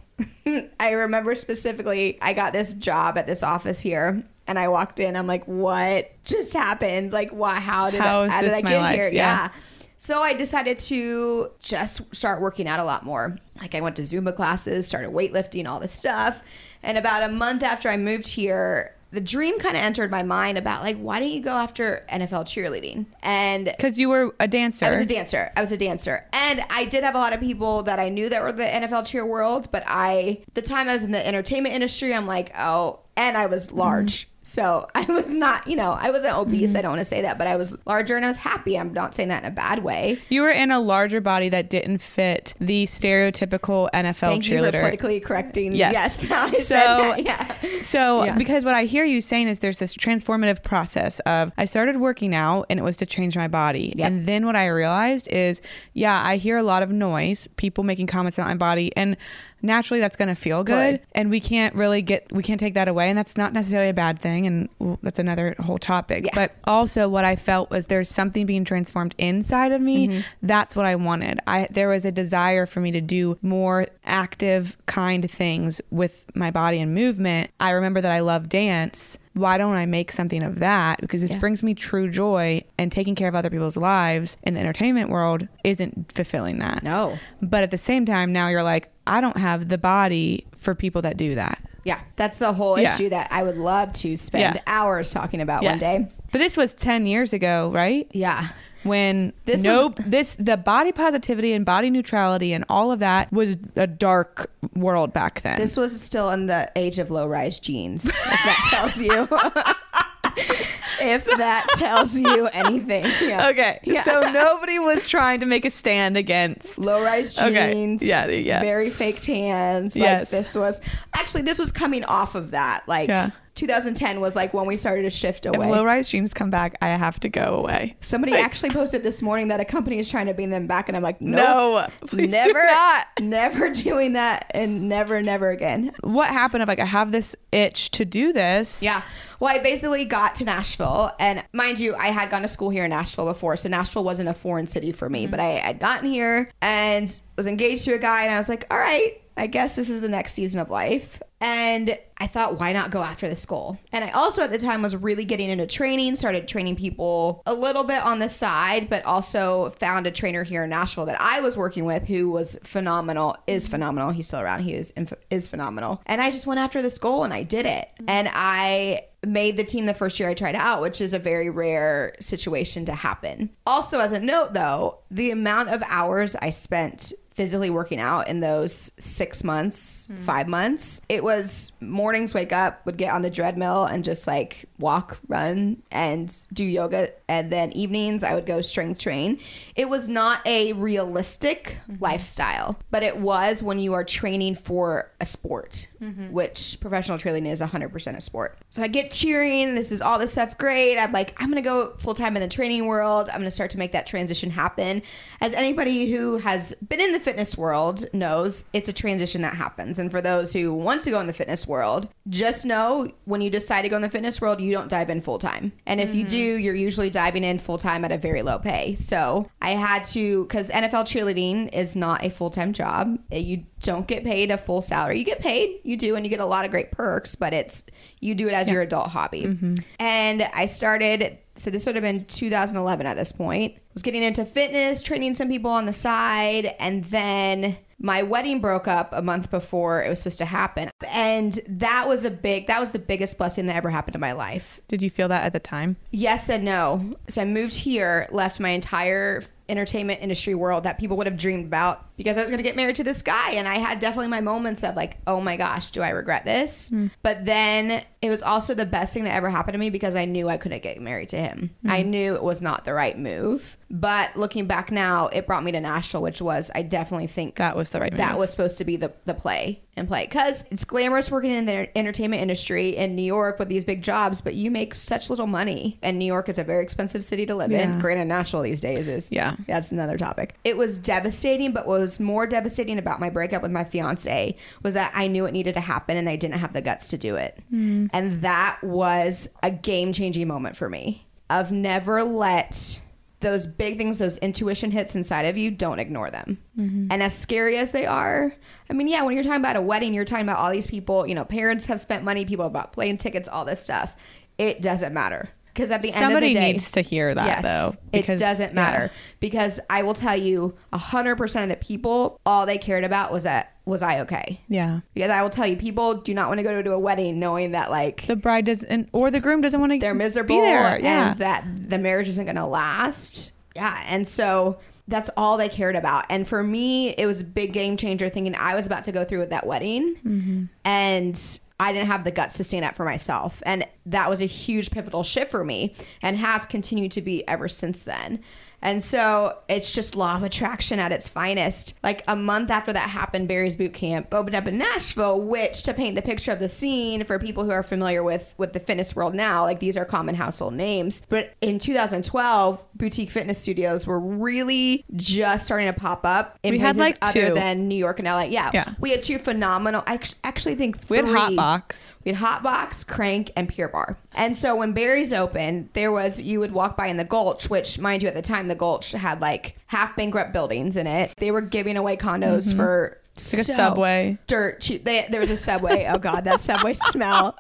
I 0.80 0.90
remember 0.92 1.34
specifically, 1.34 2.18
I 2.20 2.32
got 2.32 2.52
this 2.52 2.74
job 2.74 3.18
at 3.18 3.26
this 3.26 3.42
office 3.42 3.80
here 3.80 4.22
and 4.46 4.58
I 4.58 4.68
walked 4.68 5.00
in. 5.00 5.16
I'm 5.16 5.26
like, 5.26 5.44
what 5.44 6.12
just 6.24 6.52
happened? 6.52 7.12
Like, 7.12 7.30
why? 7.30 7.60
How 7.60 7.90
did, 7.90 8.00
How 8.00 8.22
I, 8.22 8.28
how 8.28 8.40
did 8.42 8.52
I 8.52 8.62
my 8.62 8.70
get 8.70 8.80
life? 8.80 8.94
here? 8.96 9.08
Yeah. 9.10 9.50
So 9.98 10.22
I 10.22 10.32
decided 10.32 10.78
to 10.78 11.50
just 11.60 12.14
start 12.14 12.40
working 12.40 12.66
out 12.66 12.80
a 12.80 12.84
lot 12.84 13.04
more. 13.04 13.36
Like 13.60 13.74
I 13.74 13.82
went 13.82 13.96
to 13.96 14.02
Zumba 14.02 14.34
classes, 14.34 14.88
started 14.88 15.10
weightlifting, 15.10 15.68
all 15.68 15.78
this 15.78 15.92
stuff. 15.92 16.40
And 16.82 16.96
about 16.96 17.22
a 17.22 17.28
month 17.28 17.62
after 17.62 17.90
I 17.90 17.98
moved 17.98 18.26
here, 18.26 18.94
the 19.12 19.20
dream 19.20 19.58
kind 19.58 19.76
of 19.76 19.82
entered 19.82 20.10
my 20.10 20.22
mind 20.22 20.56
about 20.56 20.82
like, 20.82 20.96
why 20.96 21.18
don't 21.18 21.30
you 21.30 21.40
go 21.40 21.52
after 21.52 22.06
NFL 22.10 22.44
cheerleading? 22.44 23.06
And 23.22 23.64
Because 23.64 23.98
you 23.98 24.08
were 24.08 24.34
a 24.38 24.46
dancer. 24.46 24.86
I 24.86 24.90
was 24.90 25.00
a 25.00 25.06
dancer. 25.06 25.52
I 25.56 25.60
was 25.60 25.72
a 25.72 25.76
dancer. 25.76 26.26
And 26.32 26.64
I 26.70 26.84
did 26.84 27.02
have 27.02 27.14
a 27.14 27.18
lot 27.18 27.32
of 27.32 27.40
people 27.40 27.82
that 27.84 27.98
I 27.98 28.08
knew 28.08 28.28
that 28.28 28.42
were 28.42 28.52
the 28.52 28.64
NFL 28.64 29.06
cheer 29.06 29.26
world, 29.26 29.68
but 29.72 29.82
I 29.86 30.42
the 30.54 30.62
time 30.62 30.88
I 30.88 30.92
was 30.92 31.04
in 31.04 31.10
the 31.10 31.26
entertainment 31.26 31.74
industry, 31.74 32.14
I'm 32.14 32.26
like, 32.26 32.52
oh, 32.56 33.00
and 33.16 33.36
I 33.36 33.46
was 33.46 33.72
large. 33.72 34.29
So 34.42 34.88
I 34.94 35.04
was 35.04 35.28
not, 35.28 35.66
you 35.66 35.76
know, 35.76 35.92
I 35.92 36.10
wasn't 36.10 36.36
obese. 36.36 36.74
I 36.74 36.78
mm-hmm. 36.78 36.82
don't 36.82 36.90
want 36.92 37.00
to 37.00 37.04
say 37.04 37.22
that, 37.22 37.38
but 37.38 37.46
I 37.46 37.56
was 37.56 37.76
larger 37.86 38.16
and 38.16 38.24
I 38.24 38.28
was 38.28 38.38
happy. 38.38 38.78
I'm 38.78 38.92
not 38.92 39.14
saying 39.14 39.28
that 39.28 39.42
in 39.44 39.48
a 39.48 39.54
bad 39.54 39.84
way. 39.84 40.20
You 40.28 40.42
were 40.42 40.50
in 40.50 40.70
a 40.70 40.80
larger 40.80 41.20
body 41.20 41.48
that 41.50 41.70
didn't 41.70 41.98
fit 41.98 42.54
the 42.60 42.86
stereotypical 42.86 43.90
NFL 43.92 44.14
Thank 44.14 44.48
you 44.48 44.58
for 44.58 44.64
cheerleader. 44.64 44.80
politically 44.80 45.20
correcting. 45.20 45.74
Yes. 45.74 46.24
Yes. 46.24 46.66
So-. 46.70 47.16
Yeah. 47.16 47.56
So, 47.80 48.24
Yeah. 48.24 48.36
because 48.36 48.64
what 48.64 48.74
I 48.74 48.84
hear 48.84 49.04
you 49.04 49.20
saying 49.20 49.48
is 49.48 49.58
there's 49.58 49.78
this 49.78 49.94
transformative 49.96 50.62
process 50.62 51.20
of 51.20 51.52
I 51.58 51.64
started 51.64 51.96
working 51.96 52.34
out 52.34 52.66
and 52.70 52.78
it 52.78 52.82
was 52.82 52.96
to 52.98 53.06
change 53.06 53.36
my 53.36 53.48
body. 53.48 53.92
Yep. 53.96 54.06
And 54.06 54.26
then 54.26 54.46
what 54.46 54.56
I 54.56 54.68
realized 54.68 55.28
is, 55.28 55.60
yeah, 55.94 56.22
I 56.24 56.36
hear 56.36 56.56
a 56.56 56.62
lot 56.62 56.82
of 56.82 56.90
noise, 56.90 57.46
people 57.56 57.84
making 57.84 58.06
comments 58.06 58.38
about 58.38 58.48
my 58.48 58.54
body, 58.54 58.94
and 58.96 59.16
naturally 59.62 60.00
that's 60.00 60.16
going 60.16 60.28
to 60.28 60.34
feel 60.34 60.64
good. 60.64 61.00
Good. 61.00 61.06
And 61.12 61.30
we 61.30 61.40
can't 61.40 61.74
really 61.74 62.02
get, 62.02 62.30
we 62.32 62.42
can't 62.42 62.60
take 62.60 62.74
that 62.74 62.88
away. 62.88 63.08
And 63.08 63.18
that's 63.18 63.36
not 63.36 63.52
necessarily 63.52 63.90
a 63.90 63.94
bad 63.94 64.18
thing. 64.18 64.46
And 64.46 64.98
that's 65.02 65.18
another 65.18 65.54
whole 65.58 65.78
topic. 65.78 66.26
Yeah. 66.26 66.34
But 66.34 66.52
also, 66.64 67.08
what 67.08 67.24
I 67.24 67.36
felt 67.36 67.70
was 67.70 67.86
there's 67.86 68.08
something 68.08 68.46
being 68.46 68.64
transformed 68.64 69.14
inside 69.18 69.72
of 69.72 69.80
me. 69.80 70.08
Mm-hmm. 70.08 70.20
That's 70.42 70.76
what 70.76 70.86
I 70.86 70.96
wanted. 70.96 71.40
I 71.46 71.68
there 71.70 71.88
was 71.88 72.04
a 72.04 72.12
desire 72.12 72.66
for 72.66 72.80
me 72.80 72.90
to 72.92 73.00
do 73.00 73.38
more 73.42 73.86
active, 74.04 74.76
kind 74.86 75.30
things 75.30 75.80
with 75.90 76.26
my 76.34 76.50
body 76.50 76.80
and 76.80 76.94
movement. 76.94 77.50
I 77.60 77.70
remember 77.70 78.00
that 78.00 78.12
I 78.12 78.20
love 78.20 78.48
dance. 78.48 79.18
Why 79.34 79.58
don't 79.58 79.76
I 79.76 79.86
make 79.86 80.10
something 80.10 80.42
of 80.42 80.58
that? 80.58 81.00
Because 81.00 81.22
this 81.22 81.36
brings 81.36 81.62
me 81.62 81.74
true 81.74 82.10
joy, 82.10 82.64
and 82.76 82.90
taking 82.90 83.14
care 83.14 83.28
of 83.28 83.36
other 83.36 83.48
people's 83.48 83.76
lives 83.76 84.36
in 84.42 84.54
the 84.54 84.60
entertainment 84.60 85.08
world 85.08 85.46
isn't 85.62 86.12
fulfilling 86.12 86.58
that. 86.58 86.82
No. 86.82 87.16
But 87.40 87.62
at 87.62 87.70
the 87.70 87.78
same 87.78 88.04
time, 88.04 88.32
now 88.32 88.48
you're 88.48 88.64
like, 88.64 88.90
I 89.10 89.20
don't 89.20 89.36
have 89.36 89.68
the 89.68 89.76
body 89.78 90.46
for 90.56 90.74
people 90.74 91.02
that 91.02 91.16
do 91.16 91.34
that. 91.34 91.62
Yeah. 91.84 92.00
That's 92.16 92.40
a 92.42 92.52
whole 92.52 92.78
Yeah. 92.78 92.94
issue 92.94 93.08
that 93.08 93.28
I 93.30 93.42
would 93.42 93.56
love 93.58 93.92
to 93.94 94.16
spend 94.16 94.54
Yeah. 94.56 94.62
hours 94.66 95.10
talking 95.10 95.40
about 95.40 95.62
one 95.64 95.78
day. 95.78 96.06
But 96.32 96.38
this 96.38 96.56
was 96.56 96.74
10 96.74 97.06
years 97.06 97.32
ago, 97.32 97.70
right? 97.74 98.06
Yeah. 98.12 98.48
when 98.82 99.34
This 99.44 99.60
nope 99.62 99.98
was- 99.98 100.06
this 100.06 100.36
the 100.38 100.56
body 100.56 100.90
positivity 100.90 101.52
and 101.52 101.66
body 101.66 101.90
neutrality 101.90 102.54
and 102.54 102.64
all 102.70 102.90
of 102.90 102.98
that 103.00 103.30
was 103.30 103.56
a 103.76 103.86
dark 103.86 104.50
world 104.74 105.12
back 105.12 105.42
then. 105.42 105.58
This 105.60 105.76
was 105.76 106.00
still 106.00 106.30
in 106.30 106.46
the 106.46 106.70
age 106.76 106.98
of 106.98 107.10
low 107.10 107.26
rise 107.26 107.58
jeans, 107.58 108.06
if 108.06 108.14
that 108.14 108.66
tells 108.70 108.96
you. 108.96 109.28
if 111.00 111.24
that 111.24 111.66
tells 111.76 112.16
you 112.16 112.46
anything. 112.52 113.04
Yeah. 113.22 113.48
okay, 113.48 113.80
Yeah. 113.84 114.02
so 114.02 114.20
nobody 114.32 114.78
was 114.78 115.06
trying 115.08 115.40
to 115.40 115.46
make 115.46 115.64
a 115.64 115.70
stand 115.70 116.16
against. 116.16 116.78
Low 116.78 117.02
rise 117.02 117.38
Okay. 117.38 117.72
jeans. 117.72 118.02
Yeah, 118.02 118.26
yeah. 118.28 118.60
Very 118.60 118.90
fake 118.90 119.20
tans. 119.20 119.96
Yes. 119.96 120.32
Like 120.32 120.44
this 120.44 120.54
was 120.54 120.80
actually 121.14 121.42
this 121.42 121.58
was 121.58 121.72
coming 121.72 122.04
off 122.04 122.34
of 122.34 122.50
that. 122.52 122.82
Like 122.86 123.08
Yeah. 123.08 123.30
2010 123.60 124.20
was 124.20 124.34
like 124.34 124.54
when 124.54 124.64
we 124.64 124.78
started 124.78 125.02
to 125.02 125.10
shift 125.10 125.44
away. 125.44 125.58
If 125.58 125.62
away. 125.64 125.76
low 125.76 125.84
rise 125.84 126.08
jeans 126.08 126.32
come 126.32 126.48
back, 126.48 126.78
I 126.80 126.88
have 126.88 127.20
to 127.20 127.28
go 127.28 127.56
away. 127.56 127.94
Somebody 128.00 128.32
Like- 128.32 128.42
actually 128.42 128.70
posted 128.70 129.02
this 129.02 129.20
morning 129.20 129.48
that 129.48 129.60
a 129.60 129.66
company 129.66 129.98
is 129.98 130.08
trying 130.08 130.26
to 130.26 130.34
bring 130.34 130.48
them 130.48 130.66
back, 130.66 130.88
and 130.88 130.96
I'm 130.96 131.02
like, 131.02 131.20
No, 131.20 131.86
nope, 132.00 132.10
do 132.10 132.26
never, 132.26 132.64
not. 132.64 133.06
never 133.20 133.68
doing 133.68 134.14
that, 134.14 134.50
and 134.52 134.88
never, 134.88 135.20
never 135.20 135.50
again. 135.50 135.92
What 136.00 136.30
happened? 136.30 136.62
Of 136.62 136.68
like, 136.68 136.80
I 136.80 136.86
have 136.86 137.12
this 137.12 137.36
itch 137.52 137.90
to 137.92 138.06
do 138.06 138.32
this. 138.32 138.82
Yeah. 138.82 139.02
Well, 139.40 139.54
I 139.54 139.58
basically 139.58 140.06
got 140.06 140.34
to 140.36 140.44
Nashville, 140.44 141.12
and 141.20 141.44
mind 141.52 141.78
you, 141.80 141.94
I 141.96 142.08
had 142.08 142.30
gone 142.30 142.42
to 142.42 142.48
school 142.48 142.70
here 142.70 142.84
in 142.84 142.90
Nashville 142.90 143.26
before, 143.26 143.56
so 143.58 143.68
Nashville 143.68 144.04
wasn't 144.04 144.30
a 144.30 144.34
foreign 144.34 144.66
city 144.66 144.92
for 144.92 145.10
me. 145.10 145.24
Mm-hmm. 145.24 145.30
But 145.32 145.40
I 145.40 145.46
had 145.58 145.78
gotten 145.80 146.10
here 146.10 146.50
and 146.62 147.12
was 147.36 147.46
engaged 147.46 147.84
to 147.84 147.92
a 147.92 147.98
guy, 147.98 148.24
and 148.24 148.34
I 148.34 148.38
was 148.38 148.48
like, 148.48 148.66
all 148.70 148.78
right, 148.78 149.20
I 149.36 149.46
guess 149.46 149.76
this 149.76 149.90
is 149.90 150.00
the 150.00 150.08
next 150.08 150.32
season 150.32 150.60
of 150.60 150.70
life. 150.70 151.20
And 151.40 151.98
I 152.18 152.26
thought, 152.26 152.60
why 152.60 152.72
not 152.72 152.90
go 152.90 153.02
after 153.02 153.28
this 153.28 153.46
goal? 153.46 153.78
And 153.92 154.04
I 154.04 154.10
also 154.10 154.42
at 154.42 154.50
the 154.50 154.58
time 154.58 154.82
was 154.82 154.94
really 154.94 155.24
getting 155.24 155.48
into 155.48 155.66
training, 155.66 156.16
started 156.16 156.46
training 156.46 156.76
people 156.76 157.42
a 157.46 157.54
little 157.54 157.84
bit 157.84 158.02
on 158.02 158.18
the 158.18 158.28
side, 158.28 158.90
but 158.90 159.04
also 159.06 159.70
found 159.78 160.06
a 160.06 160.10
trainer 160.10 160.42
here 160.44 160.64
in 160.64 160.70
Nashville 160.70 161.06
that 161.06 161.20
I 161.20 161.40
was 161.40 161.56
working 161.56 161.86
with 161.86 162.06
who 162.06 162.30
was 162.30 162.58
phenomenal, 162.62 163.36
is 163.46 163.68
phenomenal. 163.68 164.10
He's 164.10 164.26
still 164.26 164.40
around. 164.40 164.62
He 164.62 164.74
is 164.74 164.92
is 165.30 165.48
phenomenal. 165.48 166.02
And 166.04 166.20
I 166.20 166.30
just 166.30 166.46
went 166.46 166.60
after 166.60 166.82
this 166.82 166.98
goal 166.98 167.24
and 167.24 167.32
I 167.32 167.42
did 167.42 167.64
it. 167.64 167.88
Mm-hmm. 167.94 168.10
And 168.10 168.28
I 168.32 169.06
made 169.26 169.56
the 169.56 169.64
team 169.64 169.86
the 169.86 169.94
first 169.94 170.18
year 170.18 170.28
I 170.28 170.34
tried 170.34 170.54
out, 170.54 170.82
which 170.82 171.00
is 171.00 171.12
a 171.12 171.18
very 171.18 171.50
rare 171.50 172.14
situation 172.20 172.84
to 172.86 172.94
happen. 172.94 173.50
Also, 173.66 174.00
as 174.00 174.12
a 174.12 174.20
note 174.20 174.52
though, 174.52 174.98
the 175.10 175.30
amount 175.30 175.70
of 175.70 175.82
hours 175.86 176.36
I 176.36 176.50
spent 176.50 177.12
physically 177.30 177.70
working 177.70 178.00
out 178.00 178.28
in 178.28 178.40
those 178.40 178.92
six 178.98 179.44
months, 179.44 180.08
hmm. 180.08 180.20
five 180.22 180.48
months. 180.48 181.00
It 181.08 181.22
was 181.22 181.72
mornings, 181.80 182.34
wake 182.34 182.52
up, 182.52 182.84
would 182.86 182.96
get 182.96 183.12
on 183.12 183.22
the 183.22 183.30
treadmill 183.30 183.84
and 183.84 184.04
just 184.04 184.26
like 184.26 184.66
walk, 184.78 185.18
run, 185.28 185.82
and 185.90 186.34
do 186.52 186.64
yoga. 186.64 187.12
And 187.28 187.50
then 187.50 187.72
evenings, 187.72 188.24
I 188.24 188.34
would 188.34 188.46
go 188.46 188.60
strength 188.60 188.98
train. 188.98 189.38
It 189.76 189.88
was 189.88 190.08
not 190.08 190.44
a 190.46 190.72
realistic 190.72 191.78
mm-hmm. 191.88 192.02
lifestyle, 192.02 192.78
but 192.90 193.02
it 193.02 193.16
was 193.18 193.62
when 193.62 193.78
you 193.78 193.94
are 193.94 194.04
training 194.04 194.56
for 194.56 195.10
a 195.20 195.26
sport, 195.26 195.86
mm-hmm. 196.00 196.32
which 196.32 196.78
professional 196.80 197.18
cheerleading 197.18 197.50
is 197.50 197.60
100% 197.60 198.16
a 198.16 198.20
sport. 198.20 198.58
So 198.68 198.82
I 198.82 198.88
get 198.88 199.10
cheering. 199.12 199.76
This 199.76 199.92
is 199.92 200.02
all 200.02 200.18
this 200.18 200.32
stuff 200.32 200.58
great. 200.58 200.98
I'm 200.98 201.12
like, 201.12 201.34
I'm 201.38 201.50
going 201.50 201.62
to 201.62 201.68
go 201.68 201.94
full 201.96 202.14
time 202.14 202.36
in 202.36 202.42
the 202.42 202.48
training 202.48 202.86
world. 202.86 203.28
I'm 203.28 203.36
going 203.36 203.44
to 203.44 203.50
start 203.50 203.70
to 203.70 203.78
make 203.78 203.92
that 203.92 204.06
transition 204.06 204.50
happen. 204.50 205.02
As 205.40 205.52
anybody 205.52 206.10
who 206.10 206.38
has 206.38 206.74
been 206.74 207.00
in 207.00 207.12
the 207.12 207.19
fitness 207.20 207.56
world 207.56 208.04
knows, 208.12 208.64
it's 208.72 208.88
a 208.88 208.92
transition 208.92 209.42
that 209.42 209.54
happens. 209.54 209.98
And 209.98 210.10
for 210.10 210.20
those 210.20 210.52
who 210.52 210.74
want 210.74 211.02
to 211.02 211.10
go 211.10 211.20
in 211.20 211.26
the 211.26 211.32
fitness 211.32 211.66
world, 211.66 212.08
just 212.28 212.64
know 212.64 213.12
when 213.24 213.40
you 213.40 213.50
decide 213.50 213.82
to 213.82 213.88
go 213.88 213.96
in 213.96 214.02
the 214.02 214.10
fitness 214.10 214.40
world, 214.40 214.60
you 214.60 214.72
don't 214.72 214.88
dive 214.88 215.10
in 215.10 215.20
full 215.20 215.38
time. 215.38 215.72
And 215.86 216.00
if 216.00 216.14
you 216.14 216.24
do, 216.24 216.36
you're 216.36 216.74
usually 216.74 217.10
diving 217.10 217.44
in 217.44 217.58
full 217.58 217.78
time 217.78 218.04
at 218.04 218.12
a 218.12 218.18
very 218.18 218.42
low 218.42 218.58
pay. 218.58 218.96
So 218.96 219.48
I 219.62 219.70
had 219.70 220.04
to, 220.06 220.44
because 220.44 220.70
NFL 220.70 221.04
cheerleading 221.04 221.72
is 221.72 221.94
not 221.94 222.24
a 222.24 222.30
full 222.30 222.50
time 222.50 222.72
job. 222.72 223.18
You 223.30 223.64
don't 223.82 224.06
get 224.06 224.24
paid 224.24 224.50
a 224.50 224.58
full 224.58 224.82
salary. 224.82 225.18
You 225.18 225.24
get 225.24 225.40
paid, 225.40 225.80
you 225.84 225.96
do, 225.96 226.16
and 226.16 226.24
you 226.24 226.30
get 226.30 226.40
a 226.40 226.46
lot 226.46 226.64
of 226.64 226.70
great 226.70 226.90
perks, 226.90 227.34
but 227.34 227.52
it's, 227.52 227.84
you 228.20 228.34
do 228.34 228.48
it 228.48 228.52
as 228.52 228.70
your 228.70 228.82
adult 228.82 229.08
hobby. 229.08 229.44
Mm-hmm. 229.44 229.76
And 229.98 230.42
I 230.42 230.66
started 230.66 231.38
so 231.60 231.70
this 231.70 231.84
would 231.84 231.94
have 231.94 232.02
been 232.02 232.24
2011 232.24 233.06
at 233.06 233.18
this 233.18 233.32
point. 233.32 233.76
Was 233.92 234.02
getting 234.02 234.22
into 234.22 234.46
fitness, 234.46 235.02
training 235.02 235.34
some 235.34 235.48
people 235.48 235.70
on 235.70 235.84
the 235.84 235.92
side, 235.92 236.74
and 236.78 237.04
then 237.04 237.76
my 237.98 238.22
wedding 238.22 238.60
broke 238.60 238.88
up 238.88 239.12
a 239.12 239.20
month 239.20 239.50
before 239.50 240.02
it 240.02 240.08
was 240.08 240.20
supposed 240.20 240.38
to 240.38 240.46
happen. 240.46 240.90
And 241.06 241.60
that 241.68 242.08
was 242.08 242.24
a 242.24 242.30
big 242.30 242.66
that 242.68 242.80
was 242.80 242.92
the 242.92 242.98
biggest 242.98 243.36
blessing 243.36 243.66
that 243.66 243.76
ever 243.76 243.90
happened 243.90 244.14
in 244.14 244.20
my 244.20 244.32
life. 244.32 244.80
Did 244.88 245.02
you 245.02 245.10
feel 245.10 245.28
that 245.28 245.44
at 245.44 245.52
the 245.52 245.60
time? 245.60 245.96
Yes 246.12 246.48
and 246.48 246.64
no. 246.64 247.14
So 247.28 247.42
I 247.42 247.44
moved 247.44 247.74
here, 247.74 248.26
left 248.30 248.58
my 248.58 248.70
entire 248.70 249.42
entertainment 249.70 250.20
industry 250.20 250.54
world 250.54 250.84
that 250.84 250.98
people 250.98 251.16
would 251.16 251.26
have 251.26 251.36
dreamed 251.36 251.66
about 251.66 252.14
because 252.16 252.36
I 252.36 252.40
was 252.40 252.50
going 252.50 252.58
to 252.58 252.62
get 252.64 252.76
married 252.76 252.96
to 252.96 253.04
this 253.04 253.22
guy 253.22 253.52
and 253.52 253.66
I 253.68 253.78
had 253.78 253.98
definitely 253.98 254.28
my 254.28 254.40
moments 254.40 254.82
of 254.82 254.96
like, 254.96 255.18
"Oh 255.26 255.40
my 255.40 255.56
gosh, 255.56 255.90
do 255.90 256.02
I 256.02 256.10
regret 256.10 256.44
this?" 256.44 256.90
Hmm. 256.90 257.06
But 257.22 257.44
then 257.46 258.04
it 258.20 258.28
was 258.28 258.42
also 258.42 258.74
the 258.74 258.84
best 258.84 259.14
thing 259.14 259.24
that 259.24 259.34
ever 259.34 259.48
happened 259.48 259.72
to 259.74 259.78
me 259.78 259.88
because 259.88 260.14
I 260.16 260.26
knew 260.26 260.48
I 260.48 260.56
couldn't 260.58 260.82
get 260.82 261.00
married 261.00 261.30
to 261.30 261.38
him. 261.38 261.70
Hmm. 261.82 261.90
I 261.90 262.02
knew 262.02 262.34
it 262.34 262.42
was 262.42 262.60
not 262.60 262.84
the 262.84 262.92
right 262.92 263.18
move. 263.18 263.78
But 263.92 264.36
looking 264.36 264.66
back 264.66 264.92
now, 264.92 265.28
it 265.28 265.46
brought 265.46 265.64
me 265.64 265.72
to 265.72 265.80
Nashville, 265.80 266.22
which 266.22 266.40
was 266.42 266.70
I 266.74 266.82
definitely 266.82 267.26
think 267.28 267.56
That 267.56 267.76
was 267.76 267.90
the 267.90 268.00
right 268.00 268.14
that 268.16 268.32
move. 268.32 268.38
was 268.38 268.50
supposed 268.50 268.78
to 268.78 268.84
be 268.84 268.96
the, 268.96 269.12
the 269.24 269.34
play 269.34 269.82
and 270.00 270.08
play 270.08 270.24
because 270.26 270.66
it's 270.70 270.84
glamorous 270.84 271.30
working 271.30 271.50
in 271.52 271.66
the 271.66 271.96
entertainment 271.96 272.42
industry 272.42 272.96
in 272.96 273.14
New 273.14 273.22
York 273.22 273.58
with 273.58 273.68
these 273.68 273.84
big 273.84 274.02
jobs, 274.02 274.40
but 274.40 274.54
you 274.54 274.70
make 274.70 274.94
such 274.94 275.30
little 275.30 275.46
money. 275.46 275.98
And 276.02 276.18
New 276.18 276.24
York 276.24 276.48
is 276.48 276.58
a 276.58 276.64
very 276.64 276.82
expensive 276.82 277.24
city 277.24 277.46
to 277.46 277.54
live 277.54 277.70
in. 277.70 277.78
Yeah. 277.94 278.00
Granted, 278.00 278.26
Nashville 278.26 278.62
these 278.62 278.80
days 278.80 279.06
is 279.06 279.30
Yeah. 279.30 279.54
that's 279.66 279.92
another 279.92 280.16
topic. 280.18 280.54
It 280.64 280.76
was 280.76 280.98
devastating, 280.98 281.72
but 281.72 281.86
what 281.86 282.00
was 282.00 282.18
more 282.18 282.46
devastating 282.46 282.98
about 282.98 283.20
my 283.20 283.30
breakup 283.30 283.62
with 283.62 283.70
my 283.70 283.84
fiance 283.84 284.56
was 284.82 284.94
that 284.94 285.12
I 285.14 285.28
knew 285.28 285.46
it 285.46 285.52
needed 285.52 285.74
to 285.74 285.80
happen 285.80 286.16
and 286.16 286.28
I 286.28 286.36
didn't 286.36 286.58
have 286.58 286.72
the 286.72 286.80
guts 286.82 287.08
to 287.10 287.18
do 287.18 287.36
it. 287.36 287.58
Hmm. 287.70 288.06
And 288.12 288.42
that 288.42 288.82
was 288.82 289.50
a 289.62 289.70
game 289.70 290.12
changing 290.12 290.48
moment 290.48 290.76
for 290.76 290.88
me. 290.88 291.26
Of 291.50 291.70
never 291.72 292.22
let 292.24 293.00
those 293.40 293.66
big 293.66 293.96
things, 293.98 294.18
those 294.18 294.38
intuition 294.38 294.90
hits 294.90 295.16
inside 295.16 295.42
of 295.42 295.56
you, 295.56 295.70
don't 295.70 295.98
ignore 295.98 296.30
them. 296.30 296.62
Mm-hmm. 296.78 297.08
And 297.10 297.22
as 297.22 297.36
scary 297.36 297.78
as 297.78 297.92
they 297.92 298.06
are, 298.06 298.54
I 298.88 298.92
mean, 298.92 299.08
yeah, 299.08 299.22
when 299.22 299.34
you're 299.34 299.44
talking 299.44 299.60
about 299.60 299.76
a 299.76 299.82
wedding, 299.82 300.14
you're 300.14 300.24
talking 300.24 300.44
about 300.44 300.58
all 300.58 300.70
these 300.70 300.86
people, 300.86 301.26
you 301.26 301.34
know, 301.34 301.44
parents 301.44 301.86
have 301.86 302.00
spent 302.00 302.22
money, 302.22 302.44
people 302.44 302.64
have 302.66 302.72
bought 302.72 302.92
plane 302.92 303.16
tickets, 303.16 303.48
all 303.48 303.64
this 303.64 303.82
stuff. 303.82 304.14
It 304.58 304.82
doesn't 304.82 305.12
matter. 305.12 305.48
Because 305.72 305.90
at 305.90 306.02
the 306.02 306.08
Somebody 306.08 306.48
end 306.48 306.56
of 306.56 306.60
the 306.62 306.66
day, 306.66 306.72
needs 306.72 306.90
to 306.90 307.00
hear 307.00 307.34
that 307.34 307.46
yes, 307.46 307.62
though. 307.62 307.96
it 308.12 308.26
doesn't 308.38 308.74
matter 308.74 309.10
because 309.38 309.78
I 309.88 310.02
will 310.02 310.14
tell 310.14 310.36
you, 310.36 310.76
hundred 310.92 311.36
percent 311.36 311.70
of 311.70 311.78
the 311.78 311.82
people, 311.82 312.40
all 312.44 312.66
they 312.66 312.76
cared 312.76 313.04
about 313.04 313.32
was 313.32 313.44
that 313.44 313.76
was 313.90 314.00
I 314.02 314.20
okay? 314.20 314.60
Yeah. 314.68 315.00
Because 315.14 315.30
I 315.30 315.42
will 315.42 315.50
tell 315.50 315.66
you, 315.66 315.76
people 315.76 316.14
do 316.14 316.32
not 316.32 316.48
want 316.48 316.58
to 316.58 316.62
go 316.64 316.80
to 316.82 316.92
a 316.92 316.98
wedding 316.98 317.38
knowing 317.38 317.72
that 317.72 317.90
like 317.90 318.26
The 318.26 318.36
bride 318.36 318.64
doesn't, 318.64 319.08
or 319.12 319.30
the 319.30 319.40
groom 319.40 319.60
doesn't 319.60 319.78
want 319.80 319.92
to. 319.92 319.98
they're 319.98 320.14
miserable 320.14 320.56
Be 320.56 320.60
there. 320.62 320.98
Yeah. 321.00 321.30
and 321.32 321.38
that 321.40 321.64
the 321.90 321.98
marriage 321.98 322.28
isn't 322.28 322.44
going 322.46 322.56
to 322.56 322.64
last. 322.66 323.52
Yeah, 323.76 324.02
and 324.06 324.26
so 324.26 324.78
that's 325.08 325.30
all 325.36 325.56
they 325.56 325.68
cared 325.68 325.96
about. 325.96 326.24
And 326.30 326.46
for 326.46 326.62
me, 326.62 327.10
it 327.10 327.26
was 327.26 327.40
a 327.40 327.44
big 327.44 327.72
game 327.72 327.96
changer 327.96 328.28
thinking 328.30 328.54
I 328.54 328.74
was 328.74 328.86
about 328.86 329.04
to 329.04 329.12
go 329.12 329.24
through 329.24 329.40
with 329.40 329.50
that 329.50 329.66
wedding 329.66 330.14
Mm-hmm. 330.24 330.64
and 330.84 331.58
I 331.78 331.92
didn't 331.94 332.08
have 332.08 332.24
the 332.24 332.30
guts 332.30 332.58
to 332.58 332.64
stand 332.64 332.84
up 332.84 332.94
for 332.94 333.04
myself. 333.06 333.62
And 333.64 333.86
that 334.06 334.28
was 334.28 334.42
a 334.42 334.46
huge 334.46 334.90
pivotal 334.90 335.22
shift 335.22 335.50
for 335.50 335.64
me 335.64 335.94
and 336.20 336.36
has 336.36 336.66
continued 336.66 337.12
to 337.12 337.22
be 337.22 337.46
ever 337.48 337.68
since 337.68 338.02
then. 338.02 338.40
And 338.82 339.02
so 339.02 339.58
it's 339.68 339.92
just 339.92 340.16
law 340.16 340.36
of 340.36 340.42
attraction 340.42 340.98
at 340.98 341.12
its 341.12 341.28
finest. 341.28 341.94
Like 342.02 342.22
a 342.26 342.34
month 342.36 342.70
after 342.70 342.92
that 342.92 343.10
happened, 343.10 343.46
Barry's 343.48 343.76
Boot 343.76 343.92
Camp 343.92 344.28
opened 344.32 344.56
up 344.56 344.66
in 344.66 344.78
Nashville, 344.78 345.40
which 345.40 345.82
to 345.82 345.92
paint 345.94 346.14
the 346.16 346.22
picture 346.22 346.50
of 346.52 346.58
the 346.60 346.68
scene 346.68 347.24
for 347.24 347.38
people 347.38 347.64
who 347.64 347.70
are 347.70 347.82
familiar 347.82 348.22
with 348.22 348.54
with 348.56 348.72
the 348.72 348.80
fitness 348.80 349.14
world 349.14 349.34
now, 349.34 349.64
like 349.64 349.80
these 349.80 349.96
are 349.96 350.04
common 350.04 350.34
household 350.34 350.74
names. 350.74 351.22
But 351.28 351.54
in 351.60 351.78
2012, 351.78 352.84
boutique 352.94 353.30
fitness 353.30 353.58
studios 353.58 354.06
were 354.06 354.20
really 354.20 355.04
just 355.14 355.66
starting 355.66 355.86
to 355.92 355.92
pop 355.98 356.24
up. 356.24 356.58
In 356.62 356.72
We 356.72 356.78
had, 356.78 356.96
places 356.96 356.98
like, 356.98 357.18
other 357.22 357.48
two. 357.48 357.54
than 357.54 357.88
New 357.88 357.94
York 357.96 358.18
and 358.18 358.26
LA. 358.26 358.42
Yeah, 358.44 358.70
Yeah. 358.72 358.94
we 358.98 359.10
had 359.10 359.22
two 359.22 359.38
phenomenal. 359.38 360.02
I 360.06 360.18
actually 360.44 360.74
think 360.74 360.98
three. 360.98 361.22
we 361.22 361.30
had 361.30 361.52
Hotbox. 361.52 362.14
We 362.24 362.32
had 362.32 362.62
Hotbox, 362.62 363.06
Crank, 363.06 363.50
and 363.56 363.68
Pure 363.68 363.88
Barre. 363.88 364.16
And 364.34 364.56
so 364.56 364.76
when 364.76 364.92
Barry's 364.92 365.32
opened, 365.32 365.88
there 365.92 366.12
was 366.12 366.40
you 366.42 366.60
would 366.60 366.72
walk 366.72 366.96
by 366.96 367.06
in 367.08 367.16
the 367.16 367.24
Gulch, 367.24 367.68
which 367.68 367.98
mind 367.98 368.22
you, 368.22 368.28
at 368.28 368.34
the 368.34 368.42
time 368.42 368.68
the 368.70 368.74
Gulch 368.74 369.12
had 369.12 369.40
like 369.40 369.76
half 369.86 370.16
bankrupt 370.16 370.52
buildings 370.52 370.96
in 370.96 371.06
it. 371.06 371.34
They 371.38 371.50
were 371.50 371.60
giving 371.60 371.96
away 371.96 372.16
condos 372.16 372.74
for 372.74 373.16
Mm-hmm. 373.36 373.56
like 373.56 373.68
a 373.68 373.74
Subway. 373.74 374.38
dirt 374.48 374.80
cheap. 374.82 375.04
They, 375.04 375.24
there 375.30 375.40
was 375.40 375.50
a 375.50 375.56
Subway. 375.56 376.04
Oh 376.12 376.18
God, 376.18 376.44
that 376.44 376.60
Subway 376.60 376.92
smell. 377.10 377.56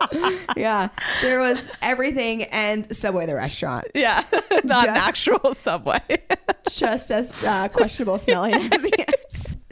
Yeah, 0.56 0.88
there 1.22 1.40
was 1.40 1.70
everything 1.80 2.42
and 2.42 2.94
Subway 2.94 3.24
the 3.24 3.36
restaurant. 3.36 3.86
Yeah. 3.94 4.24
Not 4.64 4.88
an 4.88 4.96
actual 4.96 5.54
Subway. 5.54 6.00
just 6.68 7.10
as 7.10 7.42
uh, 7.44 7.68
questionable 7.68 8.18
smelling 8.18 8.54
as 8.72 8.82
the 8.82 8.90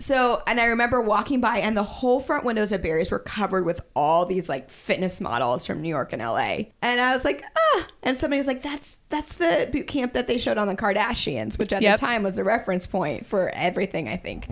So, 0.09 0.42
and 0.47 0.59
I 0.59 0.64
remember 0.64 1.03
walking 1.03 1.42
by, 1.42 1.59
and 1.59 1.77
the 1.77 1.83
whole 1.83 2.18
front 2.18 2.42
windows 2.42 2.73
of 2.73 2.81
Barry's 2.81 3.11
were 3.11 3.18
covered 3.18 3.66
with 3.66 3.83
all 3.94 4.25
these 4.25 4.49
like 4.49 4.71
fitness 4.71 5.21
models 5.21 5.66
from 5.66 5.83
New 5.83 5.88
York 5.90 6.14
and 6.14 6.23
LA. 6.23 6.71
And 6.81 6.99
I 6.99 7.12
was 7.12 7.27
like, 7.27 7.44
ah. 7.55 7.87
And 8.03 8.16
somebody 8.16 8.38
was 8.38 8.47
like, 8.47 8.62
that's 8.62 9.01
that's 9.11 9.35
the 9.35 9.68
boot 9.71 9.87
camp 9.87 10.14
that 10.14 10.27
they 10.27 10.38
showed 10.38 10.57
on 10.57 10.66
the 10.66 10.77
Kardashians, 10.77 11.59
which 11.59 11.75
at 11.75 11.83
Yep. 11.83 12.01
the 12.01 12.07
time 12.07 12.23
was 12.23 12.37
the 12.37 12.44
reference 12.44 12.87
point 12.87 13.27
for 13.27 13.51
everything. 13.51 14.09
I 14.09 14.16
think. 14.16 14.47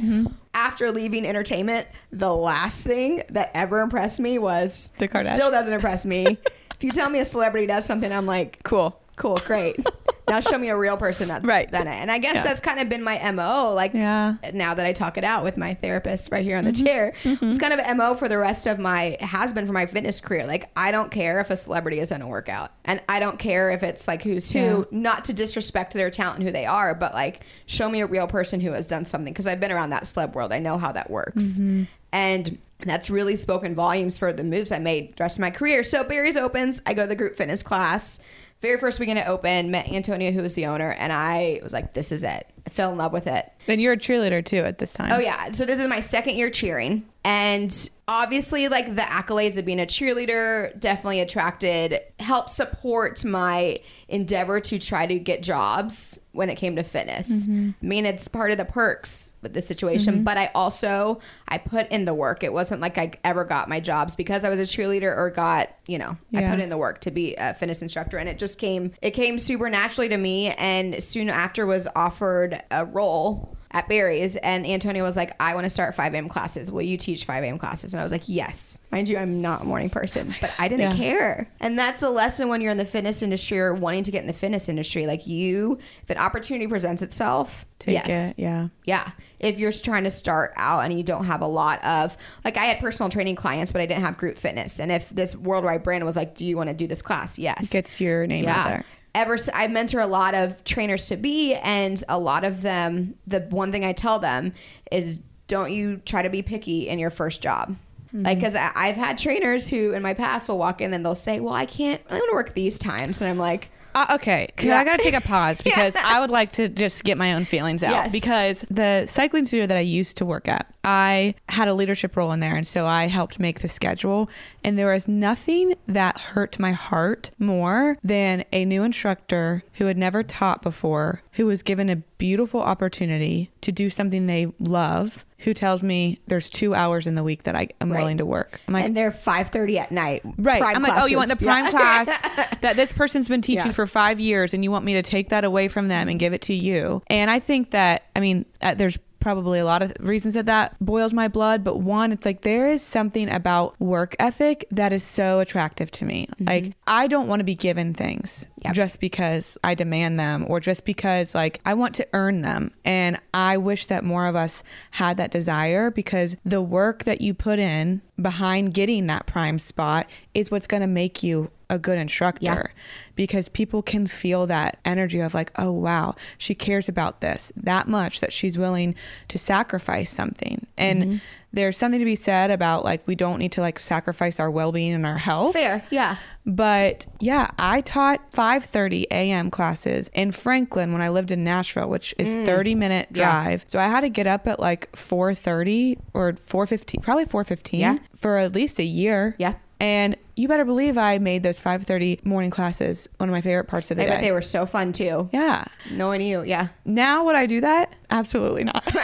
After 0.52 0.92
leaving 0.92 1.24
entertainment, 1.26 1.86
the 2.12 2.34
last 2.34 2.86
thing 2.86 3.22
that 3.30 3.50
ever 3.54 3.80
impressed 3.80 4.20
me 4.20 4.38
was 4.38 4.90
The 4.98 5.08
Kardashians. 5.08 5.36
Still 5.36 5.50
doesn't 5.50 5.72
impress 5.72 6.04
me. 6.04 6.26
if 6.74 6.84
you 6.84 6.90
tell 6.90 7.08
me 7.08 7.18
a 7.20 7.24
celebrity 7.24 7.66
does 7.66 7.86
something, 7.86 8.12
I'm 8.12 8.26
like, 8.26 8.62
cool. 8.62 9.00
Cool, 9.16 9.36
great. 9.46 9.76
now 10.28 10.40
show 10.40 10.58
me 10.58 10.68
a 10.68 10.76
real 10.76 10.96
person 10.96 11.28
that's 11.28 11.44
Right. 11.44 11.70
done 11.70 11.86
it. 11.88 11.94
And 11.94 12.10
I 12.10 12.18
guess 12.18 12.36
Yeah. 12.36 12.42
that's 12.42 12.60
kind 12.60 12.80
of 12.80 12.88
been 12.88 13.02
my 13.02 13.16
MO. 13.32 13.72
Like 13.74 13.94
Yeah. 13.94 14.34
now 14.52 14.74
that 14.74 14.84
I 14.84 14.92
talk 14.92 15.16
it 15.16 15.24
out 15.24 15.42
with 15.44 15.56
my 15.56 15.74
therapist 15.74 16.30
right 16.32 16.44
here 16.44 16.56
on 16.58 16.64
the 16.64 16.72
Mm-hmm. 16.72 16.84
chair, 16.86 17.12
it's 17.24 17.58
kind 17.58 17.72
of 17.72 17.80
MO 17.96 18.14
for 18.14 18.28
the 18.28 18.36
rest 18.38 18.66
of 18.66 18.78
my 18.78 19.16
has 19.20 19.52
been 19.52 19.66
for 19.66 19.72
my 19.72 19.86
fitness 19.86 20.20
career. 20.20 20.46
Like 20.46 20.68
I 20.76 20.90
don't 20.90 21.10
care 21.10 21.40
if 21.40 21.50
a 21.50 21.56
celebrity 21.56 22.00
is 22.00 22.12
in 22.12 22.22
a 22.22 22.26
workout. 22.26 22.72
And 22.84 23.00
I 23.08 23.20
don't 23.20 23.38
care 23.38 23.70
if 23.70 23.82
it's 23.82 24.06
like 24.08 24.22
who's 24.22 24.50
who, 24.50 24.58
Yeah. 24.58 24.82
not 24.90 25.24
to 25.26 25.32
disrespect 25.32 25.94
their 25.94 26.10
talent 26.10 26.38
and 26.38 26.46
who 26.46 26.52
they 26.52 26.66
are, 26.66 26.94
but 26.94 27.14
like 27.14 27.40
show 27.66 27.88
me 27.88 28.00
a 28.00 28.06
real 28.06 28.26
person 28.26 28.60
who 28.60 28.72
has 28.72 28.86
done 28.86 29.06
something. 29.06 29.32
Because 29.32 29.46
I've 29.46 29.60
been 29.60 29.72
around 29.72 29.90
that 29.90 30.04
celeb 30.04 30.34
world. 30.34 30.52
I 30.52 30.58
know 30.58 30.76
how 30.78 30.92
that 30.92 31.08
works. 31.10 31.44
Mm-hmm. 31.44 31.84
And 32.12 32.58
that's 32.84 33.08
really 33.10 33.36
spoken 33.36 33.74
volumes 33.74 34.18
for 34.18 34.32
the 34.32 34.44
moves 34.44 34.70
I 34.72 34.78
made 34.78 35.16
the 35.16 35.24
rest 35.24 35.36
of 35.36 35.40
my 35.40 35.50
career. 35.50 35.82
So 35.84 36.04
Barry's 36.04 36.36
opens, 36.36 36.82
I 36.84 36.92
go 36.94 37.02
to 37.02 37.08
the 37.08 37.14
group 37.16 37.34
fitness 37.36 37.62
class. 37.62 38.18
Very 38.60 38.78
first 38.78 38.98
weekend 38.98 39.18
it 39.18 39.28
opened, 39.28 39.70
met 39.70 39.88
Antonia, 39.88 40.32
who 40.32 40.42
was 40.42 40.54
the 40.54 40.66
owner, 40.66 40.90
and 40.92 41.12
I 41.12 41.60
was 41.62 41.72
like, 41.72 41.92
this 41.92 42.10
is 42.10 42.22
it. 42.22 42.46
I 42.66 42.70
fell 42.70 42.90
in 42.90 42.98
love 42.98 43.12
with 43.12 43.26
it. 43.26 43.50
And 43.68 43.80
you're 43.80 43.92
a 43.92 43.98
cheerleader 43.98 44.44
too 44.44 44.58
at 44.58 44.78
this 44.78 44.92
time. 44.92 45.12
Oh 45.12 45.18
yeah. 45.18 45.52
So 45.52 45.64
this 45.64 45.78
is 45.78 45.86
my 45.86 46.00
second 46.00 46.36
year 46.36 46.50
cheering. 46.50 47.06
And 47.24 47.90
obviously 48.08 48.68
like 48.68 48.94
the 48.94 49.02
accolades 49.02 49.56
of 49.56 49.64
being 49.64 49.80
a 49.80 49.86
cheerleader 49.86 50.78
definitely 50.78 51.18
attracted 51.18 52.00
helped 52.20 52.50
support 52.50 53.24
my 53.24 53.80
endeavor 54.06 54.60
to 54.60 54.78
try 54.78 55.06
to 55.06 55.18
get 55.18 55.42
jobs 55.42 56.20
when 56.30 56.48
it 56.48 56.54
came 56.54 56.76
to 56.76 56.84
fitness. 56.84 57.48
Mm-hmm. 57.48 57.70
I 57.82 57.86
mean 57.86 58.06
it's 58.06 58.28
part 58.28 58.52
of 58.52 58.58
the 58.58 58.64
perks 58.64 59.32
with 59.42 59.54
the 59.54 59.62
situation, 59.62 60.14
mm-hmm. 60.14 60.24
but 60.24 60.38
I 60.38 60.52
also 60.54 61.20
I 61.48 61.58
put 61.58 61.88
in 61.90 62.04
the 62.04 62.14
work. 62.14 62.44
It 62.44 62.52
wasn't 62.52 62.80
like 62.80 62.96
I 62.96 63.12
ever 63.24 63.44
got 63.44 63.68
my 63.68 63.80
jobs 63.80 64.14
because 64.14 64.44
I 64.44 64.48
was 64.48 64.60
a 64.60 64.64
cheerleader 64.64 65.16
or 65.16 65.30
got, 65.30 65.70
you 65.86 65.98
know, 65.98 66.16
I 66.32 66.42
put 66.48 66.60
in 66.60 66.68
the 66.68 66.76
work 66.76 67.00
to 67.02 67.10
be 67.10 67.34
a 67.36 67.54
fitness 67.54 67.82
instructor 67.82 68.18
and 68.18 68.28
it 68.28 68.38
just 68.38 68.55
came 68.56 68.92
it 69.00 69.12
came 69.12 69.38
super 69.38 69.70
naturally 69.70 70.08
to 70.08 70.16
me 70.16 70.48
and 70.50 71.02
soon 71.02 71.30
after 71.30 71.66
was 71.66 71.88
offered 71.94 72.62
a 72.70 72.84
role 72.84 73.55
at 73.76 73.88
Barry's, 73.88 74.36
and 74.36 74.66
Antonio 74.66 75.04
was 75.04 75.16
like, 75.16 75.34
"I 75.38 75.54
want 75.54 75.64
to 75.64 75.70
start 75.70 75.94
5 75.94 76.14
a.m. 76.14 76.28
classes. 76.28 76.72
Will 76.72 76.82
you 76.82 76.96
teach 76.96 77.24
5 77.26 77.44
a.m. 77.44 77.58
classes?" 77.58 77.92
And 77.92 78.00
I 78.00 78.02
was 78.02 78.10
like, 78.12 78.22
"Yes." 78.26 78.78
Mind 78.90 79.08
you, 79.08 79.18
I'm 79.18 79.42
not 79.42 79.62
a 79.62 79.64
morning 79.64 79.90
person, 79.90 80.30
oh 80.32 80.36
but 80.40 80.50
I 80.58 80.68
didn't 80.68 80.92
Yeah. 80.92 80.96
care. 80.96 81.48
And 81.60 81.78
that's 81.78 82.02
a 82.02 82.08
lesson 82.08 82.48
when 82.48 82.62
you're 82.62 82.72
in 82.72 82.78
the 82.78 82.86
fitness 82.86 83.22
industry 83.22 83.60
or 83.60 83.74
wanting 83.74 84.04
to 84.04 84.10
get 84.10 84.22
in 84.22 84.26
the 84.26 84.32
fitness 84.32 84.68
industry. 84.70 85.06
Like 85.06 85.26
you, 85.26 85.78
if 86.02 86.08
an 86.10 86.16
opportunity 86.16 86.66
presents 86.66 87.02
itself, 87.02 87.66
Take 87.78 88.06
yes, 88.06 88.30
it. 88.30 88.38
Yeah. 88.38 88.68
yeah. 88.84 89.10
If 89.38 89.58
you're 89.58 89.70
trying 89.72 90.04
to 90.04 90.10
start 90.10 90.54
out 90.56 90.80
and 90.80 90.96
you 90.96 91.04
don't 91.04 91.26
have 91.26 91.42
a 91.42 91.46
lot 91.46 91.84
of, 91.84 92.16
like, 92.42 92.56
I 92.56 92.64
had 92.64 92.78
personal 92.80 93.10
training 93.10 93.36
clients, 93.36 93.70
but 93.70 93.82
I 93.82 93.86
didn't 93.86 94.00
have 94.02 94.16
group 94.16 94.38
fitness. 94.38 94.80
And 94.80 94.90
if 94.90 95.10
this 95.10 95.36
worldwide 95.36 95.82
brand 95.82 96.02
was 96.06 96.16
like, 96.16 96.34
do 96.34 96.46
you 96.46 96.56
want 96.56 96.70
to 96.70 96.74
do 96.74 96.86
this 96.86 97.02
class? 97.02 97.38
Yes. 97.38 97.68
Gets 97.70 98.00
your 98.00 98.26
name 98.26 98.46
out 98.48 98.64
there. 98.66 98.84
Ever, 99.16 99.38
I 99.54 99.66
mentor 99.66 100.00
a 100.00 100.06
lot 100.06 100.34
of 100.34 100.62
trainers 100.64 101.06
to 101.06 101.16
be, 101.16 101.54
and 101.54 102.04
a 102.06 102.18
lot 102.18 102.44
of 102.44 102.60
them, 102.60 103.14
the 103.26 103.40
one 103.40 103.72
thing 103.72 103.82
I 103.82 103.94
tell 103.94 104.18
them 104.18 104.52
is 104.92 105.20
don't 105.48 105.72
you 105.72 106.02
try 106.04 106.20
to 106.20 106.28
be 106.28 106.42
picky 106.42 106.86
in 106.86 106.98
your 106.98 107.08
first 107.08 107.40
job. 107.40 107.76
Mm-hmm. 108.08 108.26
Like, 108.26 108.38
because 108.38 108.54
I've 108.54 108.96
had 108.96 109.16
trainers 109.16 109.68
who 109.68 109.92
in 109.92 110.02
my 110.02 110.12
past 110.12 110.50
will 110.50 110.58
walk 110.58 110.82
in 110.82 110.92
and 110.92 111.02
they'll 111.02 111.14
say, 111.14 111.40
Well, 111.40 111.54
I 111.54 111.64
can't, 111.64 112.02
I 112.10 112.14
want 112.14 112.28
to 112.28 112.34
work 112.34 112.54
these 112.54 112.78
times. 112.78 113.18
And 113.20 113.30
I'm 113.30 113.38
like, 113.38 113.70
Uh, 113.96 114.06
okay, 114.10 114.50
Yeah. 114.60 114.78
I 114.78 114.84
gotta 114.84 115.02
take 115.02 115.14
a 115.14 115.22
pause 115.22 115.60
because 115.64 115.96
I 115.96 116.20
would 116.20 116.30
like 116.30 116.52
to 116.52 116.68
just 116.68 117.02
get 117.02 117.16
my 117.16 117.32
own 117.32 117.46
feelings 117.46 117.82
out. 117.82 117.92
Yes. 117.92 118.12
Because 118.12 118.62
the 118.70 119.06
cycling 119.08 119.46
studio 119.46 119.66
that 119.66 119.76
I 119.78 119.80
used 119.80 120.18
to 120.18 120.26
work 120.26 120.48
at, 120.48 120.70
I 120.84 121.34
had 121.48 121.66
a 121.66 121.72
leadership 121.72 122.14
role 122.14 122.30
in 122.32 122.40
there, 122.40 122.56
and 122.56 122.66
so 122.66 122.86
I 122.86 123.06
helped 123.06 123.40
make 123.40 123.60
the 123.60 123.68
schedule. 123.68 124.28
And 124.62 124.78
there 124.78 124.92
was 124.92 125.08
nothing 125.08 125.76
that 125.86 126.18
hurt 126.18 126.58
my 126.58 126.72
heart 126.72 127.30
more 127.38 127.96
than 128.04 128.44
a 128.52 128.66
new 128.66 128.82
instructor 128.82 129.64
who 129.74 129.86
had 129.86 129.96
never 129.96 130.22
taught 130.22 130.60
before, 130.60 131.22
who 131.32 131.46
was 131.46 131.62
given 131.62 131.88
a 131.88 131.96
beautiful 131.96 132.60
opportunity 132.60 133.50
to 133.62 133.72
do 133.72 133.88
something 133.88 134.26
they 134.26 134.52
love. 134.60 135.24
Who 135.40 135.52
tells 135.52 135.82
me 135.82 136.18
there's 136.26 136.48
two 136.48 136.74
hours 136.74 137.06
in 137.06 137.14
the 137.14 137.22
week 137.22 137.42
that 137.42 137.54
I 137.54 137.68
am 137.80 137.92
Right. 137.92 137.98
willing 137.98 138.18
to 138.18 138.24
work? 138.26 138.60
I'm 138.66 138.74
like, 138.74 138.84
and 138.86 138.96
they're 138.96 139.10
5.30 139.12 139.78
at 139.78 139.92
night. 139.92 140.22
Right. 140.38 140.62
I'm 140.62 140.82
like, 140.82 140.94
oh, 141.02 141.06
you 141.06 141.18
want 141.18 141.28
the 141.28 141.36
prime 141.36 141.64
Yeah. 141.66 141.70
class 141.70 142.22
that 142.62 142.76
this 142.76 142.92
person's 142.92 143.28
been 143.28 143.42
teaching 143.42 143.66
Yeah. 143.66 143.72
for 143.72 143.86
five 143.86 144.18
years, 144.18 144.54
and 144.54 144.64
you 144.64 144.70
want 144.70 144.84
me 144.86 144.94
to 144.94 145.02
take 145.02 145.28
that 145.28 145.44
away 145.44 145.68
from 145.68 145.88
them 145.88 146.08
and 146.08 146.18
give 146.18 146.32
it 146.32 146.40
to 146.42 146.54
you? 146.54 147.02
And 147.08 147.30
I 147.30 147.38
think 147.38 147.72
that, 147.72 148.04
I 148.16 148.20
mean, 148.20 148.46
uh, 148.62 148.74
there's 148.74 148.98
probably 149.26 149.58
a 149.58 149.64
lot 149.64 149.82
of 149.82 149.92
reasons 149.98 150.34
that 150.34 150.46
that 150.46 150.76
boils 150.80 151.12
my 151.12 151.26
blood, 151.26 151.64
but 151.64 151.80
one, 151.80 152.12
it's 152.12 152.24
like 152.24 152.42
there 152.42 152.68
is 152.68 152.80
something 152.80 153.28
about 153.28 153.74
work 153.80 154.14
ethic 154.20 154.64
that 154.70 154.92
is 154.92 155.02
so 155.02 155.40
attractive 155.40 155.90
to 155.90 156.04
me. 156.04 156.28
Mm-hmm. 156.34 156.44
Like, 156.44 156.76
I 156.86 157.08
don't 157.08 157.26
want 157.26 157.40
to 157.40 157.44
be 157.44 157.56
given 157.56 157.92
things 157.92 158.46
Yep. 158.62 158.74
just 158.74 159.00
because 159.00 159.58
I 159.64 159.74
demand 159.74 160.20
them 160.20 160.46
or 160.48 160.60
just 160.60 160.84
because, 160.84 161.34
like, 161.34 161.60
I 161.66 161.74
want 161.74 161.96
to 161.96 162.06
earn 162.12 162.42
them. 162.42 162.70
And 162.84 163.20
I 163.34 163.56
wish 163.56 163.86
that 163.86 164.04
more 164.04 164.26
of 164.26 164.36
us 164.36 164.62
had 164.92 165.16
that 165.16 165.32
desire 165.32 165.90
because 165.90 166.36
the 166.44 166.62
work 166.62 167.02
that 167.02 167.20
you 167.20 167.34
put 167.34 167.58
in 167.58 168.02
behind 168.20 168.74
getting 168.74 169.08
that 169.08 169.26
prime 169.26 169.58
spot 169.58 170.06
is 170.34 170.52
what's 170.52 170.68
going 170.68 170.82
to 170.82 170.86
make 170.86 171.24
you 171.24 171.50
a 171.68 171.78
good 171.78 171.98
instructor 171.98 172.72
because 173.16 173.48
people 173.48 173.82
can 173.82 174.06
feel 174.06 174.46
that 174.46 174.78
energy 174.84 175.18
of 175.20 175.34
like 175.34 175.50
oh 175.56 175.72
wow 175.72 176.14
she 176.38 176.54
cares 176.54 176.88
about 176.88 177.20
this 177.20 177.52
that 177.56 177.88
much 177.88 178.20
that 178.20 178.32
she's 178.32 178.56
willing 178.56 178.94
to 179.26 179.36
sacrifice 179.38 180.08
something 180.10 180.64
and 180.78 181.20
there's 181.52 181.76
something 181.76 181.98
to 181.98 182.04
be 182.04 182.14
said 182.14 182.50
about 182.50 182.84
like 182.84 183.04
we 183.08 183.14
don't 183.16 183.38
need 183.38 183.50
to 183.50 183.60
like 183.60 183.78
sacrifice 183.80 184.38
our 184.38 184.50
well-being 184.50 184.92
and 184.92 185.04
our 185.06 185.18
health 185.18 185.54
Fair. 185.54 185.82
Yeah. 185.90 186.16
but 186.44 187.06
yeah, 187.18 187.50
I 187.58 187.80
taught 187.80 188.30
5:30 188.32 189.04
a.m. 189.10 189.50
classes 189.50 190.08
in 190.14 190.30
Franklin 190.32 190.92
when 190.92 191.00
I 191.02 191.08
lived 191.08 191.32
in 191.32 191.42
Nashville, 191.42 191.88
which 191.88 192.14
is 192.18 192.32
30 192.46 192.74
minute 192.74 193.08
Mm. 193.12 193.16
Yeah. 193.16 193.24
drive. 193.42 193.64
So 193.68 193.78
I 193.80 193.88
had 193.88 194.02
to 194.02 194.08
get 194.10 194.26
up 194.26 194.46
at 194.46 194.60
like 194.60 194.92
4:30 194.94 195.98
or 196.14 196.34
4:15, 196.34 197.02
probably 197.02 197.24
4:15 197.24 197.78
Yeah. 197.80 197.98
for 198.14 198.36
at 198.38 198.52
least 198.54 198.78
a 198.78 198.84
year. 198.84 199.34
Yeah. 199.38 199.54
And 199.80 200.16
you 200.36 200.46
better 200.48 200.64
believe 200.64 200.96
I 200.98 201.18
made 201.18 201.42
those 201.42 201.60
5:30 201.60 202.24
morning 202.24 202.50
classes 202.50 203.08
one 203.16 203.28
of 203.28 203.32
my 203.32 203.40
favorite 203.40 203.64
parts 203.64 203.90
of 203.90 203.96
the 203.96 204.02
I 204.02 204.06
day. 204.06 204.12
bet 204.12 204.20
they 204.20 204.32
were 204.32 204.42
so 204.42 204.66
fun 204.66 204.92
too. 204.92 205.28
yeah. 205.32 205.64
Knowing 205.90 206.20
you, 206.20 206.42
yeah. 206.44 206.68
Now 206.84 207.24
would 207.24 207.34
I 207.36 207.46
do 207.46 207.60
that? 207.62 207.94
Absolutely 208.10 208.64
not. 208.64 208.84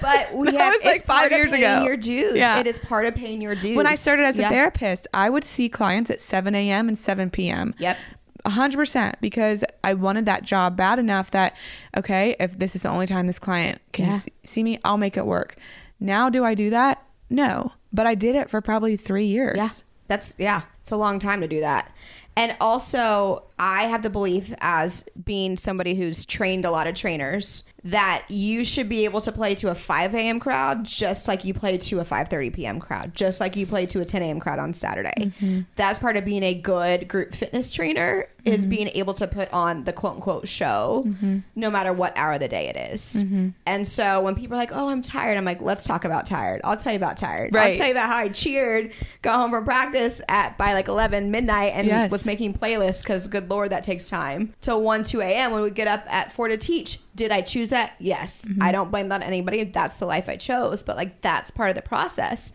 But 0.00 0.28
we 0.34 0.50
That 0.50 0.54
have, 0.60 0.74
was, 0.74 0.84
like, 0.84 1.04
five 1.06 1.30
years 1.30 1.50
paying 1.50 1.64
ago. 1.64 1.84
Your 1.84 1.96
dues. 1.96 2.36
Yeah. 2.36 2.58
It 2.58 2.66
is 2.66 2.78
part 2.78 3.06
of 3.06 3.14
paying 3.14 3.40
your 3.40 3.54
dues. 3.54 3.76
when 3.76 3.86
I 3.86 3.94
started 3.94 4.24
as 4.24 4.38
a 4.38 4.48
therapist, 4.48 5.06
I 5.12 5.30
would 5.30 5.44
see 5.44 5.68
clients 5.68 6.10
at 6.10 6.20
7 6.20 6.54
a.m. 6.54 6.88
and 6.88 6.98
7 6.98 7.30
p.m. 7.30 7.74
Yep. 7.78 7.96
A 8.44 8.50
hundred 8.50 8.76
percent 8.76 9.16
because 9.20 9.64
I 9.82 9.94
wanted 9.94 10.24
that 10.26 10.44
job 10.44 10.76
bad 10.76 11.00
enough 11.00 11.32
that 11.32 11.56
okay, 11.96 12.36
if 12.38 12.56
this 12.58 12.76
is 12.76 12.82
the 12.82 12.88
only 12.88 13.06
time 13.06 13.26
this 13.26 13.40
client 13.40 13.80
can 13.92 14.12
Yeah. 14.12 14.18
see 14.44 14.62
me, 14.62 14.78
I'll 14.84 14.98
make 14.98 15.16
it 15.16 15.26
work. 15.26 15.56
Now, 15.98 16.30
do 16.30 16.44
I 16.44 16.54
do 16.54 16.70
that? 16.70 17.02
No, 17.28 17.72
but 17.96 18.06
I 18.06 18.14
did 18.14 18.36
it 18.36 18.48
for 18.48 18.60
probably 18.60 18.96
three 18.96 19.26
years. 19.26 19.56
Yeah. 19.56 19.68
That's 20.08 20.34
yeah. 20.38 20.62
It's 20.80 20.92
a 20.92 20.96
long 20.96 21.18
time 21.18 21.40
to 21.40 21.48
do 21.48 21.60
that. 21.60 21.90
And 22.38 22.54
also, 22.60 23.44
I 23.58 23.84
have 23.84 24.02
the 24.02 24.10
belief 24.10 24.52
as 24.60 25.06
being 25.24 25.56
somebody 25.56 25.94
who's 25.94 26.26
trained 26.26 26.66
a 26.66 26.70
lot 26.70 26.86
of 26.86 26.94
trainers 26.94 27.64
that 27.82 28.26
you 28.28 28.62
should 28.62 28.90
be 28.90 29.06
able 29.06 29.22
to 29.22 29.32
play 29.32 29.54
to 29.54 29.70
a 29.70 29.74
5 29.74 30.14
a.m. 30.14 30.38
crowd 30.38 30.84
just 30.84 31.26
like 31.28 31.46
you 31.46 31.54
play 31.54 31.78
to 31.78 32.00
a 32.00 32.04
5:30 32.04 32.52
p.m. 32.52 32.78
crowd, 32.78 33.14
just 33.14 33.40
like 33.40 33.56
you 33.56 33.66
play 33.66 33.86
to 33.86 34.00
a 34.00 34.04
10 34.04 34.22
a.m. 34.22 34.38
crowd 34.38 34.58
on 34.58 34.74
Saturday. 34.74 35.14
Mm-hmm. 35.18 35.60
That's 35.76 35.98
part 35.98 36.18
of 36.18 36.24
being 36.24 36.42
a 36.42 36.54
good 36.54 37.08
group 37.08 37.34
fitness 37.34 37.72
trainer 37.72 38.26
is 38.46 38.62
mm-hmm. 38.62 38.70
being 38.70 38.88
able 38.94 39.12
to 39.14 39.26
put 39.26 39.52
on 39.52 39.84
the 39.84 39.92
quote 39.92 40.16
unquote 40.16 40.48
show, 40.48 41.04
Mm-hmm. 41.06 41.38
no 41.54 41.70
matter 41.70 41.92
what 41.92 42.16
hour 42.16 42.32
of 42.34 42.40
the 42.40 42.48
day 42.48 42.68
it 42.68 42.76
is. 42.92 43.22
Mm-hmm. 43.22 43.48
And 43.66 43.86
so 43.86 44.20
when 44.22 44.34
people 44.34 44.56
are 44.56 44.60
like, 44.60 44.72
"Oh, 44.72 44.88
I'm 44.88 45.02
tired," 45.02 45.36
I'm 45.36 45.44
like, 45.44 45.60
"Let's 45.60 45.84
talk 45.84 46.04
about 46.04 46.26
tired." 46.26 46.60
I'll 46.64 46.76
tell 46.76 46.92
you 46.92 46.96
about 46.96 47.16
tired. 47.16 47.54
I'll 47.56 47.74
tell 47.74 47.86
you 47.86 47.92
about 47.92 48.08
how 48.08 48.16
I 48.18 48.28
cheered, 48.28 48.92
got 49.22 49.36
home 49.36 49.50
from 49.50 49.64
practice 49.64 50.20
at 50.28 50.56
by 50.56 50.72
like 50.72 50.88
11 50.88 51.30
midnight, 51.30 51.72
and 51.74 51.86
Yes. 51.86 52.10
was 52.10 52.24
making 52.26 52.54
playlists 52.54 53.02
because 53.02 53.26
good 53.28 53.50
lord, 53.50 53.70
that 53.70 53.84
takes 53.84 54.08
time 54.08 54.54
till 54.60 54.80
1 54.82 55.02
2 55.04 55.20
a.m. 55.20 55.52
when 55.52 55.62
we 55.62 55.70
get 55.70 55.88
up 55.88 56.04
at 56.08 56.32
four 56.32 56.48
to 56.48 56.56
teach. 56.56 57.00
Did 57.14 57.32
I 57.32 57.40
choose 57.40 57.70
that? 57.70 57.92
Yes. 57.98 58.44
Mm-hmm. 58.44 58.62
I 58.62 58.72
don't 58.72 58.90
blame 58.90 59.08
that 59.08 59.16
on 59.16 59.22
anybody. 59.22 59.64
That's 59.64 59.98
the 59.98 60.06
life 60.06 60.28
I 60.28 60.36
chose, 60.36 60.82
but 60.82 60.96
like 60.96 61.20
that's 61.22 61.50
part 61.50 61.70
of 61.70 61.74
the 61.74 61.82
process. 61.82 62.52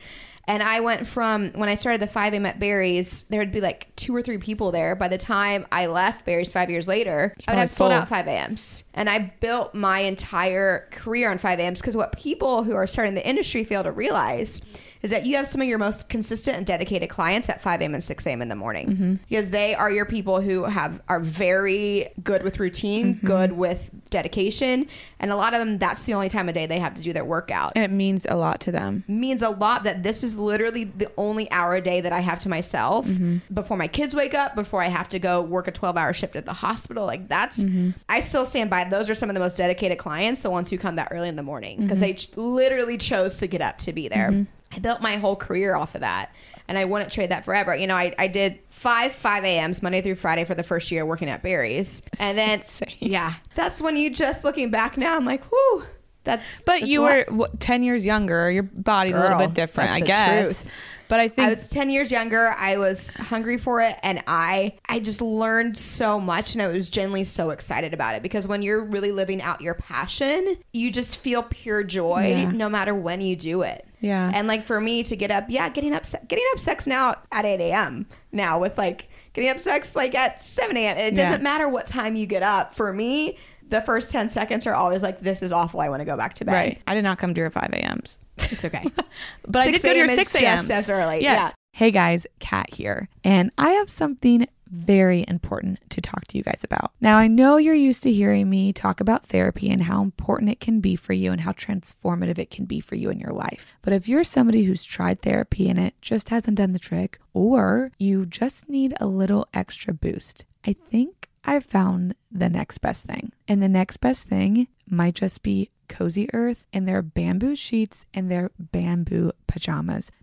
And 0.51 0.61
I 0.61 0.81
went 0.81 1.07
from 1.07 1.51
when 1.53 1.69
I 1.69 1.75
started 1.75 2.01
the 2.01 2.07
5 2.07 2.33
a.m. 2.33 2.45
at 2.45 2.59
Barry's, 2.59 3.23
there 3.29 3.39
would 3.39 3.53
be 3.53 3.61
like 3.61 3.87
two 3.95 4.13
or 4.13 4.21
three 4.21 4.37
people 4.37 4.69
there. 4.69 4.97
By 4.97 5.07
the 5.07 5.17
time 5.17 5.65
I 5.71 5.85
left 5.85 6.25
Barry's 6.25 6.51
five 6.51 6.69
years 6.69 6.89
later, 6.89 7.33
I 7.47 7.53
would 7.53 7.59
have 7.59 7.71
sold 7.71 7.93
out 7.93 8.09
5 8.09 8.27
a.m.s. 8.27 8.83
And 8.93 9.09
I 9.09 9.33
built 9.39 9.73
my 9.73 9.99
entire 9.99 10.89
career 10.91 11.31
on 11.31 11.37
5 11.37 11.57
a.m.s 11.57 11.79
because 11.79 11.95
what 11.95 12.11
people 12.17 12.65
who 12.65 12.73
are 12.73 12.85
starting 12.85 13.13
the 13.13 13.25
industry 13.25 13.63
fail 13.63 13.81
to 13.83 13.93
realize 13.93 14.59
is 15.01 15.11
that 15.11 15.25
you 15.25 15.35
have 15.35 15.47
some 15.47 15.61
of 15.61 15.67
your 15.67 15.77
most 15.77 16.09
consistent 16.09 16.57
and 16.57 16.65
dedicated 16.65 17.09
clients 17.09 17.49
at 17.49 17.61
5 17.61 17.81
a.m. 17.81 17.93
and 17.93 18.03
6 18.03 18.27
a.m. 18.27 18.41
in 18.41 18.49
the 18.49 18.55
morning 18.55 18.87
mm-hmm. 18.89 19.13
because 19.29 19.49
they 19.49 19.73
are 19.75 19.89
your 19.89 20.05
people 20.05 20.41
who 20.41 20.65
have 20.65 21.01
are 21.07 21.19
very 21.19 22.09
good 22.23 22.43
with 22.43 22.59
routine, 22.59 23.15
mm-hmm. 23.15 23.27
good 23.27 23.51
with 23.53 23.89
dedication, 24.09 24.87
and 25.19 25.31
a 25.31 25.35
lot 25.35 25.53
of 25.53 25.59
them 25.59 25.77
that's 25.77 26.03
the 26.03 26.13
only 26.13 26.29
time 26.29 26.47
of 26.47 26.55
day 26.55 26.65
they 26.65 26.79
have 26.79 26.95
to 26.95 27.01
do 27.01 27.13
their 27.13 27.25
workout 27.25 27.71
and 27.75 27.83
it 27.83 27.91
means 27.91 28.25
a 28.29 28.35
lot 28.35 28.59
to 28.61 28.71
them. 28.71 29.03
means 29.07 29.41
a 29.41 29.49
lot 29.49 29.83
that 29.83 30.03
this 30.03 30.23
is 30.23 30.37
literally 30.37 30.83
the 30.83 31.11
only 31.17 31.49
hour 31.51 31.75
a 31.75 31.81
day 31.81 32.01
that 32.01 32.13
I 32.13 32.19
have 32.19 32.39
to 32.39 32.49
myself 32.49 33.07
mm-hmm. 33.07 33.37
before 33.53 33.77
my 33.77 33.87
kids 33.87 34.15
wake 34.15 34.33
up, 34.33 34.55
before 34.55 34.81
I 34.81 34.87
have 34.87 35.09
to 35.09 35.19
go 35.19 35.41
work 35.41 35.67
a 35.67 35.71
12 35.71 35.97
hour 35.97 36.13
shift 36.13 36.35
at 36.35 36.45
the 36.45 36.53
hospital. 36.53 37.05
Like 37.05 37.27
that's, 37.27 37.63
I 38.09 38.19
still 38.19 38.45
stand 38.45 38.69
by. 38.69 38.83
Those 38.83 39.09
are 39.09 39.15
some 39.15 39.29
of 39.29 39.33
the 39.33 39.39
most 39.39 39.57
dedicated 39.57 39.97
clients, 39.97 40.41
the 40.41 40.49
ones 40.49 40.69
who 40.69 40.77
come 40.77 40.95
that 40.97 41.09
early 41.11 41.29
in 41.29 41.35
the 41.35 41.43
morning 41.43 41.81
because 41.81 41.99
they 41.99 42.13
ch- 42.13 42.35
literally 42.35 42.97
chose 42.97 43.37
to 43.39 43.47
get 43.47 43.61
up 43.61 43.77
to 43.79 43.93
be 43.93 44.07
there. 44.07 44.45
I 44.73 44.79
built 44.79 45.01
my 45.01 45.17
whole 45.17 45.35
career 45.35 45.75
off 45.75 45.95
of 45.95 46.01
that 46.01 46.33
and 46.67 46.77
I 46.77 46.85
wouldn't 46.85 47.11
trade 47.11 47.31
that 47.31 47.43
forever. 47.45 47.75
You 47.75 47.87
know, 47.87 47.95
I, 47.95 48.13
I 48.17 48.27
did 48.27 48.59
five 48.69 49.11
5 49.11 49.43
a.m.s 49.43 49.81
Monday 49.81 50.01
through 50.01 50.15
Friday 50.15 50.45
for 50.45 50.55
the 50.55 50.63
first 50.63 50.91
year 50.91 51.05
working 51.05 51.29
at 51.29 51.43
Barry's. 51.43 52.01
And 52.19 52.37
then, 52.37 52.59
insane. 52.61 52.95
yeah, 52.99 53.35
that's 53.55 53.81
when 53.81 53.97
you 53.97 54.09
just 54.09 54.43
looking 54.43 54.69
back 54.71 54.97
now, 54.97 55.15
I'm 55.15 55.25
like, 55.25 55.51
whoo. 55.51 55.83
That's 56.23 56.61
But 56.61 56.81
that's 56.81 56.87
you 56.87 57.01
were 57.01 57.25
what, 57.29 57.59
10 57.59 57.83
years 57.83 58.05
younger. 58.05 58.49
Your 58.51 58.63
body's 58.63 59.15
a 59.15 59.19
little 59.19 59.39
bit 59.39 59.53
different, 59.53 59.89
I 59.89 59.99
guess. 60.01 60.63
truth. 60.63 60.73
But 61.11 61.19
I 61.19 61.27
think 61.27 61.45
I 61.47 61.49
was 61.49 61.67
10 61.67 61.89
years 61.89 62.09
younger. 62.09 62.55
I 62.57 62.77
was 62.77 63.11
hungry 63.15 63.57
for 63.57 63.81
it 63.81 63.97
and 64.01 64.23
I 64.27 64.75
I 64.87 64.99
just 65.01 65.19
learned 65.21 65.77
so 65.77 66.21
much 66.21 66.55
and 66.55 66.61
I 66.61 66.67
was 66.67 66.89
genuinely 66.89 67.25
so 67.25 67.49
excited 67.49 67.93
about 67.93 68.15
it 68.15 68.23
because 68.23 68.47
when 68.47 68.61
you're 68.61 68.81
really 68.85 69.11
living 69.11 69.41
out 69.41 69.59
your 69.59 69.73
passion, 69.73 70.55
you 70.71 70.89
just 70.89 71.17
feel 71.17 71.43
pure 71.43 71.83
joy 71.83 72.29
Yeah. 72.29 72.51
no 72.51 72.69
matter 72.69 72.95
when 72.95 73.19
you 73.19 73.35
do 73.35 73.61
it. 73.63 73.85
Yeah. 73.99 74.31
And 74.33 74.47
like 74.47 74.63
for 74.63 74.79
me 74.79 75.03
to 75.03 75.15
get 75.17 75.31
up, 75.31 75.45
yeah, 75.49 75.67
getting 75.67 75.93
up 75.93 76.05
getting 76.29 76.45
up 76.53 76.59
sex 76.59 76.87
now 76.87 77.15
at 77.29 77.43
8 77.43 77.59
a.m. 77.59 78.05
now 78.31 78.57
with 78.57 78.77
like 78.77 79.09
getting 79.33 79.49
up 79.49 79.59
sex 79.59 79.97
like 79.97 80.15
at 80.15 80.41
7 80.41 80.77
a.m. 80.77 80.97
It 80.97 81.13
Yeah. 81.13 81.23
doesn't 81.25 81.43
matter 81.43 81.67
what 81.67 81.87
time 81.87 82.15
you 82.15 82.25
get 82.25 82.41
up. 82.41 82.73
For 82.73 82.93
me, 82.93 83.37
the 83.71 83.81
first 83.81 84.11
10 84.11 84.29
seconds 84.29 84.67
are 84.67 84.75
always 84.75 85.01
like, 85.01 85.21
this 85.21 85.41
is 85.41 85.51
awful. 85.51 85.79
I 85.79 85.89
want 85.89 86.01
to 86.01 86.05
go 86.05 86.15
back 86.15 86.35
to 86.35 86.45
bed. 86.45 86.53
right. 86.53 86.81
I 86.85 86.93
did 86.93 87.03
not 87.03 87.17
come 87.17 87.33
to 87.33 87.41
your 87.41 87.49
5 87.49 87.69
a.m.s. 87.73 88.19
It's 88.37 88.63
okay. 88.65 88.85
But 89.47 89.67
I 89.67 89.71
did 89.71 89.81
go 89.81 89.91
to 89.93 89.97
your 89.97 90.07
6 90.07 90.35
a.m. 90.35 90.57
just 90.59 90.71
as 90.71 90.89
early, 90.89 91.21
Yes. 91.21 91.39
yeah. 91.39 91.51
Hey 91.73 91.89
guys, 91.89 92.27
Kat 92.39 92.73
here. 92.75 93.07
And 93.23 93.51
I 93.57 93.71
have 93.71 93.89
something 93.89 94.45
very 94.67 95.25
important 95.27 95.79
to 95.89 95.99
talk 96.01 96.25
to 96.27 96.37
you 96.37 96.43
guys 96.43 96.61
about. 96.63 96.91
Now, 97.01 97.17
I 97.17 97.27
know 97.27 97.57
you're 97.57 97.73
used 97.75 98.03
to 98.03 98.11
hearing 98.11 98.49
me 98.49 98.71
talk 98.73 98.99
about 99.01 99.25
therapy 99.25 99.69
and 99.69 99.83
how 99.83 100.01
important 100.01 100.51
it 100.51 100.59
can 100.61 100.79
be 100.79 100.95
for 100.95 101.13
you 101.13 101.31
and 101.31 101.41
how 101.41 101.51
transformative 101.53 102.39
it 102.39 102.49
can 102.51 102.65
be 102.65 102.79
for 102.79 102.95
you 102.95 103.09
in 103.09 103.19
your 103.19 103.31
life. 103.33 103.69
But 103.81 103.93
if 103.93 104.07
you're 104.07 104.23
somebody 104.23 104.63
who's 104.63 104.83
tried 104.83 105.21
therapy 105.21 105.69
and 105.69 105.77
it 105.79 105.95
just 106.01 106.29
hasn't 106.29 106.57
done 106.57 106.71
the 106.73 106.79
trick, 106.79 107.19
or 107.33 107.91
you 107.97 108.25
just 108.25 108.69
need 108.69 108.93
a 108.99 109.07
little 109.07 109.47
extra 109.53 109.93
boost, 109.93 110.45
I 110.65 110.73
think 110.73 111.29
I've 111.43 111.65
found 111.65 112.15
the 112.31 112.49
next 112.49 112.79
best 112.79 113.05
thing. 113.05 113.31
And 113.47 113.61
the 113.61 113.69
next 113.69 113.97
best 113.97 114.27
thing 114.27 114.67
might 114.87 115.15
just 115.15 115.41
be 115.43 115.69
Cozy 115.87 116.29
Earth 116.33 116.67
and 116.71 116.87
their 116.87 117.01
bamboo 117.01 117.55
sheets 117.55 118.05
and 118.13 118.31
their 118.31 118.51
bamboo 118.57 119.31
pajamas. 119.47 120.11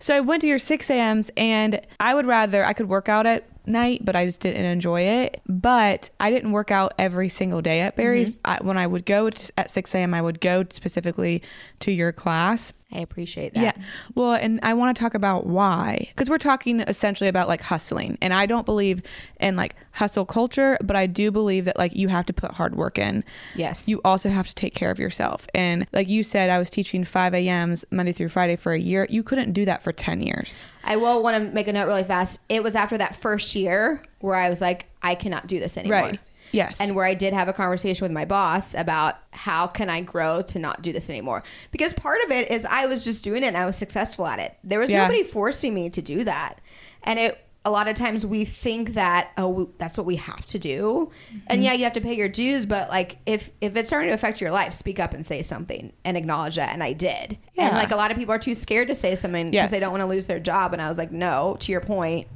So 0.00 0.16
I 0.16 0.20
went 0.20 0.42
to 0.42 0.48
your 0.48 0.60
6 0.60 0.90
a.m.s 0.90 1.30
and 1.36 1.80
I 1.98 2.14
would 2.14 2.26
rather, 2.26 2.64
I 2.64 2.72
could 2.72 2.88
work 2.88 3.08
out 3.08 3.26
at 3.26 3.44
night, 3.66 4.04
but 4.04 4.14
I 4.14 4.24
just 4.24 4.40
didn't 4.40 4.64
enjoy 4.64 5.02
it. 5.02 5.40
But 5.48 6.10
I 6.20 6.30
didn't 6.30 6.52
work 6.52 6.70
out 6.70 6.94
every 6.98 7.28
single 7.28 7.60
day 7.60 7.80
at 7.80 7.96
Barry's. 7.96 8.30
Mm-hmm. 8.30 8.40
I, 8.44 8.58
when 8.62 8.78
I 8.78 8.86
would 8.86 9.04
go 9.04 9.30
to, 9.30 9.52
at 9.58 9.70
6 9.70 9.94
a.m., 9.94 10.14
I 10.14 10.22
would 10.22 10.40
go 10.40 10.64
specifically 10.70 11.42
to 11.80 11.90
your 11.90 12.12
class. 12.12 12.72
I 12.90 13.00
appreciate 13.00 13.52
that. 13.52 13.76
Yeah. 13.76 13.84
Well, 14.14 14.32
and 14.32 14.60
I 14.62 14.72
want 14.72 14.96
to 14.96 15.00
talk 15.00 15.12
about 15.12 15.46
why. 15.46 16.06
Because 16.08 16.30
we're 16.30 16.38
talking 16.38 16.80
essentially 16.80 17.28
about 17.28 17.46
like 17.46 17.60
hustling. 17.60 18.16
And 18.22 18.32
I 18.32 18.46
don't 18.46 18.64
believe 18.64 19.02
in 19.40 19.56
like 19.56 19.74
hustle 19.92 20.24
culture, 20.24 20.78
but 20.82 20.96
I 20.96 21.06
do 21.06 21.30
believe 21.30 21.66
that 21.66 21.76
like 21.76 21.94
you 21.94 22.08
have 22.08 22.24
to 22.26 22.32
put 22.32 22.52
hard 22.52 22.76
work 22.76 22.96
in. 22.96 23.24
Yes. 23.54 23.88
You 23.88 24.00
also 24.06 24.30
have 24.30 24.48
to 24.48 24.54
take 24.54 24.74
care 24.74 24.90
of 24.90 24.98
yourself. 24.98 25.46
And 25.54 25.86
like 25.92 26.08
you 26.08 26.24
said, 26.24 26.48
I 26.48 26.58
was 26.58 26.70
teaching 26.70 27.04
5 27.04 27.34
a.m.s 27.34 27.84
Monday 27.90 28.12
through 28.12 28.30
Friday 28.30 28.56
for 28.56 28.72
a 28.72 28.80
year. 28.80 29.06
You 29.10 29.22
couldn't 29.22 29.52
do 29.52 29.66
that 29.66 29.82
for 29.82 29.92
10 29.92 30.20
years. 30.20 30.64
I 30.82 30.96
will 30.96 31.22
want 31.22 31.36
to 31.36 31.52
make 31.52 31.68
a 31.68 31.72
note 31.74 31.88
really 31.88 32.04
fast. 32.04 32.40
It 32.48 32.62
was 32.62 32.74
after 32.74 32.96
that 32.96 33.14
first 33.14 33.54
year 33.54 34.02
where 34.20 34.36
I 34.36 34.48
was 34.48 34.62
like, 34.62 34.86
I 35.02 35.14
cannot 35.14 35.46
do 35.46 35.60
this 35.60 35.76
anymore. 35.76 36.00
Right. 36.00 36.20
Yes. 36.52 36.80
And 36.80 36.94
where 36.94 37.04
I 37.04 37.14
did 37.14 37.32
have 37.34 37.48
a 37.48 37.52
conversation 37.52 38.04
with 38.04 38.12
my 38.12 38.24
boss 38.24 38.74
about 38.74 39.16
how 39.32 39.66
can 39.66 39.88
I 39.90 40.00
grow 40.00 40.42
to 40.42 40.58
not 40.58 40.82
do 40.82 40.92
this 40.92 41.08
anymore. 41.10 41.42
Because 41.70 41.92
part 41.92 42.20
of 42.24 42.30
it 42.30 42.50
is 42.50 42.64
I 42.64 42.86
was 42.86 43.04
just 43.04 43.24
doing 43.24 43.42
it 43.42 43.46
and 43.48 43.56
I 43.56 43.66
was 43.66 43.76
successful 43.76 44.26
at 44.26 44.38
it. 44.38 44.56
There 44.64 44.78
was 44.80 44.90
Yeah. 44.90 45.02
nobody 45.02 45.22
forcing 45.24 45.74
me 45.74 45.90
to 45.90 46.02
do 46.02 46.24
that. 46.24 46.60
And 47.02 47.18
it 47.18 47.44
a 47.64 47.70
lot 47.72 47.86
of 47.88 47.94
times 47.96 48.24
we 48.24 48.46
think 48.46 48.94
that 48.94 49.30
oh 49.36 49.68
that's 49.76 49.98
what 49.98 50.06
we 50.06 50.16
have 50.16 50.46
to 50.46 50.58
do. 50.58 51.10
Mm-hmm. 51.28 51.38
And 51.48 51.62
yeah, 51.64 51.72
you 51.74 51.84
have 51.84 51.92
to 51.94 52.00
pay 52.00 52.14
your 52.14 52.28
dues, 52.28 52.64
but 52.64 52.88
like 52.88 53.18
if 53.26 53.50
if 53.60 53.76
it's 53.76 53.88
starting 53.88 54.08
to 54.08 54.14
affect 54.14 54.40
your 54.40 54.52
life, 54.52 54.72
speak 54.72 54.98
up 54.98 55.12
and 55.12 55.26
say 55.26 55.42
something 55.42 55.92
and 56.04 56.16
acknowledge 56.16 56.56
that 56.56 56.72
and 56.72 56.82
I 56.82 56.94
did. 56.94 57.36
Yeah. 57.54 57.68
And 57.68 57.76
like 57.76 57.90
a 57.90 57.96
lot 57.96 58.10
of 58.10 58.16
people 58.16 58.32
are 58.32 58.38
too 58.38 58.54
scared 58.54 58.88
to 58.88 58.94
say 58.94 59.14
something 59.16 59.50
because 59.50 59.54
Yes. 59.64 59.70
they 59.70 59.80
don't 59.80 59.90
want 59.90 60.00
to 60.02 60.06
lose 60.06 60.28
their 60.28 60.40
job 60.40 60.72
and 60.72 60.80
I 60.80 60.88
was 60.88 60.96
like, 60.96 61.12
"No, 61.12 61.56
to 61.60 61.72
your 61.72 61.82
point, 61.82 62.26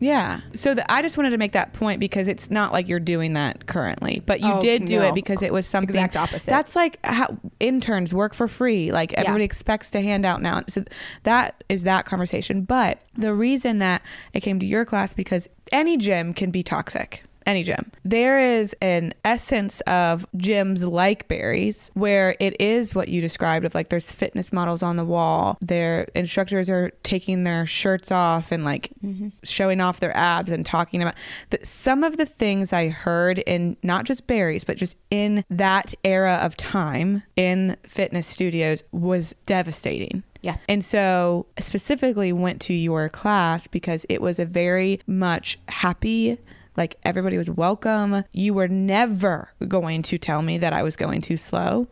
Yeah. 0.00 0.40
So 0.54 0.74
the, 0.74 0.90
I 0.90 1.02
just 1.02 1.16
wanted 1.18 1.30
to 1.30 1.38
make 1.38 1.52
that 1.52 1.74
point 1.74 2.00
because 2.00 2.26
it's 2.26 2.50
not 2.50 2.72
like 2.72 2.88
you're 2.88 2.98
doing 2.98 3.34
that 3.34 3.66
currently, 3.66 4.22
but 4.24 4.40
you 4.40 4.50
Oh, 4.50 4.60
did 4.60 4.86
do 4.86 4.98
no. 5.00 5.08
it 5.08 5.14
because 5.14 5.42
it 5.42 5.52
was 5.52 5.66
something 5.66 5.94
Exact 5.94 6.16
opposite. 6.16 6.50
That's 6.50 6.74
like 6.74 6.98
how 7.04 7.36
interns 7.60 8.14
work 8.14 8.32
for 8.34 8.48
free. 8.48 8.90
Like 8.92 9.12
everybody 9.12 9.44
expects 9.44 9.90
to 9.90 10.00
hand 10.00 10.24
out 10.24 10.40
now. 10.40 10.62
So 10.68 10.84
that 11.24 11.62
is 11.68 11.82
that 11.84 12.06
conversation. 12.06 12.62
But 12.62 13.02
the 13.16 13.34
reason 13.34 13.78
that 13.80 14.02
I 14.34 14.40
came 14.40 14.58
to 14.58 14.66
your 14.66 14.86
class 14.86 15.12
because 15.12 15.48
any 15.70 15.96
gym 15.98 16.32
can 16.32 16.50
be 16.50 16.62
toxic. 16.62 17.22
Any 17.46 17.62
gym. 17.62 17.90
There 18.04 18.38
is 18.38 18.74
an 18.82 19.14
essence 19.24 19.80
of 19.82 20.26
gyms 20.36 20.84
like 20.88 21.26
Barry's 21.28 21.90
where 21.94 22.36
it 22.38 22.60
is 22.60 22.94
what 22.94 23.08
you 23.08 23.20
described 23.20 23.64
of 23.64 23.74
like 23.74 23.88
there's 23.88 24.14
fitness 24.14 24.52
models 24.52 24.82
on 24.82 24.96
the 24.96 25.04
wall. 25.04 25.56
Their 25.60 26.06
instructors 26.14 26.68
are 26.68 26.90
taking 27.02 27.44
their 27.44 27.66
shirts 27.66 28.12
off 28.12 28.52
and 28.52 28.64
like 28.64 28.90
mm-hmm. 29.04 29.28
showing 29.42 29.80
off 29.80 30.00
their 30.00 30.16
abs 30.16 30.50
and 30.50 30.64
talking 30.64 31.02
about 31.02 31.14
that 31.50 31.66
some 31.66 32.04
of 32.04 32.16
the 32.16 32.26
things 32.26 32.72
I 32.72 32.88
heard 32.88 33.38
in 33.40 33.76
not 33.82 34.04
just 34.04 34.26
Barry's, 34.26 34.64
but 34.64 34.76
just 34.76 34.96
in 35.10 35.44
that 35.50 35.94
era 36.04 36.34
of 36.42 36.56
time 36.56 37.22
in 37.36 37.76
fitness 37.84 38.26
studios 38.26 38.82
was 38.92 39.34
devastating. 39.46 40.22
Yeah. 40.42 40.56
And 40.68 40.84
so 40.84 41.46
specifically 41.58 42.32
went 42.32 42.60
to 42.62 42.74
your 42.74 43.08
class 43.08 43.66
because 43.66 44.06
it 44.08 44.22
was 44.22 44.38
a 44.38 44.44
very 44.44 45.00
much 45.06 45.58
happy 45.68 46.38
like 46.76 46.96
everybody 47.02 47.36
was 47.36 47.50
welcome. 47.50 48.24
You 48.32 48.54
were 48.54 48.68
never 48.68 49.52
going 49.66 50.02
to 50.02 50.18
tell 50.18 50.42
me 50.42 50.58
that 50.58 50.72
I 50.72 50.82
was 50.82 50.96
going 50.96 51.20
too 51.20 51.36
slow. 51.36 51.88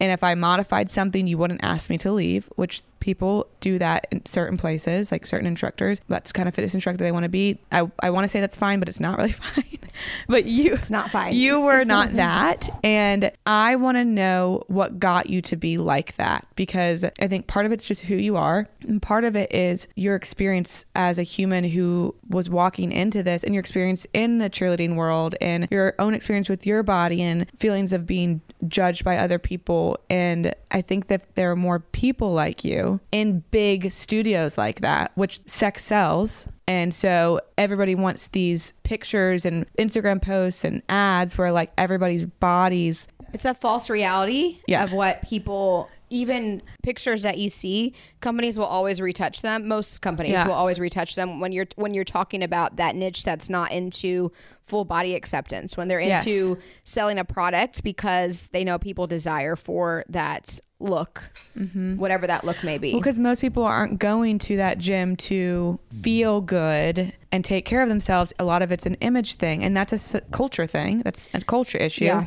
And 0.00 0.12
if 0.12 0.22
I 0.22 0.34
modified 0.34 0.90
something, 0.90 1.26
you 1.26 1.36
wouldn't 1.38 1.64
ask 1.64 1.90
me 1.90 1.98
to 1.98 2.12
leave, 2.12 2.48
which 2.56 2.82
people 3.04 3.46
do 3.60 3.78
that 3.78 4.06
in 4.10 4.24
certain 4.24 4.56
places, 4.56 5.12
like 5.12 5.26
certain 5.26 5.46
instructors. 5.46 6.00
That's 6.08 6.32
kind 6.32 6.48
of 6.48 6.54
fitness 6.54 6.74
instructor 6.74 7.04
they 7.04 7.12
want 7.12 7.24
to 7.24 7.28
be. 7.28 7.58
I, 7.70 7.90
I 8.00 8.10
want 8.10 8.24
to 8.24 8.28
say 8.28 8.40
that's 8.40 8.56
fine, 8.56 8.78
but 8.78 8.88
it's 8.88 9.00
not 9.00 9.18
really 9.18 9.32
fine. 9.32 9.78
but 10.26 10.46
you, 10.46 10.74
It's 10.74 10.90
not 10.90 11.10
fine. 11.10 11.34
You 11.34 11.60
were 11.60 11.80
It's 11.80 11.88
not 11.88 12.12
not 12.12 12.16
that. 12.16 12.80
And 12.82 13.30
I 13.46 13.76
want 13.76 13.96
to 13.96 14.04
know 14.04 14.64
what 14.68 14.98
got 14.98 15.28
you 15.28 15.42
to 15.42 15.56
be 15.56 15.78
like 15.78 16.16
that 16.16 16.46
because 16.56 17.04
I 17.20 17.28
think 17.28 17.46
part 17.46 17.66
of 17.66 17.72
it's 17.72 17.84
just 17.84 18.02
who 18.02 18.16
you 18.16 18.36
are. 18.36 18.66
And 18.82 19.00
part 19.00 19.24
of 19.24 19.36
it 19.36 19.52
is 19.54 19.86
your 19.96 20.16
experience 20.16 20.84
as 20.94 21.18
a 21.18 21.22
human 21.22 21.64
who 21.64 22.14
was 22.28 22.48
walking 22.48 22.92
into 22.92 23.22
this 23.22 23.44
and 23.44 23.54
your 23.54 23.60
experience 23.60 24.06
in 24.12 24.38
the 24.38 24.50
cheerleading 24.50 24.96
world 24.96 25.34
and 25.40 25.68
your 25.70 25.94
own 25.98 26.14
experience 26.14 26.48
with 26.48 26.66
your 26.66 26.82
body 26.82 27.22
and 27.22 27.46
feelings 27.58 27.92
of 27.92 28.06
being 28.06 28.40
judged 28.66 29.04
by 29.04 29.18
other 29.18 29.38
people. 29.38 29.98
And 30.08 30.54
I 30.70 30.82
think 30.82 31.08
that 31.08 31.34
there 31.34 31.50
are 31.50 31.56
more 31.56 31.80
people 31.80 32.32
like 32.32 32.64
you 32.64 32.93
in 33.12 33.44
big 33.50 33.90
studios 33.92 34.56
like 34.58 34.80
that, 34.80 35.12
which 35.14 35.40
sex 35.46 35.84
sells. 35.84 36.46
And 36.66 36.94
so 36.94 37.40
everybody 37.58 37.94
wants 37.94 38.28
these 38.28 38.72
pictures 38.84 39.44
and 39.44 39.66
Instagram 39.78 40.20
posts 40.22 40.64
and 40.64 40.82
ads 40.88 41.36
where 41.36 41.52
like 41.52 41.72
everybody's 41.76 42.26
bodies. 42.26 43.06
It's 43.32 43.44
a 43.44 43.54
false 43.54 43.90
reality 43.90 44.58
Yeah. 44.66 44.84
of 44.84 44.92
what 44.92 45.22
people 45.22 45.90
even 46.14 46.62
pictures 46.82 47.22
that 47.22 47.38
you 47.38 47.50
see 47.50 47.92
companies 48.20 48.56
will 48.56 48.64
always 48.66 49.00
retouch 49.00 49.42
them 49.42 49.66
most 49.66 50.00
companies 50.00 50.32
Yeah. 50.32 50.46
will 50.46 50.54
always 50.54 50.78
retouch 50.78 51.16
them 51.16 51.40
when 51.40 51.50
you're 51.52 51.66
when 51.76 51.92
you're 51.92 52.04
talking 52.04 52.42
about 52.42 52.76
that 52.76 52.94
niche 52.94 53.24
that's 53.24 53.50
not 53.50 53.72
into 53.72 54.30
full 54.66 54.84
body 54.84 55.14
acceptance 55.14 55.76
when 55.76 55.88
they're 55.88 56.00
Yes. 56.00 56.26
into 56.26 56.58
selling 56.84 57.18
a 57.18 57.24
product 57.24 57.82
because 57.82 58.48
they 58.52 58.62
know 58.64 58.78
people 58.78 59.06
desire 59.06 59.56
for 59.56 60.04
that 60.08 60.60
look 60.80 61.30
mm-hmm. 61.56 61.96
whatever 61.96 62.26
that 62.26 62.44
look 62.44 62.62
may 62.62 62.78
be 62.78 62.92
Because 62.92 63.18
most 63.18 63.40
people 63.40 63.64
aren't 63.64 63.98
going 63.98 64.38
to 64.40 64.56
that 64.56 64.78
gym 64.78 65.16
to 65.16 65.78
feel 66.02 66.40
good 66.40 67.12
and 67.32 67.44
take 67.44 67.64
care 67.64 67.82
of 67.82 67.88
themselves. 67.88 68.32
A 68.38 68.44
lot 68.44 68.62
of 68.62 68.70
it's 68.70 68.86
an 68.86 68.94
image 69.00 69.36
thing, 69.36 69.64
and 69.64 69.76
that's 69.76 70.14
a 70.14 70.20
culture 70.30 70.66
thing. 70.66 71.00
That's 71.02 71.28
a 71.34 71.40
culture 71.40 71.78
issue. 71.78 72.04
Yeah. 72.04 72.26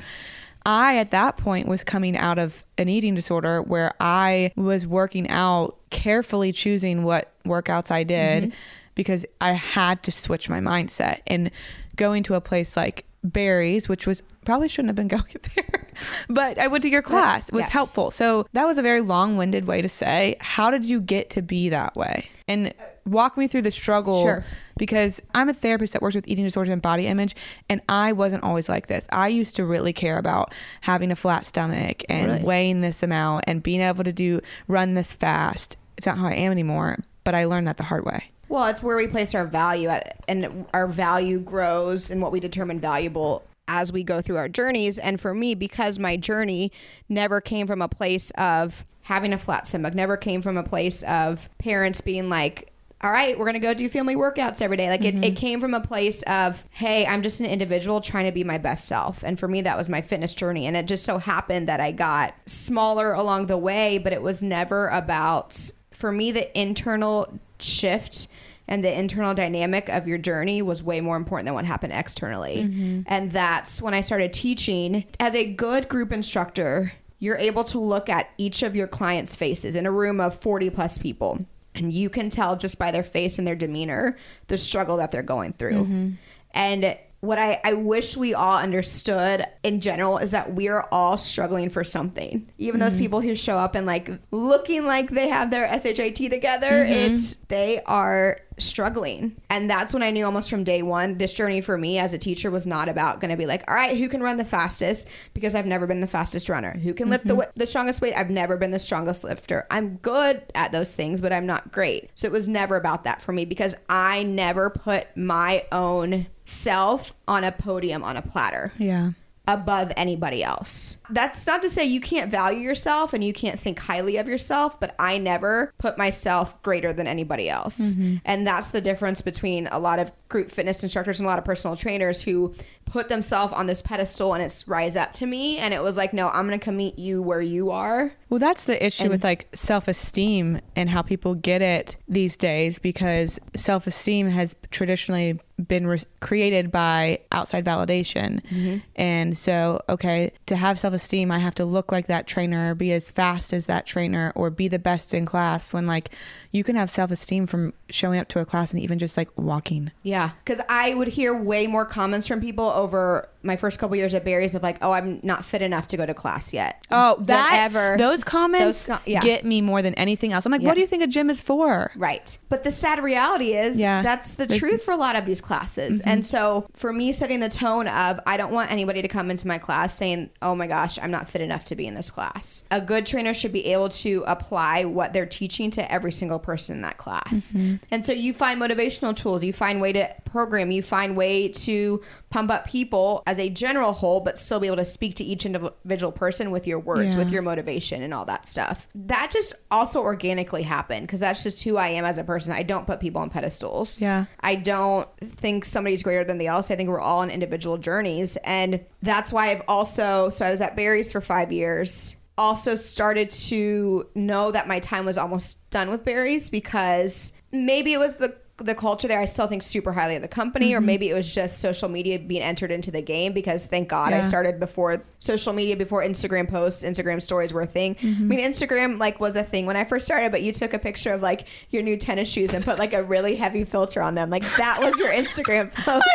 I, 0.68 0.98
at 0.98 1.12
that 1.12 1.38
point, 1.38 1.68
was 1.68 1.82
coming 1.84 2.18
out 2.18 2.38
of 2.38 2.66
an 2.78 2.90
eating 2.90 3.16
disorder 3.16 3.62
where 3.62 3.94
I 4.02 4.52
was 4.58 4.86
working 4.86 5.30
out, 5.30 5.78
carefully 5.92 6.52
choosing 6.52 7.04
what 7.04 7.32
workouts 7.46 7.90
I 7.90 8.04
did 8.04 8.44
mm-hmm. 8.44 8.56
because 8.94 9.26
I 9.40 9.54
had 9.54 10.04
to 10.04 10.12
switch 10.12 10.50
my 10.50 10.60
mindset. 10.60 11.22
And 11.26 11.52
going 11.96 12.22
to 12.24 12.34
a 12.36 12.42
place 12.42 12.76
like 12.76 13.06
Barry's, 13.24 13.88
which 13.88 14.06
was 14.06 14.22
probably 14.44 14.68
shouldn't 14.68 14.90
have 14.90 14.96
been 14.96 15.08
going 15.20 15.36
there, 15.56 15.88
but 16.28 16.58
I 16.58 16.68
went 16.68 16.82
to 16.84 16.90
your 16.90 17.02
class, 17.02 17.48
it 17.48 17.56
was 17.56 17.66
Yeah. 17.66 17.72
helpful. 17.72 18.12
So 18.12 18.46
that 18.52 18.66
was 18.68 18.78
a 18.78 18.82
very 18.82 19.02
long 19.02 19.38
winded 19.38 19.66
way 19.66 19.82
to 19.82 19.90
say, 19.90 20.36
how 20.42 20.70
did 20.70 20.84
you 20.84 21.00
get 21.00 21.30
to 21.32 21.42
be 21.42 21.70
that 21.70 21.96
way? 21.96 22.30
And 22.48 22.68
uh, 22.68 22.72
walk 23.08 23.38
me 23.38 23.48
through 23.48 23.64
the 23.64 23.72
struggle 23.72 24.22
Sure. 24.24 24.44
because 24.78 25.22
I'm 25.34 25.50
a 25.50 25.54
therapist 25.54 25.94
that 25.94 26.02
works 26.02 26.16
with 26.16 26.28
eating 26.28 26.44
disorders 26.46 26.72
and 26.72 26.82
body 26.82 27.08
image, 27.08 27.36
and 27.70 27.82
I 27.90 28.12
wasn't 28.14 28.44
always 28.44 28.70
like 28.70 28.88
this. 28.88 29.08
I 29.12 29.28
used 29.30 29.56
to 29.58 29.66
really 29.66 29.94
care 29.94 30.18
about 30.18 30.54
having 30.82 31.12
a 31.12 31.16
flat 31.16 31.46
stomach 31.46 32.04
and 32.10 32.32
Really? 32.32 32.44
weighing 32.44 32.82
this 32.82 33.02
amount 33.04 33.46
and 33.48 33.64
being 33.64 33.82
able 33.82 34.04
to 34.04 34.14
do 34.14 34.42
run 34.68 34.94
this 34.94 35.14
fast. 35.14 35.78
It's 35.98 36.06
not 36.06 36.18
how 36.18 36.28
I 36.28 36.34
am 36.34 36.52
anymore, 36.52 37.00
but 37.24 37.34
I 37.36 37.46
learned 37.46 37.68
that 37.68 37.78
the 37.78 37.84
hard 37.84 38.06
way. 38.06 38.26
Well, 38.50 38.66
it's 38.68 38.82
where 38.82 38.96
we 38.96 39.08
place 39.08 39.36
our 39.36 39.46
value 39.46 39.90
at, 39.90 40.24
and 40.28 40.66
our 40.74 40.88
value 40.88 41.40
grows 41.40 42.10
and 42.12 42.22
what 42.22 42.32
we 42.32 42.40
determine 42.40 42.80
valuable 42.80 43.44
as 43.68 43.92
we 43.92 44.02
go 44.04 44.22
through 44.22 44.38
our 44.38 44.48
journeys. 44.48 44.98
And 44.98 45.20
for 45.20 45.34
me, 45.34 45.54
because 45.54 46.00
my 46.00 46.16
journey 46.16 46.72
never 47.10 47.42
came 47.42 47.68
from 47.68 47.82
a 47.82 47.90
place 47.90 48.32
of 48.38 48.86
having 49.04 49.34
a 49.34 49.38
flat 49.38 49.68
stomach, 49.68 49.94
never 49.94 50.16
came 50.16 50.42
from 50.42 50.56
a 50.56 50.64
place 50.64 51.04
of 51.04 51.50
parents 51.58 52.00
being 52.00 52.30
like, 52.30 52.72
all 53.02 53.12
right, 53.12 53.38
we're 53.38 53.52
to 53.52 53.60
go 53.60 53.76
do 53.76 53.88
family 53.90 54.16
workouts 54.16 54.60
every 54.60 54.76
day. 54.76 54.90
Like 54.90 55.04
it, 55.04 55.14
it 55.14 55.22
mm-hmm. 55.22 55.36
came 55.36 55.60
from 55.62 55.76
a 55.76 55.80
place 55.80 56.24
of, 56.24 56.66
hey, 56.72 57.06
I'm 57.06 57.22
just 57.22 57.40
an 57.40 57.46
individual 57.46 58.02
trying 58.02 58.26
to 58.26 58.32
be 58.32 58.44
my 58.44 58.58
best 58.58 58.88
self. 58.88 59.24
And 59.24 59.40
for 59.40 59.48
me, 59.48 59.62
that 59.62 59.78
was 59.78 59.88
my 59.88 60.02
fitness 60.02 60.34
journey. 60.34 60.66
And 60.66 60.76
it 60.76 60.88
just 60.88 61.04
so 61.04 61.20
happened 61.20 61.68
that 61.68 61.80
I 61.80 61.92
got 61.92 62.34
smaller 62.48 63.14
along 63.14 63.48
the 63.48 63.58
way, 63.58 64.00
but 64.00 64.14
it 64.14 64.24
was 64.24 64.42
never 64.42 64.88
about, 64.88 65.72
for 65.92 66.12
me, 66.12 66.32
the 66.32 66.60
internal 66.60 67.40
shift 67.60 68.28
and 68.68 68.84
the 68.84 68.98
internal 68.98 69.36
dynamic 69.36 69.90
of 69.90 70.08
your 70.08 70.18
journey 70.18 70.64
was 70.64 70.82
way 70.82 71.00
more 71.00 71.18
important 71.18 71.46
than 71.46 71.54
what 71.54 71.66
happened 71.66 71.94
externally. 71.94 72.64
Mm-hmm. 72.64 73.02
And 73.06 73.32
that's 73.32 73.80
when 73.80 73.94
I 73.94 74.02
started 74.02 74.34
teaching. 74.34 75.06
As 75.20 75.36
a 75.36 75.46
good 75.46 75.88
group 75.88 76.12
instructor, 76.12 76.94
you're 77.20 77.38
able 77.38 77.64
to 77.66 77.80
look 77.80 78.10
at 78.10 78.32
each 78.40 78.64
of 78.64 78.76
your 78.76 78.88
clients' 78.88 79.36
faces 79.36 79.76
in 79.76 79.86
a 79.86 79.92
room 79.92 80.20
of 80.20 80.38
40 80.38 80.72
plus 80.72 80.98
people. 80.98 81.46
And 81.78 81.94
you 81.94 82.10
can 82.10 82.30
tell 82.30 82.58
just 82.58 82.78
by 82.78 82.92
their 82.92 83.04
face 83.04 83.38
and 83.38 83.48
their 83.48 83.56
demeanor 83.56 84.18
the 84.48 84.58
struggle 84.58 84.98
that 84.98 85.12
they're 85.12 85.24
going 85.24 85.54
through. 85.54 85.84
Mm-hmm. 85.84 86.12
And 86.52 86.98
what 87.20 87.40
I, 87.40 87.60
I 87.64 87.74
wish 87.74 88.16
we 88.16 88.34
all 88.34 88.58
understood 88.58 89.46
in 89.64 89.82
general 89.82 90.18
is 90.18 90.32
that 90.32 90.54
we're 90.54 90.82
all 90.92 91.18
struggling 91.18 91.70
for 91.70 91.84
something. 91.84 92.52
Even 92.58 92.80
those 92.80 92.92
mm-hmm. 92.92 93.02
people 93.02 93.22
who 93.22 93.36
show 93.36 93.58
up 93.58 93.76
and 93.76 93.86
like 93.86 94.10
looking 94.32 94.86
like 94.86 95.10
they 95.10 95.28
have 95.30 95.50
their 95.50 95.68
SHIT 95.80 96.30
together, 96.30 96.72
mm-hmm. 96.72 97.16
it's 97.16 97.36
they 97.48 97.82
are 97.84 98.40
struggling. 98.58 99.36
And 99.50 99.70
that's 99.70 99.94
when 99.94 100.04
I 100.04 100.12
knew 100.12 100.26
almost 100.26 100.50
from 100.50 100.64
day 100.64 100.82
one, 100.82 101.18
this 101.18 101.34
journey 101.34 101.62
for 101.62 101.78
me 101.78 102.00
as 102.00 102.14
a 102.14 102.18
teacher 102.18 102.52
was 102.52 102.68
not 102.68 102.90
about 102.90 103.20
going 103.20 103.32
to 103.32 103.38
be 103.38 103.46
like, 103.46 103.64
all 103.68 103.76
right, 103.76 103.98
who 103.98 104.10
can 104.10 104.22
run 104.22 104.38
the 104.38 104.46
fastest? 104.46 105.08
Because 105.34 105.56
I've 105.56 105.66
never 105.66 105.88
been 105.88 106.02
the 106.02 106.08
fastest 106.08 106.50
runner. 106.50 106.78
Who 106.78 106.94
can 106.94 107.10
lift 107.10 107.26
the, 107.26 107.32
mm-hmm. 107.32 107.40
wa- 107.40 107.52
the 107.56 107.68
strongest 107.68 108.02
weight? 108.02 108.14
I've 108.16 108.30
never 108.30 108.58
been 108.58 108.72
the 108.72 108.80
strongest 108.80 109.24
lifter. 109.24 109.68
I'm 109.70 109.98
good 109.98 110.42
at 110.56 110.72
those 110.72 110.96
things, 110.96 111.22
but 111.22 111.32
I'm 111.32 111.46
not 111.46 111.72
great. 111.72 112.10
So 112.16 112.28
it 112.28 112.32
was 112.32 112.48
never 112.48 112.76
about 112.76 113.04
that 113.04 113.22
for 113.22 113.32
me 113.32 113.46
because 113.46 113.76
I 113.90 114.24
never 114.24 114.70
put 114.70 115.16
my 115.16 115.66
own 115.72 116.28
self 116.46 117.14
on 117.28 117.44
a 117.44 117.52
podium 117.52 118.04
on 118.04 118.16
a 118.16 118.22
platter 118.22 118.72
Yeah. 118.78 119.12
Above 119.48 119.94
anybody 119.96 120.44
else. 120.44 120.98
That's 121.10 121.48
not 121.48 121.62
to 121.62 121.70
say 121.70 121.86
you 121.86 122.02
can't 122.02 122.30
value 122.30 122.60
yourself 122.60 123.14
and 123.14 123.24
you 123.24 123.32
can't 123.32 123.60
think 123.60 123.80
highly 123.80 124.18
of 124.18 124.28
yourself, 124.28 124.80
but 124.80 124.94
I 125.00 125.18
never 125.18 125.74
put 125.78 125.98
myself 125.98 126.62
greater 126.64 126.92
than 126.92 127.08
anybody 127.08 127.50
else. 127.50 127.80
Mm-hmm. 127.80 128.18
And 128.26 128.46
that's 128.46 128.72
the 128.72 128.82
difference 128.82 129.22
between 129.22 129.68
a 129.68 129.80
lot 129.80 130.00
of 130.00 130.12
group 130.30 130.52
fitness 130.52 130.84
instructors 130.84 131.20
and 131.20 131.26
a 131.26 131.30
lot 131.30 131.40
of 131.40 131.46
personal 131.46 131.76
trainers 131.76 132.22
who 132.22 132.54
put 132.86 133.10
themselves 133.10 133.54
on 133.54 133.66
this 133.66 133.82
pedestal 133.82 134.34
and 134.34 134.44
it's 134.44 134.68
rise 134.68 134.96
up 134.96 135.14
to 135.14 135.26
me 135.26 135.58
and 135.58 135.74
it 135.74 135.82
was 135.82 135.98
like, 135.98 136.14
no, 136.14 136.30
I'm 136.30 136.48
going 136.48 136.60
to 136.60 136.64
come 136.64 136.78
meet 136.78 136.98
you 136.98 137.22
where 137.22 137.42
you 137.42 137.72
are. 137.72 138.14
Well, 138.30 138.40
that's 138.40 138.66
the 138.66 138.86
issue 138.86 139.10
with 139.10 139.24
like 139.24 139.48
self 139.54 139.88
esteem 139.88 140.60
and 140.76 140.90
how 140.90 141.02
people 141.02 141.36
get 141.36 141.62
it 141.62 141.98
these 142.08 142.36
days 142.36 142.80
because 142.80 143.40
self 143.56 143.88
esteem 143.88 144.28
has 144.30 144.56
traditionally 144.72 145.40
been 145.66 145.88
re- 145.88 146.00
created 146.20 146.72
by 146.72 147.20
outside 147.32 147.66
validation. 147.66 148.42
Mm-hmm. 148.44 148.78
And 148.96 149.38
so, 149.38 149.82
okay, 149.90 150.32
to 150.46 150.56
have 150.56 150.78
self 150.78 150.94
esteem, 150.94 151.32
I 151.32 151.40
have 151.40 151.56
to 151.56 151.66
look 151.66 151.92
like 151.92 152.08
that 152.08 152.28
trainer, 152.28 152.76
be 152.76 152.92
as 152.92 153.10
fast 153.10 153.54
as 153.54 153.66
that 153.66 153.86
trainer, 153.86 154.34
or 154.36 154.50
be 154.50 154.68
the 154.68 154.80
best 154.80 155.14
in 155.14 155.26
class 155.26 155.74
when 155.74 155.88
like 155.88 156.12
you 156.52 156.64
can 156.64 156.76
have 156.76 156.90
self 156.90 157.12
esteem 157.12 157.48
from 157.48 157.74
showing 157.90 158.20
up 158.20 158.28
to 158.30 158.40
a 158.40 158.46
class 158.46 158.74
and 158.74 158.82
even 158.82 159.00
just 159.00 159.18
like 159.18 159.30
walking. 159.38 159.92
Yeah, 160.04 160.17
because 160.44 160.62
I 160.70 160.94
would 160.94 161.08
hear 161.08 161.36
way 161.36 161.68
more 161.68 161.86
comments 161.86 162.28
from 162.28 162.42
people 162.42 162.66
over 162.66 163.30
my 163.48 163.56
first 163.58 163.80
couple 163.80 163.96
years 163.96 164.14
at 164.14 164.24
Barry's 164.24 164.54
of 164.54 164.62
like, 164.62 164.78
"Oh, 164.82 164.92
I'm 164.92 165.20
not 165.24 165.44
fit 165.46 165.62
enough 165.62 165.88
to 165.90 165.98
go 165.98 166.06
to 166.06 166.14
class 166.14 166.54
yet." 166.54 166.84
Oh, 166.92 167.16
that 167.22 167.54
ever 167.66 167.96
those 167.98 168.24
comments 168.24 168.86
Those 168.86 168.98
co- 168.98 169.04
yeah. 169.06 169.22
get 169.22 169.46
me 169.46 169.62
more 169.62 169.82
than 169.82 169.94
anything 169.96 170.34
else. 170.34 170.46
I'm 170.46 170.52
like, 170.52 170.62
Yeah. 170.62 170.68
what 170.68 170.76
do 170.76 170.82
you 170.82 170.88
think 170.88 171.02
a 171.04 171.08
gym 171.08 171.30
is 171.30 171.42
for? 171.42 171.92
Right. 171.96 172.38
But 172.50 172.64
the 172.64 172.72
sad 172.72 173.02
reality 173.02 173.54
is 173.56 173.80
Yeah. 173.80 174.02
that's 174.02 174.36
the 174.36 174.46
There's- 174.46 174.60
truth 174.60 174.84
for 174.84 174.92
a 174.94 174.98
lot 174.98 175.16
of 175.16 175.26
these 175.26 175.42
classes. 175.42 176.00
Mm-hmm. 176.00 176.10
And 176.10 176.26
so 176.26 176.68
for 176.76 176.94
me 176.94 177.12
setting 177.12 177.40
the 177.40 177.50
tone 177.50 177.88
of 177.88 178.20
I 178.28 178.38
don't 178.38 178.52
want 178.52 178.72
anybody 178.72 179.02
to 179.02 179.08
come 179.08 179.32
into 179.32 179.48
my 179.48 179.58
class 179.58 179.96
saying, 179.96 180.30
"Oh 180.42 180.54
my 180.56 180.68
gosh, 180.68 181.00
I'm 181.02 181.12
not 181.12 181.30
fit 181.30 181.42
enough 181.42 181.66
to 181.66 181.76
be 181.76 181.88
in 181.88 181.96
this 181.96 182.12
class." 182.12 182.64
A 182.72 182.82
good 182.82 183.06
trainer 183.06 183.34
should 183.34 183.54
be 183.54 183.66
able 183.68 183.90
to 183.90 184.24
apply 184.28 184.86
what 184.86 185.14
they're 185.14 185.26
teaching 185.26 185.72
to 185.72 185.92
every 185.92 186.12
single 186.12 186.40
person 186.40 186.76
in 186.76 186.82
that 186.82 186.98
class. 186.98 187.54
Mm-hmm. 187.54 187.76
And 187.92 188.06
so 188.06 188.12
you 188.12 188.34
find 188.34 188.62
motivational 188.62 189.16
tools, 189.16 189.44
you 189.44 189.54
find 189.54 189.80
way 189.82 189.94
to 189.94 190.10
program, 190.26 190.72
you 190.72 190.82
find 190.84 191.16
way 191.16 191.48
to 191.50 192.02
pump 192.30 192.52
up 192.52 192.68
people 192.68 193.24
as 193.26 193.37
a 193.40 193.50
general 193.50 193.94
whole 193.94 194.20
but 194.20 194.38
still 194.40 194.60
be 194.60 194.68
able 194.68 194.78
to 194.78 194.86
speak 194.86 195.16
to 195.16 195.24
each 195.24 195.46
individual 195.46 196.12
person 196.12 196.52
with 196.52 196.68
your 196.68 196.80
words, 196.80 197.16
Yeah. 197.16 197.24
with 197.24 197.32
your 197.32 197.42
motivation 197.42 198.02
and 198.02 198.14
all 198.14 198.26
that 198.26 198.46
stuff. 198.46 198.88
That 198.96 199.32
just 199.32 199.54
also 199.72 200.02
organically 200.02 200.64
happened 200.64 201.08
because 201.08 201.20
that's 201.20 201.44
just 201.44 201.64
who 201.64 201.78
I 201.78 201.90
am 201.90 202.06
as 202.06 202.18
a 202.18 202.24
person. 202.24 202.54
I 202.54 202.64
don't 202.64 202.86
put 202.88 203.00
people 203.00 203.22
on 203.22 203.30
pedestals. 203.30 204.02
Yeah. 204.02 204.26
I 204.40 204.56
don't 204.56 205.08
think 205.22 205.66
somebody's 205.66 206.04
greater 206.04 206.24
than 206.24 206.38
the 206.38 206.48
else. 206.48 206.72
I 206.72 206.76
think 206.76 206.90
we're 206.90 207.00
all 207.02 207.20
on 207.20 207.30
individual 207.30 207.78
journeys. 207.78 208.38
And 208.44 208.80
that's 209.02 209.32
why 209.34 209.50
I've 209.52 209.64
also, 209.68 210.30
so 210.30 210.46
I 210.46 210.52
was 210.52 210.62
at 210.62 210.76
Barry's 210.76 211.12
for 211.12 211.22
five 211.22 211.52
years. 211.52 212.16
Also 212.38 212.76
started 212.76 213.30
to 213.32 214.08
know 214.14 214.52
that 214.52 214.68
my 214.68 214.80
time 214.80 215.06
was 215.06 215.18
almost 215.18 215.68
done 215.72 215.90
with 215.90 216.06
Barry's 216.06 216.50
because 216.52 217.34
maybe 217.52 217.94
it 217.94 217.98
was 218.00 218.20
the 218.20 218.36
the 218.58 218.74
culture 218.74 219.08
there, 219.08 219.20
I 219.20 219.26
still 219.26 219.46
think 219.48 219.62
super 219.62 219.94
highly 219.94 220.16
of 220.16 220.24
the 220.24 220.28
company, 220.28 220.74
or 220.74 220.78
mm-hmm. 220.78 220.88
maybe 220.88 221.10
it 221.10 221.14
was 221.14 221.34
just 221.34 221.60
social 221.60 221.90
media 221.90 222.18
being 222.18 222.42
entered 222.42 222.72
into 222.72 222.90
the 222.90 223.02
game 223.02 223.34
because 223.34 223.66
thank 223.66 223.88
God 223.90 224.14
I 224.14 224.22
started 224.22 224.60
before 224.60 225.04
social 225.20 225.54
media, 225.54 225.76
before 225.76 226.04
Instagram 226.04 226.50
posts, 226.50 226.84
Instagram 226.84 227.22
stories 227.22 227.54
were 227.54 227.62
a 227.62 227.68
thing. 227.68 227.96
Mm-hmm. 227.96 228.24
I 228.24 228.36
mean, 228.36 228.40
Instagram 228.40 229.00
like 229.00 229.20
was 229.20 229.36
a 229.36 229.44
thing 229.44 229.68
when 229.68 229.78
I 229.78 229.84
first 229.84 230.08
started, 230.08 230.32
but 230.32 230.42
you 230.42 230.52
took 230.52 230.74
a 230.74 230.80
picture 230.80 231.14
of 231.14 231.22
like 231.22 231.48
your 231.70 231.84
new 231.84 231.98
tennis 231.98 232.30
shoes 232.30 232.54
and 232.54 232.66
put 232.66 232.80
like 232.80 232.94
a 232.94 233.04
really 233.04 233.36
heavy 233.36 233.64
filter 233.64 234.02
on 234.02 234.16
them. 234.16 234.32
Like 234.32 234.44
that 234.58 234.80
was 234.82 234.98
your 234.98 235.12
Instagram 235.12 235.72
post. 235.76 236.08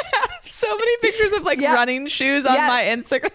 so 0.45 0.69
many 0.77 0.97
pictures 0.99 1.33
of 1.33 1.45
like 1.45 1.61
Yeah. 1.61 1.75
running 1.75 2.09
shoes 2.09 2.45
on 2.45 2.55
Yeah. 2.55 2.67
my 2.69 2.83
Instagram 2.83 3.31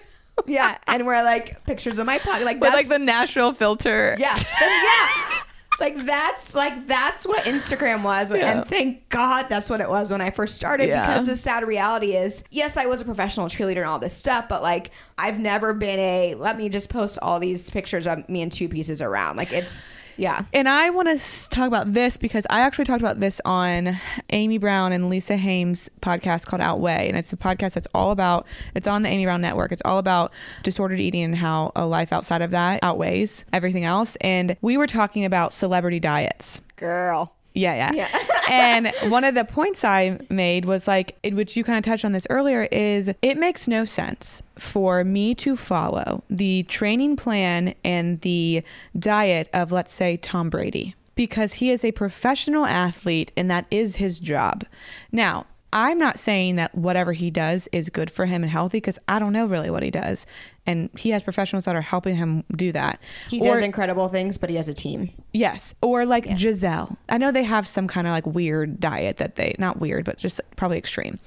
yeah. 0.46 0.78
And 0.86 1.06
we're 1.06 1.24
like 1.24 1.64
pictures 1.66 1.98
of 1.98 2.06
my 2.06 2.20
pocket. 2.20 2.46
Like 2.46 2.62
with 2.62 2.74
like 2.74 2.88
the 2.88 3.00
Nashville 3.00 3.54
filter. 3.54 4.16
Yeah. 4.20 4.36
Yeah. 4.62 5.42
Like 5.80 5.96
that's 6.06 6.56
like 6.56 6.88
that's 6.88 7.26
what 7.28 7.44
Instagram 7.44 8.04
was, 8.04 8.32
Yeah. 8.32 8.60
and 8.62 8.68
thank 8.68 9.08
God 9.10 9.46
that's 9.48 9.70
what 9.70 9.80
it 9.80 9.88
was 9.88 10.10
when 10.10 10.22
I 10.22 10.32
first 10.32 10.56
started. 10.56 10.90
Yeah. 10.90 11.06
Because 11.06 11.28
the 11.28 11.36
sad 11.36 11.68
reality 11.68 12.16
is, 12.16 12.44
yes, 12.50 12.78
I 12.78 12.88
was 12.88 13.02
a 13.02 13.06
professional 13.06 13.48
cheerleader 13.48 13.78
and 13.78 13.86
all 13.86 14.00
this 14.00 14.16
stuff, 14.16 14.46
but 14.50 14.62
like 14.64 14.90
I've 15.20 15.40
never 15.40 15.74
been 15.74 16.00
a 16.00 16.36
let 16.36 16.58
me 16.58 16.70
just 16.70 16.90
post 16.90 17.20
all 17.22 17.40
these 17.40 17.70
pictures 17.70 18.08
of 18.08 18.28
me 18.28 18.42
in 18.42 18.50
two 18.50 18.68
pieces 18.70 19.02
around. 19.04 19.36
Like 19.38 19.52
it's 19.54 19.82
yeah. 20.18 20.46
And 20.54 20.68
I 20.68 20.90
want 20.90 21.08
to 21.08 21.50
talk 21.50 21.68
about 21.68 21.94
this 21.94 22.18
because 22.18 22.46
I 22.50 22.62
actually 22.62 22.86
talked 22.86 23.02
about 23.02 23.20
this 23.20 23.40
on 23.46 23.98
Amy 24.32 24.58
Brown 24.58 24.92
and 24.92 25.10
Lisa 25.10 25.38
Hames' 25.38 25.90
podcast 26.02 26.46
called 26.46 26.62
Outweigh. 26.62 27.08
And 27.08 27.18
it's 27.18 27.32
a 27.32 27.38
podcast 27.38 27.74
that's 27.74 27.88
all 27.94 28.12
about, 28.12 28.46
it's 28.76 28.88
on 28.88 29.04
the 29.04 29.10
Amy 29.10 29.26
Brown 29.26 29.42
Network. 29.42 29.72
It's 29.72 29.82
all 29.86 30.00
about 30.00 30.34
disordered 30.64 31.00
eating 31.00 31.24
and 31.24 31.36
how 31.36 31.72
a 31.76 31.86
life 31.86 32.12
outside 32.12 32.42
of 32.42 32.52
that 32.52 32.84
outweighs 32.84 33.46
everything 33.54 33.86
else. 33.86 34.18
And 34.22 34.58
we 34.62 34.76
were 34.76 34.88
talking 34.88 35.24
about 35.24 35.54
celebrity 35.54 36.00
diets. 36.00 36.62
Girl. 36.76 37.37
Yeah, 37.58 37.92
yeah. 37.92 38.08
yeah. 38.10 38.42
and 38.50 39.12
one 39.12 39.24
of 39.24 39.36
the 39.36 39.44
points 39.44 39.84
I 39.84 40.20
made 40.30 40.66
was 40.66 40.88
like, 40.88 41.18
in 41.24 41.36
which 41.36 41.58
you 41.58 41.64
kind 41.64 41.78
of 41.78 41.84
touched 41.84 42.06
on 42.06 42.12
this 42.12 42.28
earlier, 42.30 42.64
is 42.72 43.12
it 43.22 43.38
makes 43.38 43.68
no 43.68 43.84
sense 43.84 44.44
for 44.58 45.04
me 45.04 45.34
to 45.36 45.56
follow 45.56 46.24
the 46.30 46.64
training 46.64 47.16
plan 47.16 47.74
and 47.84 48.22
the 48.22 48.64
diet 48.98 49.50
of, 49.54 49.72
let's 49.72 49.92
say, 49.92 50.18
Tom 50.18 50.50
Brady, 50.50 50.96
because 51.16 51.56
he 51.56 51.72
is 51.72 51.84
a 51.84 51.92
professional 51.92 52.66
athlete 52.66 53.32
and 53.36 53.50
that 53.50 53.66
is 53.72 53.96
his 53.98 54.20
job. 54.20 54.64
Now, 55.12 55.48
I'm 55.74 55.98
not 55.98 56.18
saying 56.18 56.56
that 56.56 56.74
whatever 56.76 57.12
he 57.14 57.30
does 57.30 57.68
is 57.74 57.90
good 57.90 58.10
for 58.10 58.26
him 58.26 58.42
and 58.42 58.50
healthy 58.52 58.78
because 58.78 58.98
I 59.08 59.20
don't 59.20 59.34
know 59.34 59.46
really 59.46 59.70
what 59.70 59.84
he 59.84 59.92
does. 59.92 60.26
And 60.66 60.90
he 60.98 61.10
has 61.10 61.24
professionals 61.24 61.66
that 61.66 61.76
are 61.76 61.82
helping 61.82 62.16
him 62.16 62.44
do 62.56 62.72
that. 62.72 63.00
He 63.30 63.40
Or- 63.42 63.56
does 63.56 63.62
incredible 63.62 64.08
things, 64.08 64.38
but 64.38 64.50
he 64.50 64.56
has 64.56 64.68
a 64.68 64.74
team. 64.74 65.10
Yes, 65.34 65.76
or 65.82 66.06
like 66.06 66.26
Gisele. 66.38 66.98
I 67.10 67.18
know 67.18 67.32
they 67.32 67.44
have 67.44 67.68
some 67.68 67.88
kind 67.88 68.08
of 68.08 68.12
like 68.14 68.26
weird 68.26 68.80
diet 68.80 69.18
that 69.18 69.36
they 69.36 69.56
not 69.60 69.80
weird, 69.80 70.06
but 70.06 70.18
just 70.18 70.40
probably 70.56 70.78
extreme. 70.78 71.20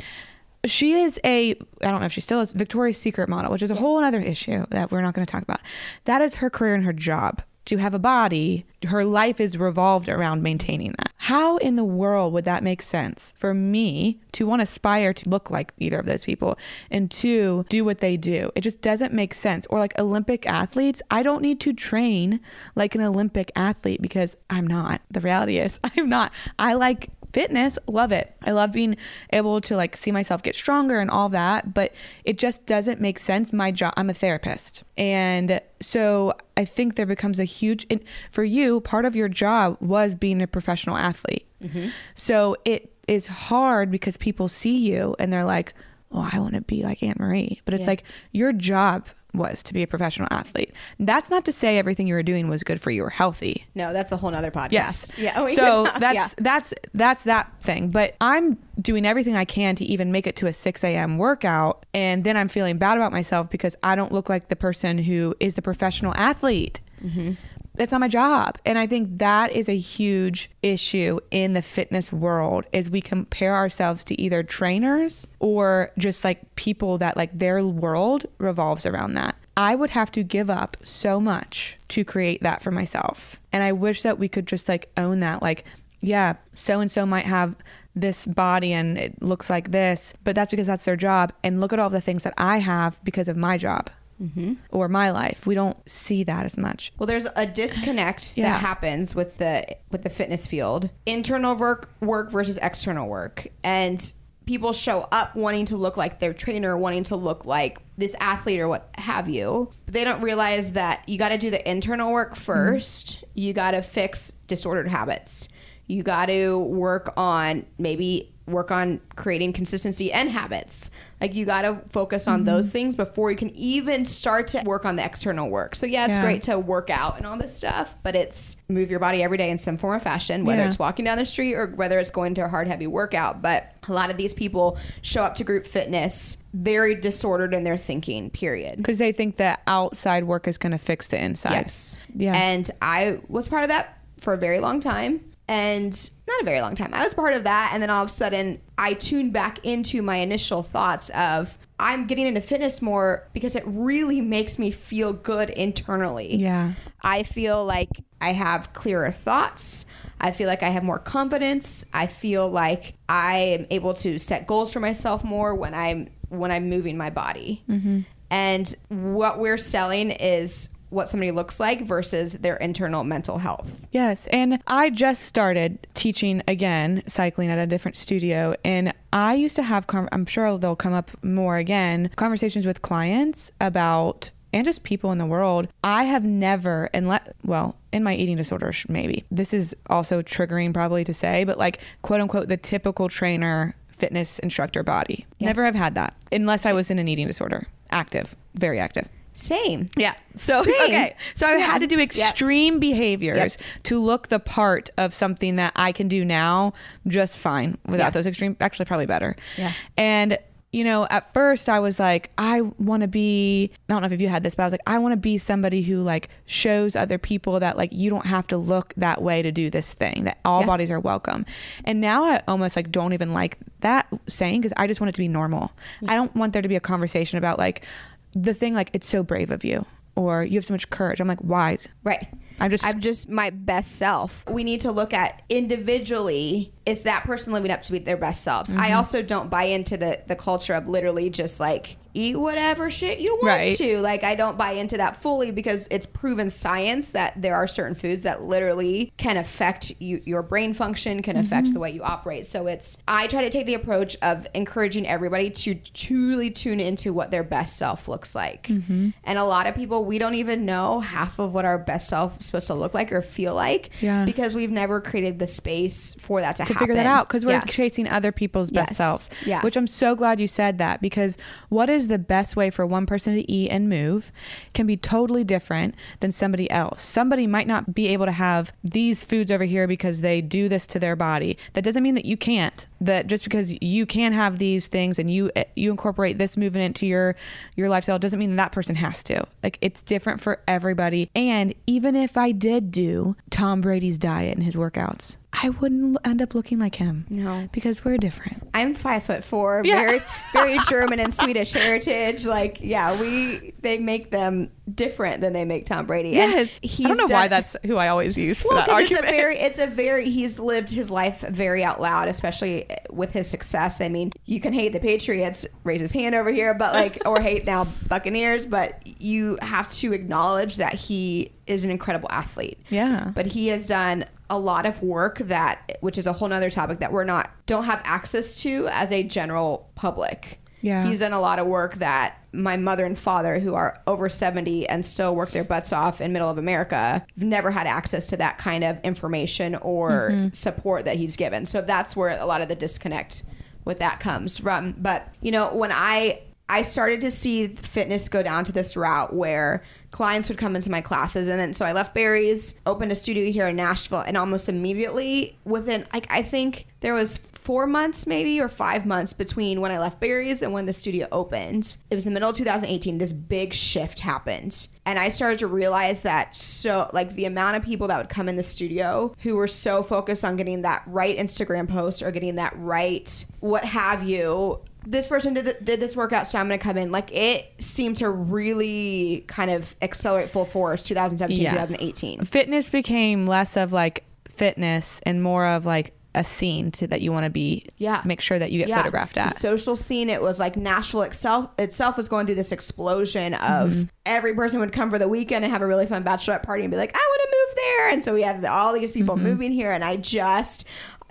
She 0.64 0.93
is 0.93 1.18
a 1.24 1.53
I 1.53 1.91
don't 1.91 2.01
know 2.01 2.07
if 2.07 2.12
she 2.12 2.20
still 2.20 2.41
is 2.41 2.53
Victoria's 2.53 2.99
Secret 2.99 3.28
model, 3.28 3.51
which 3.51 3.62
is 3.62 3.70
a 3.70 3.74
whole 3.76 4.03
other 4.03 4.20
issue 4.20 4.66
that 4.70 4.91
we're 4.91 5.01
not 5.03 5.14
going 5.14 5.24
to 5.26 5.30
talk 5.30 5.43
about. 5.43 5.61
That 6.05 6.20
is 6.22 6.36
her 6.36 6.51
career 6.51 6.74
and 6.74 6.84
her 6.84 6.93
job. 6.93 7.43
To 7.71 7.77
have 7.77 7.95
a 7.95 8.01
body, 8.01 8.66
her 8.85 9.05
life 9.05 9.41
is 9.41 9.57
revolved 9.57 10.09
around 10.09 10.43
maintaining 10.43 10.93
that. 10.99 11.12
How 11.18 11.57
in 11.59 11.77
the 11.77 11.85
world 11.85 12.33
would 12.33 12.45
that 12.45 12.64
make 12.64 12.83
sense 12.83 13.33
for 13.37 13.55
me 13.55 14.18
to 14.33 14.45
want 14.45 14.59
to 14.59 14.64
aspire 14.64 15.14
to 15.14 15.29
look 15.29 15.53
like 15.53 15.73
either 15.79 16.01
of 16.01 16.07
those 16.07 16.25
people 16.25 16.59
and 16.91 17.09
to 17.12 17.64
do 17.68 17.85
what 17.85 18.01
they 18.01 18.16
do? 18.16 18.51
It 18.57 18.62
just 18.62 18.81
doesn't 18.81 19.12
make 19.12 19.35
sense. 19.35 19.68
Or 19.71 19.79
like 19.79 19.97
Olympic 20.01 20.49
athletes, 20.49 21.01
I 21.12 21.23
don't 21.23 21.43
need 21.43 21.61
to 21.61 21.73
train 21.73 22.41
like 22.75 22.97
an 22.97 23.03
Olympic 23.03 23.53
athlete 23.55 24.03
because 24.03 24.37
I'm 24.51 24.66
not. 24.66 25.01
The 25.09 25.21
reality 25.21 25.59
is, 25.59 25.79
I'm 25.97 26.09
not. 26.09 26.33
I 26.59 26.75
like 26.75 27.11
fitness 27.33 27.78
love 27.87 28.12
it. 28.12 28.35
I 28.43 28.53
love 28.53 28.72
being 28.72 28.97
able 29.33 29.61
to 29.62 29.76
like 29.76 29.97
see 29.97 30.12
myself 30.12 30.43
get 30.43 30.55
stronger 30.55 31.01
and 31.01 31.11
all 31.11 31.28
that 31.31 31.74
but 31.74 31.93
it 32.24 32.39
just 32.39 32.66
doesn't 32.66 33.01
make 33.01 33.18
sense. 33.18 33.53
My 33.53 33.70
job 33.70 33.95
i'm 33.97 34.11
a 34.11 34.14
therapist. 34.14 34.85
And 34.97 35.61
so 35.81 36.35
i 36.57 36.64
think 36.64 36.97
there 36.97 37.07
becomes 37.07 37.41
a 37.41 37.45
huge 37.45 37.87
and 37.91 38.01
for 38.31 38.45
you 38.45 38.81
part 38.81 39.05
of 39.05 39.16
your 39.16 39.28
job 39.28 39.76
was 39.81 40.14
being 40.14 40.43
a 40.43 40.47
professional 40.47 40.97
athlete. 40.97 41.47
Mm-hmm. 41.62 41.89
So 42.14 42.57
it 42.64 42.93
is 43.09 43.26
hard 43.26 43.91
because 43.91 44.16
people 44.16 44.49
see 44.49 44.76
you 44.76 45.16
and 45.18 45.33
they're 45.33 45.45
like 45.45 45.74
oh 46.12 46.28
i 46.33 46.39
want 46.39 46.55
to 46.55 46.61
be 46.61 46.83
like 46.83 47.03
Anne 47.03 47.16
Marie. 47.18 47.61
But 47.64 47.74
it's 47.74 47.87
like 47.87 48.05
your 48.33 48.53
job 48.53 49.07
was 49.35 49.62
to 49.62 49.72
be 49.72 49.83
a 49.83 49.87
professional 49.87 50.28
athlete 50.31 50.72
that's 50.99 51.31
not 51.31 51.45
to 51.45 51.53
say 51.53 51.78
everything 51.78 52.07
you 52.07 52.14
were 52.14 52.22
doing 52.22 52.49
was 52.49 52.62
good 52.62 52.81
for 52.81 52.91
you 52.91 53.05
or 53.05 53.11
healthy 53.11 53.66
No, 53.74 53.93
that's 53.93 54.12
a 54.12 54.16
whole 54.16 54.31
nother 54.31 54.51
podcast. 54.51 54.72
Yes. 54.72 55.12
Yeah. 55.20 55.47
so 55.47 55.87
that's 55.99 56.14
yeah. 56.14 56.28
that's 56.39 56.74
that's 56.95 57.24
that 57.24 57.53
thing. 57.61 57.91
But 57.91 58.16
I'm 58.20 58.59
doing 58.81 59.07
everything 59.07 59.37
I 59.37 59.45
can 59.45 59.76
to 59.76 59.85
even 59.85 60.11
make 60.12 60.26
it 60.26 60.37
to 60.37 60.47
a 60.47 60.53
6 60.53 60.85
a.m. 60.85 61.18
workout, 61.18 61.85
and 61.95 62.24
then 62.24 62.37
I'm 62.37 62.49
feeling 62.49 62.78
bad 62.78 62.97
about 62.97 63.12
myself 63.12 63.51
because 63.51 63.76
I 63.83 63.95
don't 63.95 64.12
look 64.12 64.28
like 64.28 64.49
the 64.49 64.57
person 64.57 64.99
who 64.99 65.35
is 65.41 65.55
the 65.55 65.62
professional 65.62 66.14
athlete. 66.16 66.81
Mm-hmm. 67.05 67.33
That's 67.81 67.93
not 67.93 68.03
my 68.03 68.09
job, 68.09 68.59
and 68.66 68.78
I 68.78 68.87
think 68.87 69.20
that 69.20 69.53
is 69.53 69.66
a 69.66 69.76
huge 69.78 70.51
issue 70.62 71.18
in 71.31 71.55
the 71.55 71.62
fitness 71.62 72.12
world. 72.12 72.66
Is 72.74 72.91
we 72.91 73.01
compare 73.01 73.57
ourselves 73.57 74.05
to 74.05 74.20
either 74.20 74.43
trainers 74.43 75.26
or 75.39 75.91
just 75.97 76.22
like 76.22 76.57
people 76.57 76.99
that 76.99 77.16
like 77.16 77.39
their 77.39 77.64
world 77.64 78.26
revolves 78.37 78.85
around 78.85 79.14
that. 79.14 79.35
I 79.57 79.74
would 79.76 79.89
have 79.89 80.12
to 80.12 80.22
give 80.22 80.51
up 80.51 80.76
so 80.85 81.20
much 81.20 81.78
to 81.89 82.05
create 82.05 82.43
that 82.43 82.61
for 82.61 82.70
myself. 82.70 83.41
And 83.51 83.62
I 83.62 83.72
wish 83.72 84.03
that 84.03 84.18
we 84.18 84.28
could 84.28 84.47
just 84.47 84.68
like 84.68 84.91
own 84.99 85.20
that. 85.20 85.41
Like, 85.41 85.64
yeah, 86.03 86.35
so 86.53 86.81
and 86.81 86.91
so 86.91 87.07
might 87.07 87.24
have 87.24 87.57
this 87.97 88.26
body 88.26 88.74
and 88.74 88.99
it 88.99 89.22
looks 89.22 89.49
like 89.49 89.70
this, 89.70 90.12
but 90.22 90.35
that's 90.35 90.51
because 90.51 90.66
that's 90.66 90.85
their 90.85 90.97
job. 90.97 91.33
And 91.43 91.62
look 91.62 91.72
at 91.72 91.78
all 91.78 91.89
the 91.89 92.03
things 92.03 92.24
that 92.24 92.35
I 92.37 92.59
have 92.59 93.03
because 93.05 93.26
of 93.26 93.39
my 93.39 93.57
job 93.57 93.89
Mm-hmm. 94.21 94.55
or 94.71 94.89
my 94.89 95.11
life. 95.11 95.47
We 95.47 95.55
don't 95.55 95.79
see 95.89 96.25
that 96.25 96.45
as 96.45 96.59
much. 96.59 96.93
Well, 96.99 97.07
there's 97.07 97.27
a 97.37 97.47
disconnect 97.47 98.37
Yeah. 98.37 98.51
that 98.53 98.61
happens 98.61 99.14
with 99.14 99.39
the 99.39 99.64
with 99.91 100.03
the 100.03 100.11
fitness 100.11 100.47
field. 100.47 100.91
Internal 101.07 101.55
work 101.55 101.89
work 102.01 102.31
versus 102.31 102.59
external 102.61 103.09
work. 103.09 103.49
And 103.64 104.12
people 104.47 104.73
show 104.73 105.07
up 105.12 105.37
wanting 105.37 105.64
to 105.66 105.77
look 105.77 105.97
like 105.97 106.18
their 106.18 106.35
trainer, 106.35 106.77
wanting 106.77 107.05
to 107.05 107.16
look 107.16 107.45
like 107.45 107.79
this 107.97 108.14
athlete 108.21 108.61
or 108.61 108.68
what 108.68 108.89
have 108.97 109.29
you. 109.29 109.71
But 109.87 109.95
they 109.95 110.05
don't 110.05 110.21
realize 110.23 110.73
that 110.73 111.09
you 111.09 111.18
got 111.18 111.29
to 111.31 111.39
do 111.39 111.51
the 111.51 111.71
internal 111.71 112.12
work 112.12 112.35
mm-hmm. 112.35 112.77
1st 112.77 113.25
You 113.35 113.53
got 113.53 113.71
to 113.73 113.83
fix 113.83 114.33
disordered 114.49 114.89
habits. 114.89 115.49
You 115.87 116.03
got 116.03 116.27
to 116.27 116.59
work 116.59 117.12
on 117.16 117.64
maybe 117.79 118.33
work 118.47 118.71
on 118.71 119.01
creating 119.16 119.53
consistency 119.53 120.12
and 120.12 120.29
habits. 120.31 120.91
Like 121.21 121.35
you 121.35 121.45
got 121.45 121.62
to 121.62 121.81
focus 121.91 122.27
on 122.27 122.45
those 122.45 122.66
mm-hmm. 122.66 122.73
things 122.73 122.97
before 122.97 123.31
you 123.31 123.37
can 123.37 123.51
even 123.51 124.05
start 124.05 124.49
to 124.49 124.62
work 124.64 124.85
on 124.85 124.97
the 124.97 125.05
external 125.05 125.51
work. 125.51 125.75
So 125.75 125.87
yeah, 125.87 126.07
it's 126.07 126.16
Yeah. 126.16 126.23
great 126.23 126.43
to 126.43 126.59
work 126.59 126.89
out 126.91 127.18
and 127.18 127.27
all 127.27 127.37
this 127.37 127.55
stuff, 127.55 127.95
but 128.03 128.14
it's 128.16 128.57
move 128.68 128.91
your 128.91 129.01
body 129.01 129.23
every 129.23 129.37
day 129.37 129.51
in 129.51 129.59
some 129.59 129.77
form 129.77 129.97
of 129.97 130.03
fashion, 130.03 130.45
whether 130.45 130.62
Yeah. 130.62 130.68
it's 130.68 130.79
walking 130.79 131.05
down 131.05 131.18
the 131.18 131.27
street 131.27 131.55
or 131.55 131.66
whether 131.66 131.99
it's 131.99 132.11
going 132.11 132.35
to 132.35 132.45
a 132.45 132.49
hard 132.49 132.68
heavy 132.68 132.87
workout. 132.87 133.43
But 133.43 133.73
a 133.89 133.93
lot 133.93 134.11
of 134.11 134.16
these 134.16 134.33
people 134.33 134.79
show 135.03 135.23
up 135.23 135.35
to 135.37 135.45
group 135.45 135.66
fitness 135.66 136.39
very 136.55 136.95
disordered 136.95 137.55
in 137.55 137.64
their 137.64 137.77
thinking, 137.77 138.31
period. 138.31 138.79
Because 138.79 138.99
they 138.99 139.12
think 139.12 139.37
that 139.37 139.61
outside 139.66 140.25
work 140.25 140.49
is 140.49 140.59
going 140.59 140.73
to 140.73 140.79
fix 140.79 141.09
the 141.09 141.23
inside. 141.23 141.53
Yes. 141.53 141.99
Yeah. 142.14 142.35
And 142.35 142.71
I 142.81 143.21
was 143.29 143.49
part 143.49 143.62
of 143.62 143.68
that 143.68 143.99
for 144.18 144.33
a 144.33 144.39
very 144.39 144.61
long 144.61 144.81
time. 144.81 145.21
And 145.49 146.11
not 146.31 146.43
a 146.43 146.45
very 146.45 146.61
long 146.61 146.74
time. 146.74 146.95
I 146.95 147.05
was 147.05 147.14
part 147.14 147.35
of 147.35 147.45
that. 147.45 147.70
And 147.72 147.83
then 147.83 147.91
all 147.91 148.03
of 148.03 148.09
a 148.09 148.12
sudden, 148.12 148.61
I 148.78 148.95
tuned 148.95 149.33
back 149.33 149.64
into 149.64 150.03
my 150.03 150.16
initial 150.16 150.62
thoughts 150.62 151.11
of 151.11 151.57
I'm 151.78 152.07
getting 152.07 152.26
into 152.26 152.41
fitness 152.43 152.83
more 152.83 153.26
because 153.33 153.57
it 153.57 153.62
really 153.66 154.20
makes 154.20 154.59
me 154.59 154.70
feel 154.70 155.12
good 155.12 155.51
internally. 155.51 156.37
Yeah. 156.37 156.74
I 157.03 157.22
feel 157.22 157.64
like 157.64 157.89
I 158.20 158.33
have 158.33 158.72
clearer 158.74 159.11
thoughts. 159.11 159.87
I 160.20 160.33
feel 160.33 160.47
like 160.47 160.62
I 160.62 160.68
have 160.68 160.85
more 160.85 160.99
confidence. 160.99 161.87
I 161.95 162.07
feel 162.07 162.49
like 162.49 162.95
I 163.09 163.37
am 163.37 163.66
able 163.70 163.95
to 163.95 164.18
set 164.18 164.47
goals 164.47 164.72
for 164.72 164.81
myself 164.81 165.24
more 165.24 165.55
when 165.55 165.72
I'm 165.72 166.11
when 166.28 166.51
I'm 166.51 166.68
moving 166.68 166.97
my 166.97 167.11
body. 167.11 167.64
Mm-hmm. 167.68 168.01
And 168.31 168.74
what 168.89 169.39
we're 169.39 169.59
selling 169.59 170.11
is 170.11 170.70
what 170.91 171.09
somebody 171.09 171.30
looks 171.30 171.59
like 171.59 171.86
versus 171.86 172.34
their 172.34 172.57
internal 172.57 173.05
mental 173.05 173.38
health. 173.38 173.70
Yes. 173.93 174.26
And 174.28 174.62
I 174.66 174.91
just 174.91 175.22
started 175.22 175.86
teaching 175.95 176.43
again 176.47 177.03
cycling 177.07 177.49
at 177.51 177.59
a 177.59 177.66
different 177.66 177.97
studio. 177.97 178.55
And 178.64 178.93
I 179.12 179.34
used 179.34 179.57
to 179.57 179.62
have, 179.62 179.86
I'm 179.88 180.26
sure 180.26 180.59
they'll 180.59 180.76
come 180.76 180.93
up 180.93 181.11
more 181.24 181.57
again, 181.57 182.11
conversations 182.16 182.66
with 182.66 182.82
clients 182.82 183.53
about. 183.61 184.30
And 184.53 184.64
just 184.64 184.82
people 184.82 185.12
in 185.12 185.18
the 185.18 185.26
world. 185.26 185.68
I 185.84 186.03
have 186.05 186.24
never, 186.24 186.91
and 186.93 187.07
let 187.07 187.36
well, 187.45 187.76
in 187.93 188.03
my 188.03 188.16
eating 188.16 188.36
disorder, 188.36 188.72
maybe 188.88 189.24
this 189.30 189.55
is 189.55 189.76
also 189.88 190.22
triggering 190.22 190.74
probably 190.74 191.05
to 191.05 191.14
say, 191.14 191.45
but 191.45 191.57
like 191.57 191.78
quote 192.03 192.20
unquote, 192.20 192.49
the 192.49 192.57
typical 192.57 193.09
trainer 193.09 193.76
fitness 193.97 194.41
instructor 194.41 194.82
body. 194.82 195.24
Never 195.38 195.64
have 195.64 195.76
had 195.76 195.95
that 195.95 196.16
unless 196.32 196.66
I 196.66 196.72
was 196.72 196.91
in 196.91 196.99
an 196.99 197.07
eating 197.07 197.28
disorder, 197.28 197.68
active, 197.93 198.34
very 198.57 198.80
active. 198.80 199.09
Same. 199.41 199.88
Yeah. 199.97 200.14
So 200.34 200.62
Same. 200.64 200.74
okay. 200.82 201.16
So 201.34 201.47
I 201.47 201.53
had 201.53 201.80
to 201.80 201.86
do 201.86 201.97
Yep. 201.97 202.05
extreme 202.05 202.78
behaviors 202.78 203.59
to 203.84 203.99
look 203.99 204.28
the 204.28 204.38
part 204.38 204.91
of 204.99 205.12
something 205.14 205.57
that 205.57 205.72
I 205.76 205.93
can 205.93 206.09
do 206.09 206.24
now 206.24 206.72
just 207.07 207.38
fine 207.38 207.78
without 207.86 208.07
Yeah. 208.07 208.11
those 208.11 208.26
extreme 208.26 208.57
actually 208.61 208.84
probably 208.86 209.07
better. 209.07 209.36
Yeah. 209.57 209.72
And 209.97 210.38
you 210.72 210.84
know, 210.84 211.05
at 211.11 211.34
first 211.34 211.68
I 211.68 211.80
was 211.80 211.99
like, 211.99 212.30
I 212.38 212.61
want 212.61 213.01
to 213.01 213.09
be, 213.09 213.72
I 213.88 213.93
don't 213.93 214.03
know 214.03 214.14
if 214.14 214.20
you 214.20 214.28
had 214.28 214.45
this, 214.45 214.55
but 214.55 214.62
I 214.62 214.66
was 214.66 214.72
like, 214.72 214.80
I 214.86 214.99
want 214.99 215.11
to 215.14 215.16
be 215.16 215.36
somebody 215.36 215.82
who 215.82 216.01
like 216.01 216.28
shows 216.47 216.95
other 216.95 217.18
people 217.18 217.59
that 217.59 217.76
like 217.76 217.91
you 217.93 218.09
don't 218.09 218.26
have 218.26 218.47
to 218.49 218.57
look 218.57 218.95
that 218.97 219.20
way 219.20 219.43
to 219.43 219.51
do 219.51 219.68
this 219.68 219.95
thing, 219.95 220.22
that 220.26 220.38
all 220.45 220.61
Yeah. 220.61 220.66
bodies 220.66 220.93
are 220.93 221.01
welcome. 221.01 221.45
And 221.84 222.01
now 222.01 222.22
I 222.22 222.41
almost 222.47 222.76
like 222.76 222.93
don't 222.93 223.12
even 223.14 223.32
like 223.32 223.59
that 223.80 224.07
saying 224.28 224.61
because 224.61 224.72
I 224.76 224.86
just 224.86 225.01
want 225.01 225.09
it 225.09 225.14
to 225.16 225.20
be 225.20 225.26
normal. 225.26 225.72
I 226.07 226.14
don't 226.14 226.36
want 226.36 226.53
there 226.53 226.62
to 226.62 226.68
be 226.68 226.76
a 226.76 226.80
conversation 226.80 227.36
about 227.36 227.59
like 227.59 227.84
the 228.33 228.55
thing, 228.55 228.74
like, 228.74 228.91
it's 228.93 229.09
so 229.09 229.22
brave 229.22 229.51
of 229.51 229.64
you 229.64 229.85
or 230.16 230.45
you 230.45 230.55
have 230.55 230.64
so 230.64 230.74
much 230.74 230.91
courage. 230.91 231.20
I'm 231.20 231.28
like, 231.28 231.41
why? 231.41 231.78
Right. 232.05 232.26
I'm 232.59 232.70
just, 232.70 232.85
I'm 232.85 233.01
just 233.01 233.28
my 233.31 233.51
best 233.51 233.93
self. 233.93 234.45
We 234.49 234.64
need 234.64 234.83
to 234.83 234.93
look 234.93 235.14
at 235.14 235.43
individually 235.49 236.74
is 236.85 237.05
that 237.05 237.24
person 237.24 237.55
living 237.55 237.70
up 237.70 237.81
to 237.83 237.93
be 237.93 237.99
their 238.01 238.18
best 238.18 238.45
selves. 238.45 238.70
Mm-hmm. 238.70 238.81
I 238.81 238.93
also 238.93 239.22
don't 239.22 239.49
buy 239.49 239.64
into 239.64 239.97
the 239.97 240.22
the 240.26 240.37
culture 240.37 240.74
of 240.74 240.87
literally 240.87 241.31
just 241.31 241.59
like 241.59 241.97
eat 242.14 242.36
whatever 242.38 242.90
shit 242.90 243.20
you 243.20 243.32
want 243.34 243.44
Right. 243.46 243.76
to. 243.76 244.00
Like 244.00 244.24
I 244.24 244.34
don't 244.34 244.56
buy 244.58 244.72
into 244.72 244.96
that 244.96 245.16
fully 245.20 245.50
because 245.50 245.86
it's 245.90 246.06
proven 246.06 246.50
science 246.50 247.11
that 247.12 247.40
there 247.40 247.54
are 247.56 247.66
certain 247.66 247.94
foods 247.94 248.22
that 248.24 248.42
literally 248.42 249.12
can 249.16 249.36
affect 249.36 249.92
you, 250.00 250.20
your 250.24 250.42
brain 250.42 250.74
function, 250.74 251.22
can 251.22 251.36
affect 251.36 251.66
Mm-hmm. 251.66 251.74
the 251.74 251.80
way 251.80 251.90
you 251.90 252.02
operate. 252.02 252.46
So 252.46 252.66
it's 252.66 252.98
I 253.06 253.26
try 253.26 253.42
to 253.42 253.50
take 253.50 253.66
the 253.66 253.74
approach 253.74 254.16
of 254.22 254.46
encouraging 254.54 255.06
everybody 255.06 255.50
to 255.50 255.74
truly 255.74 256.50
tune 256.50 256.80
into 256.80 257.12
what 257.12 257.30
their 257.30 257.42
best 257.42 257.76
self 257.76 258.08
looks 258.08 258.34
like. 258.34 258.68
Mm-hmm. 258.68 259.11
And 259.24 259.38
a 259.38 259.44
lot 259.44 259.66
of 259.66 259.74
people 259.74 260.04
we 260.04 260.18
don't 260.18 260.34
even 260.34 260.64
know 260.64 261.00
half 261.00 261.38
of 261.38 261.52
what 261.54 261.64
our 261.64 261.78
best 261.78 262.08
self 262.08 262.38
is 262.40 262.46
supposed 262.46 262.66
to 262.68 262.74
look 262.74 262.94
like 262.94 263.12
or 263.12 263.22
feel 263.22 263.54
like 263.54 263.90
Yeah. 264.00 264.24
because 264.24 264.54
we've 264.54 264.70
never 264.70 265.00
created 265.00 265.38
the 265.38 265.46
space 265.46 266.14
for 266.18 266.40
that 266.40 266.56
to, 266.56 266.64
to 266.64 266.72
happen. 266.72 266.78
figure 266.78 266.94
that 266.94 267.06
out 267.06 267.28
because 267.28 267.44
we're 267.44 267.52
Yeah. 267.52 267.64
chasing 267.64 268.08
other 268.08 268.32
people's 268.32 268.70
best 268.70 268.90
Yes. 268.90 268.96
selves. 268.96 269.30
Yeah. 269.44 269.61
Which 269.62 269.76
I'm 269.76 269.86
so 269.86 270.14
glad 270.14 270.40
you 270.40 270.48
said 270.48 270.78
that 270.78 271.00
because 271.00 271.36
what 271.68 271.90
is 271.90 271.99
the 272.09 272.18
best 272.18 272.57
way 272.57 272.70
for 272.70 272.86
one 272.86 273.07
person 273.07 273.34
to 273.34 273.51
eat 273.51 273.68
and 273.68 273.88
move 273.88 274.32
can 274.74 274.86
be 274.86 274.96
totally 274.96 275.44
different 275.44 275.94
than 276.20 276.30
somebody 276.30 276.70
else. 276.70 277.03
Somebody 277.03 277.46
might 277.46 277.66
not 277.66 277.94
be 277.94 278.09
able 278.09 278.26
to 278.26 278.32
have 278.32 278.72
these 278.82 279.24
foods 279.24 279.51
over 279.51 279.64
here 279.64 279.86
because 279.86 280.20
they 280.20 280.40
do 280.40 280.68
this 280.68 280.86
to 280.88 280.98
their 280.98 281.16
body. 281.16 281.59
That 281.74 281.84
doesn't 281.84 282.03
mean 282.03 282.14
that 282.14 282.24
you 282.24 282.36
can't. 282.36 282.86
That 283.01 283.26
just 283.26 283.44
because 283.44 283.74
you 283.82 284.07
can 284.07 284.32
have 284.32 284.59
these 284.59 284.86
things 284.86 285.18
and 285.18 285.30
you 285.30 285.51
eh, 285.57 285.64
you 285.74 285.90
incorporate 285.90 286.38
this 286.38 286.57
movement 286.57 286.84
into 286.84 287.07
your 287.07 287.36
your 287.76 287.88
lifestyle 287.88 288.18
doesn't 288.18 288.38
mean 288.38 288.57
that, 288.57 288.70
that 288.70 288.72
person 288.72 288.96
has 288.96 289.22
to. 289.24 289.46
Like 289.62 289.78
it's 289.80 290.03
different 290.03 290.40
for 290.40 290.61
everybody. 290.68 291.30
And 291.34 291.74
even 291.86 292.14
if 292.16 292.36
I 292.36 292.53
did 292.53 292.90
do 292.90 293.36
Tom 293.51 293.80
Brady's 293.80 294.18
diet 294.18 294.55
and 294.55 294.64
his 294.64 294.74
workouts, 294.74 295.36
I 295.62 295.68
wouldn't 295.70 296.16
end 296.24 296.40
up 296.42 296.54
looking 296.54 296.78
like 296.78 296.94
him. 296.94 297.26
No. 297.28 297.68
Because 297.72 298.04
we're 298.04 298.16
different. 298.16 298.68
I'm 298.72 298.94
five 298.94 299.22
foot 299.24 299.44
four, 299.44 299.82
Yeah. 299.84 299.96
very 300.06 300.22
very 300.52 300.78
German 300.88 301.20
and 301.20 301.32
Swedish 301.34 301.72
heritage. 301.72 302.46
Like, 302.46 302.78
yeah, 302.80 303.20
we 303.20 303.74
they 303.80 303.98
make 303.98 304.30
them 304.30 304.70
different 304.92 305.40
than 305.40 305.52
they 305.52 305.64
make 305.64 305.86
Tom 305.86 306.06
Brady. 306.06 306.36
And 306.38 306.52
I 306.52 306.68
don't 307.02 307.16
know 307.18 307.26
why 307.34 307.48
that's 307.48 307.76
who 307.84 307.96
I 307.96 308.08
always 308.08 308.36
use 308.38 308.62
for 308.62 308.68
well, 308.74 308.78
that 308.78 308.88
'cause 308.88 309.11
it's 309.11 309.18
a 309.18 309.22
very, 309.22 309.58
it's 309.58 309.78
a 309.78 309.86
very. 309.86 310.30
He's 310.30 310.58
lived 310.58 310.90
his 310.90 311.11
life 311.11 311.40
very 311.42 311.84
out 311.84 312.00
loud, 312.00 312.28
especially 312.28 312.86
with 313.11 313.32
his 313.32 313.48
success. 313.48 314.00
I 314.00 314.08
mean, 314.08 314.32
you 314.46 314.61
can 314.61 314.72
hate 314.72 314.92
the 314.92 315.00
Patriots, 315.00 315.66
raise 315.84 316.00
his 316.00 316.12
hand 316.12 316.34
over 316.34 316.50
here, 316.50 316.74
but 316.74 316.92
like, 316.94 317.22
or 317.26 317.40
hate 317.40 317.64
now 317.66 317.86
Buccaneers, 318.08 318.66
but 318.66 319.00
you 319.20 319.58
have 319.62 319.90
to 319.92 320.12
acknowledge 320.12 320.76
that 320.76 320.94
he 320.94 321.52
is 321.66 321.84
an 321.84 321.90
incredible 321.90 322.28
athlete. 322.32 322.78
Yeah. 322.88 323.30
but 323.34 323.46
he 323.46 323.68
has 323.68 323.86
done 323.86 324.24
a 324.51 324.59
lot 324.59 324.84
of 324.84 325.03
work 325.03 325.38
that, 325.38 325.98
which 326.01 326.18
is 326.18 326.26
a 326.26 326.32
whole 326.32 326.48
nother 326.48 326.68
topic 326.70 326.98
that 326.98 327.12
we're 327.12 327.24
not 327.24 327.51
don't 327.66 327.84
have 327.84 328.03
access 328.05 328.61
to 328.62 328.88
as 328.88 329.12
a 329.12 329.22
general 329.22 329.90
public. 329.94 330.61
Yeah. 330.82 331.07
He's 331.07 331.20
done 331.20 331.32
a 331.32 331.40
lot 331.40 331.59
of 331.59 331.66
work 331.66 331.96
that 331.96 332.38
my 332.53 332.76
mother 332.76 333.05
and 333.05 333.18
father, 333.18 333.59
who 333.59 333.74
are 333.74 334.01
over 334.07 334.28
70 334.28 334.88
and 334.88 335.05
still 335.05 335.36
work 335.36 335.51
their 335.51 335.62
butts 335.62 335.92
off 335.92 336.20
in 336.20 336.32
middle 336.32 336.51
of 336.51 336.59
America, 336.59 337.24
never 337.36 337.70
had 337.70 337.86
access 337.86 338.26
to 338.28 338.36
that 338.38 338.59
kind 338.59 338.82
of 338.82 338.98
information 339.05 339.76
or 339.76 340.30
mm-hmm. 340.30 340.48
support 340.53 341.05
that 341.05 341.16
he's 341.16 341.36
given. 341.36 341.66
So 341.66 341.80
that's 341.80 342.16
where 342.16 342.30
a 342.30 342.46
lot 342.46 342.61
of 342.61 342.68
the 342.68 342.74
disconnect 342.74 343.44
with 343.84 343.98
that 343.98 344.20
comes 344.20 344.59
from. 344.59 344.94
But, 344.98 345.28
you 345.40 345.53
know, 345.53 345.72
when 345.74 345.92
I 345.92 346.40
I 346.70 346.82
started 346.82 347.20
to 347.22 347.32
see 347.32 347.66
fitness 347.66 348.28
go 348.28 348.44
down 348.44 348.64
to 348.66 348.72
this 348.72 348.96
route 348.96 349.34
where 349.34 349.82
clients 350.11 350.48
would 350.48 350.58
come 350.58 350.76
into 350.76 350.90
my 350.90 351.00
classes 351.00 351.48
and 351.48 351.58
then 351.58 351.72
so 351.72 351.84
I 351.84 351.92
left 351.92 352.14
Barry's, 352.14 352.74
opened 352.86 353.12
a 353.12 353.14
studio 353.14 353.52
here 353.52 353.68
in 353.68 353.76
Nashville 353.76 354.20
and 354.20 354.36
almost 354.36 354.68
immediately 354.68 355.56
within 355.64 356.06
like 356.12 356.26
I 356.30 356.42
think 356.42 356.86
there 357.00 357.14
was 357.14 357.38
four 357.70 357.86
months 357.86 358.26
maybe 358.26 358.61
or 358.61 358.68
five 358.68 359.06
months 359.06 359.32
between 359.32 359.80
when 359.80 359.92
I 359.92 359.98
left 359.98 360.18
Barry's 360.18 360.62
and 360.62 360.72
when 360.72 360.86
the 360.86 360.92
studio 360.92 361.28
opened. 361.30 361.96
It 362.11 362.14
was 362.14 362.24
the 362.24 362.30
middle 362.30 362.50
of 362.50 362.56
2018. 362.56 363.18
This 363.18 363.32
big 363.32 363.74
shift 363.74 364.20
happened. 364.20 364.88
And 365.04 365.18
I 365.18 365.28
started 365.28 365.58
to 365.61 365.66
realize 365.66 366.22
that 366.22 366.56
so 366.56 367.11
like 367.12 367.34
the 367.34 367.44
amount 367.44 367.76
of 367.76 367.84
people 367.84 368.08
that 368.08 368.18
would 368.18 368.28
come 368.28 368.48
in 368.48 368.56
the 368.56 368.62
studio 368.62 369.34
who 369.42 369.56
were 369.56 369.68
so 369.68 370.02
focused 370.02 370.44
on 370.44 370.56
getting 370.56 370.82
that 370.82 371.02
right 371.06 371.36
Instagram 371.36 371.88
post 371.88 372.22
or 372.22 372.30
getting 372.30 372.56
that 372.56 372.72
right 372.76 373.44
what 373.61 373.84
have 373.84 374.22
you 374.22 374.80
this 375.07 375.26
person 375.26 375.55
did, 375.55 375.76
did 375.84 375.98
this 376.01 376.14
workout, 376.16 376.46
so 376.48 376.59
I'm 376.59 376.68
going 376.68 376.78
to 376.78 376.82
come 376.82 376.96
in. 376.98 377.11
Like 377.11 377.32
it 377.32 377.72
seemed 377.78 378.18
to 378.18 378.30
really 378.30 379.44
kind 379.46 379.70
of 379.70 379.94
accelerate 380.03 380.51
full 380.51 380.64
force 380.64 381.03
2017, 381.03 381.62
Yeah. 381.62 381.70
2018. 381.72 382.44
Fitness 382.44 382.88
became 382.90 383.46
less 383.46 383.76
of 383.76 383.92
like 383.92 384.24
fitness 384.48 385.20
and 385.24 385.42
more 385.42 385.66
of 385.66 385.86
like 385.86 386.12
a 386.32 386.44
scene 386.44 386.92
to, 386.92 387.09
that 387.09 387.20
you 387.22 387.32
want 387.32 387.42
to 387.44 387.51
be. 387.51 387.84
Yeah. 387.96 388.22
Make 388.24 388.40
sure 388.40 388.57
that 388.59 388.70
you 388.70 388.78
get 388.78 388.88
Yeah. 388.88 388.98
photographed 388.98 389.34
The 389.34 389.40
at. 389.40 389.59
social 389.59 389.96
scene, 389.96 390.30
it 390.30 390.40
was 390.40 390.61
like 390.61 390.76
Nashville 390.76 391.22
itself 391.22 391.70
itself 391.78 392.16
was 392.16 392.28
going 392.28 392.46
through 392.46 392.55
this 392.55 392.70
explosion 392.70 393.55
of 393.55 393.90
Mm-hmm. 393.90 394.03
every 394.26 394.55
person 394.55 394.78
would 394.78 394.92
come 394.92 395.11
for 395.11 395.18
the 395.18 395.26
weekend 395.28 395.64
and 395.64 395.72
have 395.72 395.82
a 395.82 395.86
really 395.86 396.07
fun 396.07 396.22
bachelorette 396.22 396.62
party 396.62 396.84
and 396.84 396.90
be 396.92 396.96
like, 396.96 397.12
I 397.16 397.18
want 397.18 397.42
to 397.51 397.57
move 397.57 397.76
there. 397.76 398.09
And 398.11 398.24
so 398.24 398.34
we 398.34 398.42
had 398.42 398.64
all 398.64 398.92
these 398.92 399.11
people 399.11 399.34
Mm-hmm. 399.34 399.44
moving 399.44 399.72
here. 399.72 399.90
And 399.90 400.05
I 400.05 400.16
just, 400.16 400.84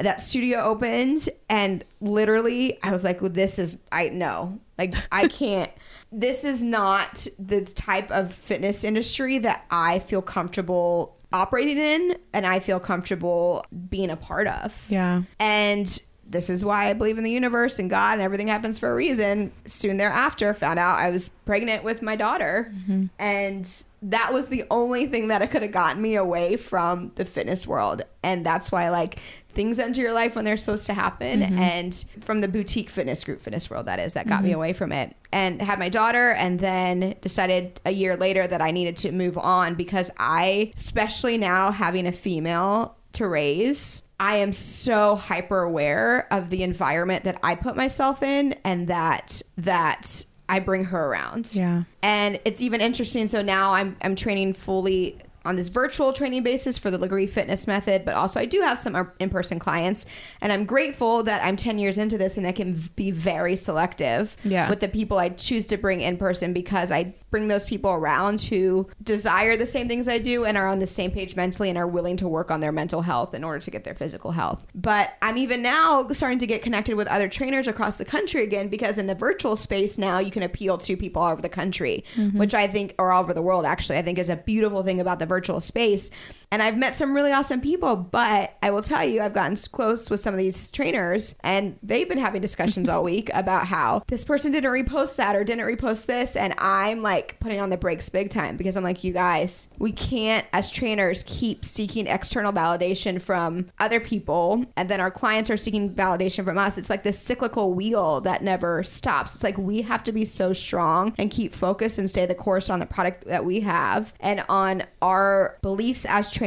that 0.03 0.21
studio 0.21 0.61
opened 0.61 1.29
and 1.49 1.83
literally 2.01 2.81
I 2.83 2.91
was 2.91 3.03
like, 3.03 3.21
well, 3.21 3.29
this 3.29 3.59
is, 3.59 3.79
I 3.91 4.09
know, 4.09 4.59
like, 4.77 4.93
I 5.11 5.27
can't. 5.29 5.71
This 6.11 6.43
is 6.43 6.63
not 6.63 7.27
the 7.37 7.61
type 7.61 8.09
of 8.11 8.33
fitness 8.33 8.83
industry 8.83 9.37
that 9.39 9.65
I 9.69 9.99
feel 9.99 10.21
comfortable 10.21 11.15
operating 11.31 11.77
in 11.77 12.17
and 12.33 12.45
I 12.47 12.59
feel 12.59 12.79
comfortable 12.79 13.65
being 13.89 14.09
a 14.09 14.17
part 14.17 14.47
of. 14.47 14.85
yeah. 14.89 15.23
And 15.39 16.01
this 16.29 16.49
is 16.49 16.63
why 16.63 16.89
I 16.89 16.93
believe 16.93 17.17
in 17.17 17.23
the 17.23 17.31
universe 17.31 17.79
and 17.79 17.89
God 17.89 18.13
and 18.13 18.21
everything 18.21 18.47
happens 18.47 18.77
for 18.77 18.91
a 18.91 18.95
reason. 18.95 19.51
Soon 19.65 19.97
thereafter, 19.97 20.53
found 20.53 20.77
out 20.77 20.97
I 20.97 21.09
was 21.09 21.29
pregnant 21.45 21.83
with 21.83 22.01
my 22.03 22.15
daughter. 22.15 22.71
Mm-hmm. 22.75 23.05
And 23.17 23.83
that 24.01 24.33
was 24.33 24.47
the 24.47 24.63
only 24.71 25.07
thing 25.07 25.27
that 25.27 25.49
could 25.51 25.61
have 25.61 25.71
gotten 25.71 26.01
me 26.01 26.15
away 26.15 26.55
from 26.55 27.11
the 27.15 27.25
fitness 27.25 27.67
world. 27.67 28.01
And 28.23 28.45
that's 28.45 28.71
why, 28.71 28.89
like, 28.89 29.19
things 29.53 29.79
enter 29.79 29.99
your 29.99 30.13
life 30.13 30.35
when 30.35 30.45
they're 30.45 30.57
supposed 30.57 30.85
to 30.85 30.93
happen. 30.93 31.41
Mm-hmm. 31.41 31.59
And 31.59 32.05
from 32.21 32.41
the 32.41 32.47
boutique 32.47 32.89
fitness 32.89 33.23
group 33.23 33.41
fitness 33.41 33.69
world, 33.69 33.87
that 33.87 33.99
is, 33.99 34.13
that 34.13 34.27
got 34.27 34.43
me 34.43 34.49
mm-hmm. 34.49 34.57
away 34.57 34.73
from 34.73 34.91
it. 34.91 35.15
And 35.31 35.61
had 35.61 35.79
my 35.79 35.89
daughter, 35.89 36.31
and 36.31 36.59
then 36.59 37.15
decided 37.21 37.81
a 37.85 37.91
year 37.91 38.15
later 38.15 38.47
that 38.47 38.61
I 38.61 38.71
needed 38.71 38.95
to 38.97 39.11
move 39.11 39.37
on 39.37 39.75
because 39.75 40.09
I, 40.17 40.71
especially 40.77 41.37
now 41.37 41.71
having 41.71 42.07
a 42.07 42.11
female 42.11 42.95
to 43.13 43.27
raise, 43.27 44.03
I 44.19 44.37
am 44.37 44.53
so 44.53 45.15
hyper 45.15 45.61
aware 45.61 46.31
of 46.31 46.49
the 46.49 46.63
environment 46.63 47.23
that 47.23 47.39
I 47.43 47.55
put 47.55 47.75
myself 47.75 48.21
in 48.21 48.53
and 48.63 48.87
that 48.87 49.41
that 49.57 50.25
I 50.49 50.59
bring 50.59 50.83
her 50.85 51.05
around. 51.05 51.49
Yeah. 51.53 51.83
And 52.03 52.39
it's 52.43 52.61
even 52.61 52.81
interesting. 52.81 53.27
So 53.27 53.41
now 53.41 53.73
I'm 53.73 53.95
I'm 54.01 54.15
training 54.15 54.53
fully 54.53 55.17
on 55.45 55.55
this 55.55 55.69
virtual 55.69 56.11
training 56.11 56.43
basis 56.43 56.77
for 56.77 56.91
the 56.91 56.99
Lagree 56.99 57.27
Fitness 57.27 57.65
Method, 57.65 58.03
but 58.03 58.13
also 58.13 58.41
I 58.41 58.45
do 58.45 58.59
have 58.59 58.77
some 58.77 58.93
uh, 58.93 59.05
in-person 59.19 59.57
clients, 59.57 60.05
and 60.41 60.51
I'm 60.51 60.65
grateful 60.65 61.23
that 61.23 61.41
I'm 61.43 61.55
10 61.55 61.79
years 61.79 61.97
into 61.97 62.17
this 62.17 62.35
and 62.35 62.45
I 62.45 62.51
can 62.51 62.73
be 62.97 63.09
very 63.11 63.55
selective 63.55 64.35
Yeah. 64.43 64.69
with 64.69 64.81
the 64.81 64.89
people 64.89 65.17
I 65.17 65.29
choose 65.29 65.65
to 65.67 65.77
bring 65.77 66.01
in 66.01 66.17
person 66.17 66.51
because 66.51 66.91
I 66.91 67.15
bring 67.29 67.47
those 67.47 67.65
people 67.65 67.91
around 67.91 68.41
who 68.41 68.87
desire 69.03 69.55
the 69.55 69.65
same 69.65 69.87
things 69.87 70.07
I 70.07 70.17
do 70.17 70.45
and 70.45 70.57
are 70.57 70.67
on 70.67 70.79
the 70.79 70.87
same 70.87 71.11
page 71.11 71.35
mentally 71.35 71.69
and 71.69 71.77
are 71.77 71.87
willing 71.87 72.17
to 72.17 72.27
work 72.27 72.51
on 72.51 72.59
their 72.59 72.71
mental 72.71 73.01
health 73.01 73.33
in 73.33 73.43
order 73.43 73.59
to 73.59 73.71
get 73.71 73.83
their 73.83 73.95
physical 73.95 74.31
health. 74.31 74.65
But 74.73 75.13
I'm 75.21 75.37
even 75.37 75.61
now 75.61 76.07
starting 76.09 76.39
to 76.39 76.47
get 76.47 76.61
connected 76.61 76.95
with 76.95 77.07
other 77.07 77.27
trainers 77.27 77.67
across 77.67 77.97
the 77.97 78.05
country 78.05 78.43
again 78.43 78.67
because 78.67 78.97
in 78.97 79.07
the 79.07 79.15
virtual 79.15 79.55
space 79.55 79.97
now 79.97 80.19
you 80.19 80.31
can 80.31 80.43
appeal 80.43 80.77
to 80.79 80.97
people 80.97 81.21
all 81.21 81.31
over 81.31 81.41
the 81.41 81.49
country, 81.49 82.03
mm-hmm. 82.15 82.37
which 82.37 82.53
I 82.53 82.67
think, 82.67 82.95
or 82.97 83.11
all 83.11 83.23
over 83.23 83.33
the 83.33 83.41
world 83.41 83.65
actually, 83.65 83.97
I 83.97 84.01
think 84.01 84.17
is 84.17 84.29
a 84.29 84.35
beautiful 84.35 84.83
thing 84.83 84.99
about 84.99 85.19
the 85.19 85.25
virtual 85.25 85.59
space. 85.59 86.09
And 86.51 86.63
I've 86.63 86.77
met 86.77 86.95
some 86.95 87.15
really 87.15 87.31
awesome 87.31 87.61
people, 87.61 87.95
but 87.95 88.57
I 88.63 88.71
will 88.71 88.81
tell 88.81 89.05
you, 89.05 89.21
I've 89.21 89.33
gotten 89.33 89.55
close 89.71 90.09
with 90.09 90.19
some 90.19 90.33
of 90.33 90.37
these 90.37 90.71
trainers 90.71 91.35
and 91.43 91.77
they've 91.83 92.09
been 92.09 92.17
having 92.17 92.41
discussions 92.41 92.89
all 92.89 93.03
week 93.09 93.29
about 93.33 93.67
how 93.67 94.03
this 94.07 94.23
person 94.23 94.51
didn't 94.51 94.71
repost 94.71 95.15
that 95.17 95.35
or 95.35 95.43
didn't 95.43 95.65
repost 95.65 96.07
this. 96.07 96.35
And 96.35 96.55
I'm 96.57 97.01
like, 97.01 97.39
putting 97.39 97.59
on 97.59 97.69
the 97.69 97.77
brakes 97.77 98.09
big 98.09 98.29
time 98.29 98.57
because 98.57 98.75
I'm 98.75 98.83
like, 98.83 99.03
you 99.03 99.13
guys, 99.13 99.69
we 99.77 99.91
can't 99.91 100.45
as 100.51 100.71
trainers 100.71 101.23
keep 101.27 101.63
seeking 101.63 102.07
external 102.07 102.51
validation 102.51 103.21
from 103.21 103.69
other 103.79 103.99
people 103.99 104.65
and 104.75 104.89
then 104.89 104.99
our 104.99 105.11
clients 105.11 105.49
are 105.49 105.57
seeking 105.57 105.93
validation 105.93 106.43
from 106.43 106.57
us. 106.57 106.77
It's 106.77 106.89
like 106.89 107.03
this 107.03 107.19
cyclical 107.19 107.73
wheel 107.73 108.21
that 108.21 108.43
never 108.43 108.83
stops. 108.83 109.35
It's 109.35 109.43
like 109.43 109.57
we 109.57 109.83
have 109.83 110.03
to 110.05 110.11
be 110.11 110.25
so 110.25 110.53
strong 110.53 111.13
and 111.17 111.29
keep 111.29 111.53
focused 111.53 111.99
and 111.99 112.09
stay 112.09 112.25
the 112.25 112.35
course 112.35 112.69
on 112.69 112.79
the 112.79 112.85
product 112.85 113.25
that 113.25 113.45
we 113.45 113.59
have 113.61 114.13
and 114.19 114.43
on 114.49 114.83
our 115.01 115.57
beliefs 115.61 116.05
as 116.05 116.31
trainers, 116.31 116.38